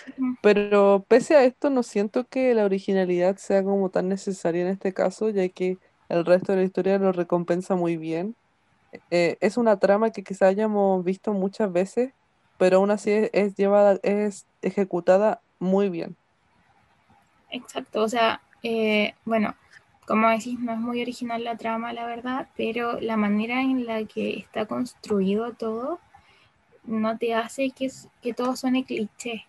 [0.41, 4.91] Pero pese a esto, no siento que la originalidad sea como tan necesaria en este
[4.93, 5.77] caso, ya que
[6.09, 8.35] el resto de la historia lo recompensa muy bien.
[9.11, 12.13] Eh, es una trama que quizá hayamos visto muchas veces,
[12.57, 16.15] pero aún así es, es llevada, es ejecutada muy bien.
[17.51, 19.53] Exacto, o sea, eh, bueno,
[20.07, 24.05] como decís, no es muy original la trama, la verdad, pero la manera en la
[24.05, 25.99] que está construido todo
[26.83, 27.89] no te hace que,
[28.21, 29.45] que todo suene cliché.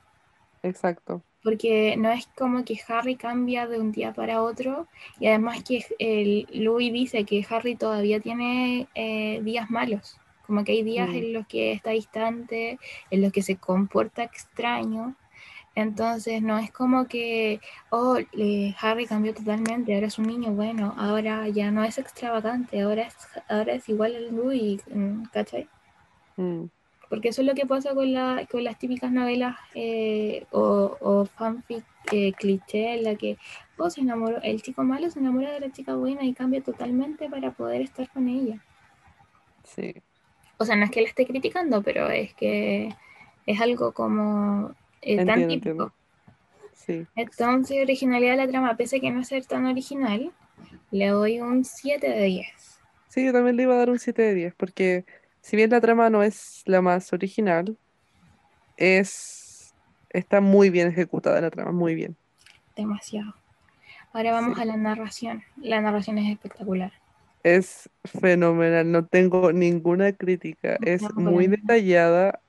[0.62, 1.22] Exacto.
[1.42, 4.88] porque no es como que Harry cambia de un día para otro
[5.20, 10.72] y además que el Louis dice que Harry todavía tiene eh, días malos, como que
[10.72, 11.14] hay días Mm.
[11.14, 12.78] en los que está distante,
[13.10, 15.14] en los que se comporta extraño.
[15.76, 20.94] Entonces no es como que, oh, eh, Harry cambió totalmente, ahora es un niño bueno,
[20.98, 23.16] ahora ya no es extravagante, ahora es,
[23.48, 25.70] ahora es igual al Louis, mm, ¿cachai?
[26.38, 26.70] Mm,
[27.08, 31.26] Porque eso es lo que pasa con, la, con las típicas novelas eh, o, o
[31.26, 33.38] fanfic eh, cliché en la que
[33.78, 37.28] oh, se enamoró, el chico malo se enamora de la chica buena y cambia totalmente
[37.30, 38.64] para poder estar con ella.
[39.64, 40.02] sí,
[40.58, 42.98] O sea, no es que la esté criticando, pero es que
[43.46, 44.74] es algo como
[45.06, 45.92] eh, tan típico.
[46.74, 47.06] Sí.
[47.16, 50.32] Entonces, originalidad de la trama, pese a que no ser tan original,
[50.90, 52.46] le doy un 7 de 10.
[53.08, 55.04] Sí, yo también le iba a dar un 7 de 10, porque
[55.40, 57.76] si bien la trama no es la más original,
[58.76, 59.74] es
[60.10, 62.16] está muy bien ejecutada la trama, muy bien.
[62.76, 63.34] Demasiado.
[64.12, 64.62] Ahora vamos Sí.
[64.62, 65.42] a la narración.
[65.56, 66.92] La narración es espectacular.
[67.42, 72.40] Es fenomenal, no tengo ninguna crítica, es No, muy detallada,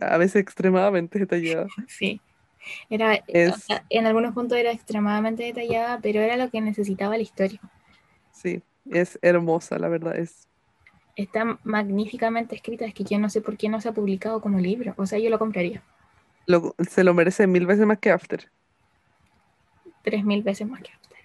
[0.00, 1.68] a veces extremadamente detallada.
[1.88, 2.20] Sí.
[2.90, 7.22] Era, Es, a- en algunos puntos era extremadamente detallada, pero era lo que necesitaba la
[7.22, 7.60] historia.
[8.30, 10.48] sí, es hermosa, la verdad, es
[11.16, 14.58] Está magníficamente escrita, es que yo no sé por qué no se ha publicado como
[14.58, 14.92] libro.
[14.98, 15.82] O sea, yo lo compraría
[16.46, 18.52] lo- se lo merece mil veces más que After.
[20.02, 21.18] tres mil veces más que After.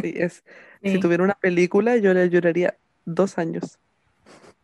[0.00, 0.44] Sí, es,
[0.84, 1.00] si Sí.
[1.00, 3.80] tuviera una película, yo le lloraría dos años.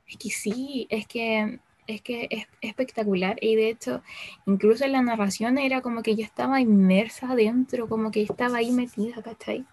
[0.07, 4.03] Es que sí, es que es que es espectacular y de hecho
[4.47, 8.73] incluso en la narración era como que yo estaba inmersa adentro, como que estaba ahí
[8.73, 9.67] metida, ¿cachai?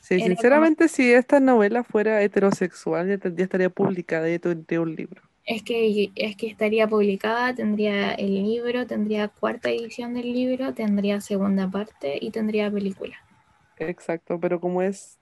[0.00, 3.14] Sí, Era como, sinceramente, si esta novela fuera heterosexual, ya,
[3.44, 5.22] estaría publicada, ya tendría un libro.
[5.44, 11.20] es que, es que estaría publicada, tendría el libro, tendría cuarta edición del libro, tendría
[11.20, 13.16] segunda parte y tendría película.
[13.76, 15.18] Exacto, pero como es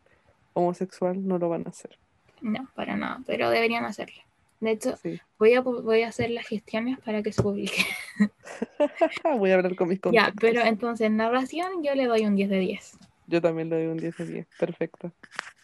[0.52, 1.98] homosexual, no lo van a hacer.
[2.42, 4.22] No, para nada, pero deberían hacerlo.
[4.61, 5.20] De hecho, Sí.
[5.39, 7.85] voy a, voy a hacer las gestiones para que se publique.
[9.39, 10.37] Voy a hablar con mis Ya, contactos.
[10.41, 12.99] pero entonces, narración, yo le doy un 10 de 10.
[13.27, 14.47] Yo también le doy un 10 de 10.
[14.59, 15.12] Perfecto.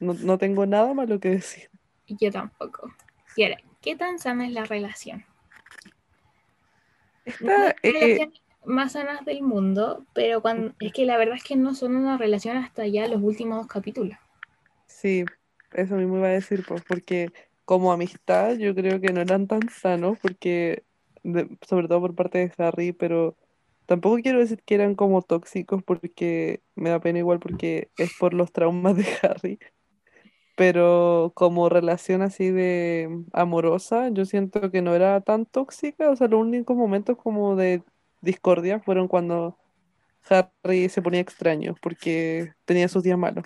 [0.00, 1.68] No, no tengo nada malo que decir.
[2.08, 2.90] Yo tampoco.
[3.36, 5.24] Y ahora, ¿qué tan sana es la relación?
[7.24, 8.32] Esta, eh, relación
[8.64, 12.16] más sanas del mundo, pero cuando, es que la verdad es que no son una
[12.18, 14.16] relación hasta ya los últimos dos capítulos.
[14.86, 15.24] sí,
[15.72, 17.32] eso mismo iba a decir, pues, porque
[17.66, 20.84] como amistad yo creo que no eran tan sanos, porque,
[21.68, 23.36] sobre todo por parte de Harry, pero
[23.86, 28.34] tampoco quiero decir que eran como tóxicos, porque me da pena igual, porque es por
[28.34, 29.58] los traumas de Harry.
[30.56, 36.10] Pero como relación así de amorosa, yo siento que no era tan tóxica.
[36.10, 37.82] O sea, los únicos momentos como de
[38.22, 39.58] discordia fueron cuando
[40.30, 43.44] Harry se ponía extraño porque tenía sus días malos.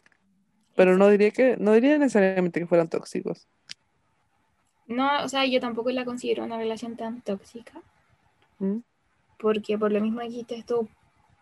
[0.76, 3.48] Pero no diría que, no diría necesariamente que fueran tóxicos.
[4.90, 7.80] No, o sea, yo tampoco la considero una relación tan tóxica,
[8.58, 8.78] ¿Mm?
[9.38, 10.88] porque por lo mismo dijiste tú,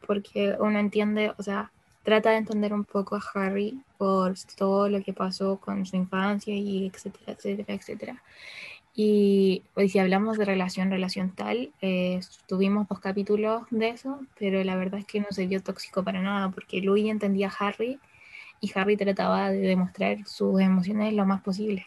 [0.06, 1.72] porque uno entiende, o sea,
[2.02, 6.54] trata de entender un poco a Harry por todo lo que pasó con su infancia
[6.54, 8.22] y etcétera, etcétera, etcétera.
[8.94, 14.62] Y pues, si hablamos de relación, relación tal, eh, tuvimos dos capítulos de eso, pero
[14.62, 17.98] la verdad es que no se vio tóxico para nada, porque Louis entendía a Harry
[18.60, 21.86] y Harry trataba de demostrar sus emociones lo más posible.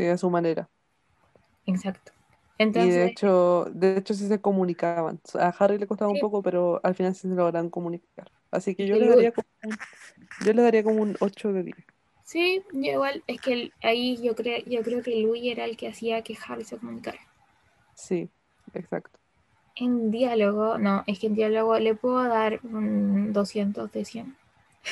[0.00, 0.70] Sí, a su manera.
[1.66, 2.12] Exacto.
[2.72, 5.20] Y de hecho, de hecho sí se comunicaban.
[5.34, 8.30] A Harry le costaba un poco, pero al final sí se lograron comunicar.
[8.50, 9.80] Así que yo le daría como un,
[10.38, 11.86] yo le daría como un 8 de 10.
[12.24, 15.76] sí, yo igual, es que el- ahí yo creo, yo creo que Louis era el
[15.76, 17.18] que hacía que Harry se comunicara.
[17.94, 18.32] Sí,
[18.72, 19.20] exacto.
[19.74, 24.36] En diálogo, no, es que en diálogo le puedo dar un 200 de 100.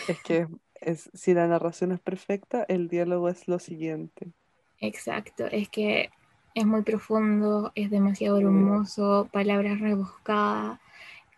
[0.06, 4.32] Es que es, si la narración es perfecta, el diálogo es lo siguiente.
[4.80, 6.10] Exacto, es que
[6.54, 10.78] es muy profundo, es demasiado hermoso, palabras rebuscadas,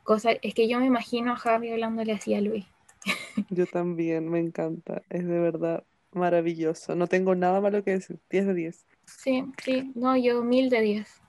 [0.02, 2.66] cosas, es que yo me imagino a Harry hablándole así a Louis.
[3.48, 5.02] Yo también, me encanta.
[5.08, 6.94] Es de verdad maravilloso.
[6.94, 8.18] No tengo nada malo que decir.
[8.30, 8.86] 10 de 10.
[9.04, 11.20] Sí, sí, no, yo mil de 10.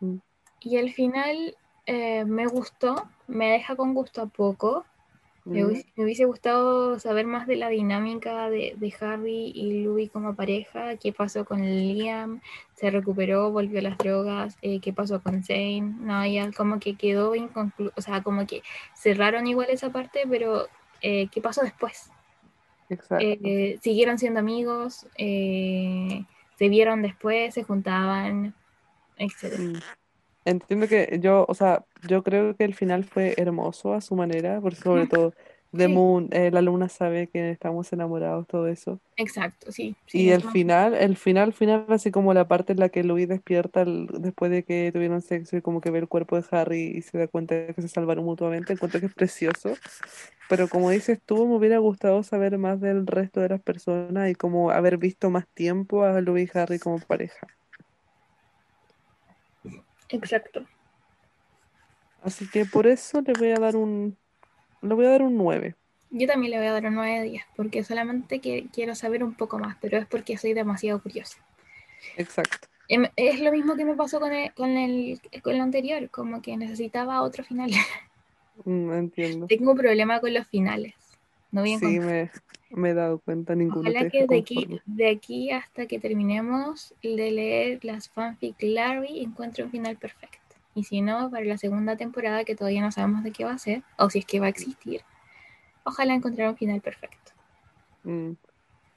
[0.00, 0.16] Mm.
[0.60, 1.56] Y el final
[1.86, 4.84] eh, me gustó, me deja con gusto a poco.
[5.44, 10.08] Me hubiese, me hubiese gustado saber más de la dinámica de, de Harry y Louis
[10.08, 12.40] como pareja, qué pasó con Liam,
[12.74, 16.94] se recuperó, volvió a las drogas, eh, qué pasó con Zane, no, ya como que
[16.94, 18.62] quedó inconcluso, o sea, como que
[18.94, 20.68] cerraron igual esa parte, pero
[21.00, 22.10] eh, ¿qué pasó después?
[22.88, 23.16] Exacto.
[23.20, 28.54] Eh, siguieron siendo amigos, se vieron después, se juntaban,
[29.16, 29.82] etc.
[30.44, 34.60] Entiendo que yo, o sea, yo creo que el final fue hermoso a su manera,
[34.60, 35.34] porque sobre todo
[35.72, 35.88] The sí.
[35.88, 39.00] Moon, eh, la luna sabe que estamos enamorados, todo eso.
[39.16, 39.96] Exacto, sí.
[40.06, 43.26] sí, Y el final, el final, final, así como la parte en la que Louis
[43.28, 46.82] despierta el- después de que tuvieron sexo y como que ve el cuerpo de Harry
[46.98, 49.80] y se da cuenta de que se salvaron mutuamente, encuentro que es precioso.
[50.48, 54.34] Pero como dices tú, me hubiera gustado saber más del resto de las personas y
[54.36, 57.50] como haber visto más tiempo a Louis y Harry como pareja.
[60.12, 60.64] Exacto.
[62.22, 64.16] Así que por eso le voy a dar un,
[64.80, 65.74] le voy a dar un 9.
[66.10, 69.24] Yo también le voy a dar un 9 de 10, porque solamente que quiero saber
[69.24, 71.38] un poco más, pero es porque soy demasiado curiosa.
[72.16, 72.68] Exacto.
[72.88, 76.42] Em, Es lo mismo que me pasó con el, con el, con lo anterior, como
[76.42, 77.70] que necesitaba otro final.
[78.66, 79.46] Mm, entiendo.
[79.46, 80.94] Tengo un problema con los finales.
[81.52, 82.30] No voy a Sí, me,
[82.70, 87.30] me he dado cuenta, ninguno Ojalá que de aquí, de aquí hasta que terminemos de
[87.30, 90.38] leer las fanfic Larry encuentre un final perfecto.
[90.74, 93.58] Y si no, para la segunda temporada, que todavía no sabemos de qué va a
[93.58, 95.02] ser, o si es que va a existir,
[95.84, 97.32] ojalá encontrar un final perfecto.
[98.04, 98.32] Mm.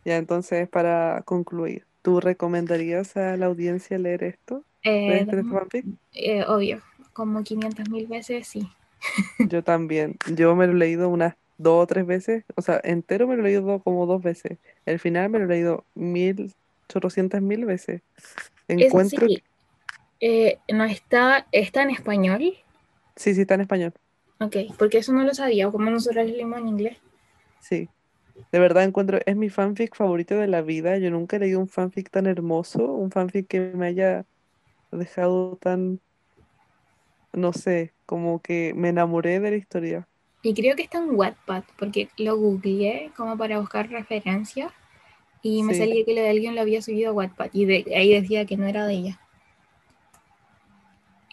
[0.06, 4.64] Ya, entonces, para concluir, ¿tú recomendarías a la audiencia leer esto?
[4.84, 5.86] ¿De Eh, este fanfic?
[6.14, 6.82] eh, obvio,
[7.14, 8.70] como 500 mil veces, sí.
[9.50, 10.18] Yo también.
[10.34, 12.44] Yo me lo he leído unas dos o tres veces.
[12.56, 14.60] O sea, entero me lo he leído do- como dos veces.
[14.86, 16.54] El final me lo he leído mil,
[16.90, 18.02] chorrocientas mil veces.
[18.68, 19.28] Encuentro...
[19.28, 19.44] sí,
[20.20, 22.54] eh, no está, está en español,
[23.16, 23.94] Sí, sí, está en español.
[24.40, 26.98] ok, porque eso no lo sabía, como nosotros leímos en inglés.
[27.60, 27.90] Sí.
[28.52, 29.20] De verdad encuentro...
[29.26, 30.98] Es mi fanfic favorito de la vida.
[30.98, 32.86] Yo nunca he leído un fanfic tan hermoso.
[32.94, 34.26] Un fanfic que me haya
[34.92, 36.02] dejado tan...
[37.34, 40.08] No sé, como que me enamoré de la historia.
[40.46, 44.72] Y creo que está en Wattpad, porque lo googleé como para buscar referencias
[45.42, 45.80] y me Sí.
[45.80, 48.58] salía que lo de alguien lo había subido a Wattpad y de ahí decía que
[48.58, 49.22] no era de ella.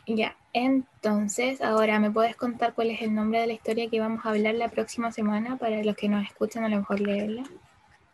[0.06, 4.24] Ya, entonces ahora me puedes contar cuál es el nombre de la historia que vamos
[4.24, 7.42] a hablar la próxima semana para los que nos escuchan a lo mejor leerla.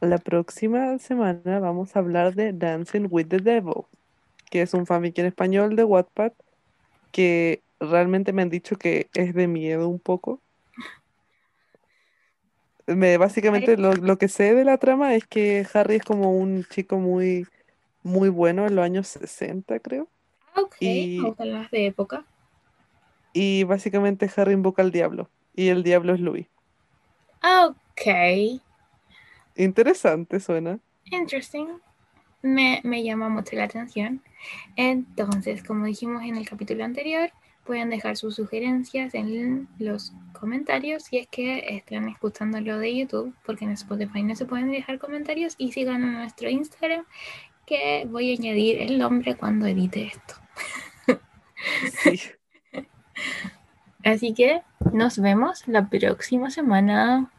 [0.01, 3.85] La próxima semana vamos a hablar de Dancing with the Devil,
[4.51, 6.33] que es un fanfic en español de Wattpad
[7.13, 10.43] que realmente me han dicho que es de miedo un poco.
[12.97, 16.65] Me, básicamente lo, lo que sé de la trama es que Harry es como un
[16.65, 17.47] chico muy,
[18.03, 20.11] muy bueno en los años 60, creo.
[20.55, 22.27] Ah, Ok, Y- las de época.
[23.33, 25.31] Y básicamente Harry invoca al diablo.
[25.55, 26.49] Y el diablo es Louis.
[27.43, 28.07] Ah, Ok,
[29.57, 30.81] Interesante suena.
[31.11, 31.81] interesting.
[32.43, 34.23] Me, me llama mucho la atención.
[34.77, 37.31] Entonces, como dijimos en el capítulo anterior,
[37.69, 43.35] pueden dejar sus sugerencias en los comentarios si es que están escuchando lo de YouTube,
[43.45, 45.55] porque en Spotify no se pueden dejar comentarios.
[45.59, 47.05] Y sigan a nuestro Instagram,
[47.67, 50.35] que voy a añadir el nombre cuando edite esto.
[52.03, 52.23] Sí.
[54.05, 54.63] Así que
[54.95, 57.31] nos vemos la próxima semana.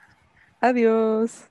[0.62, 1.50] Adiós.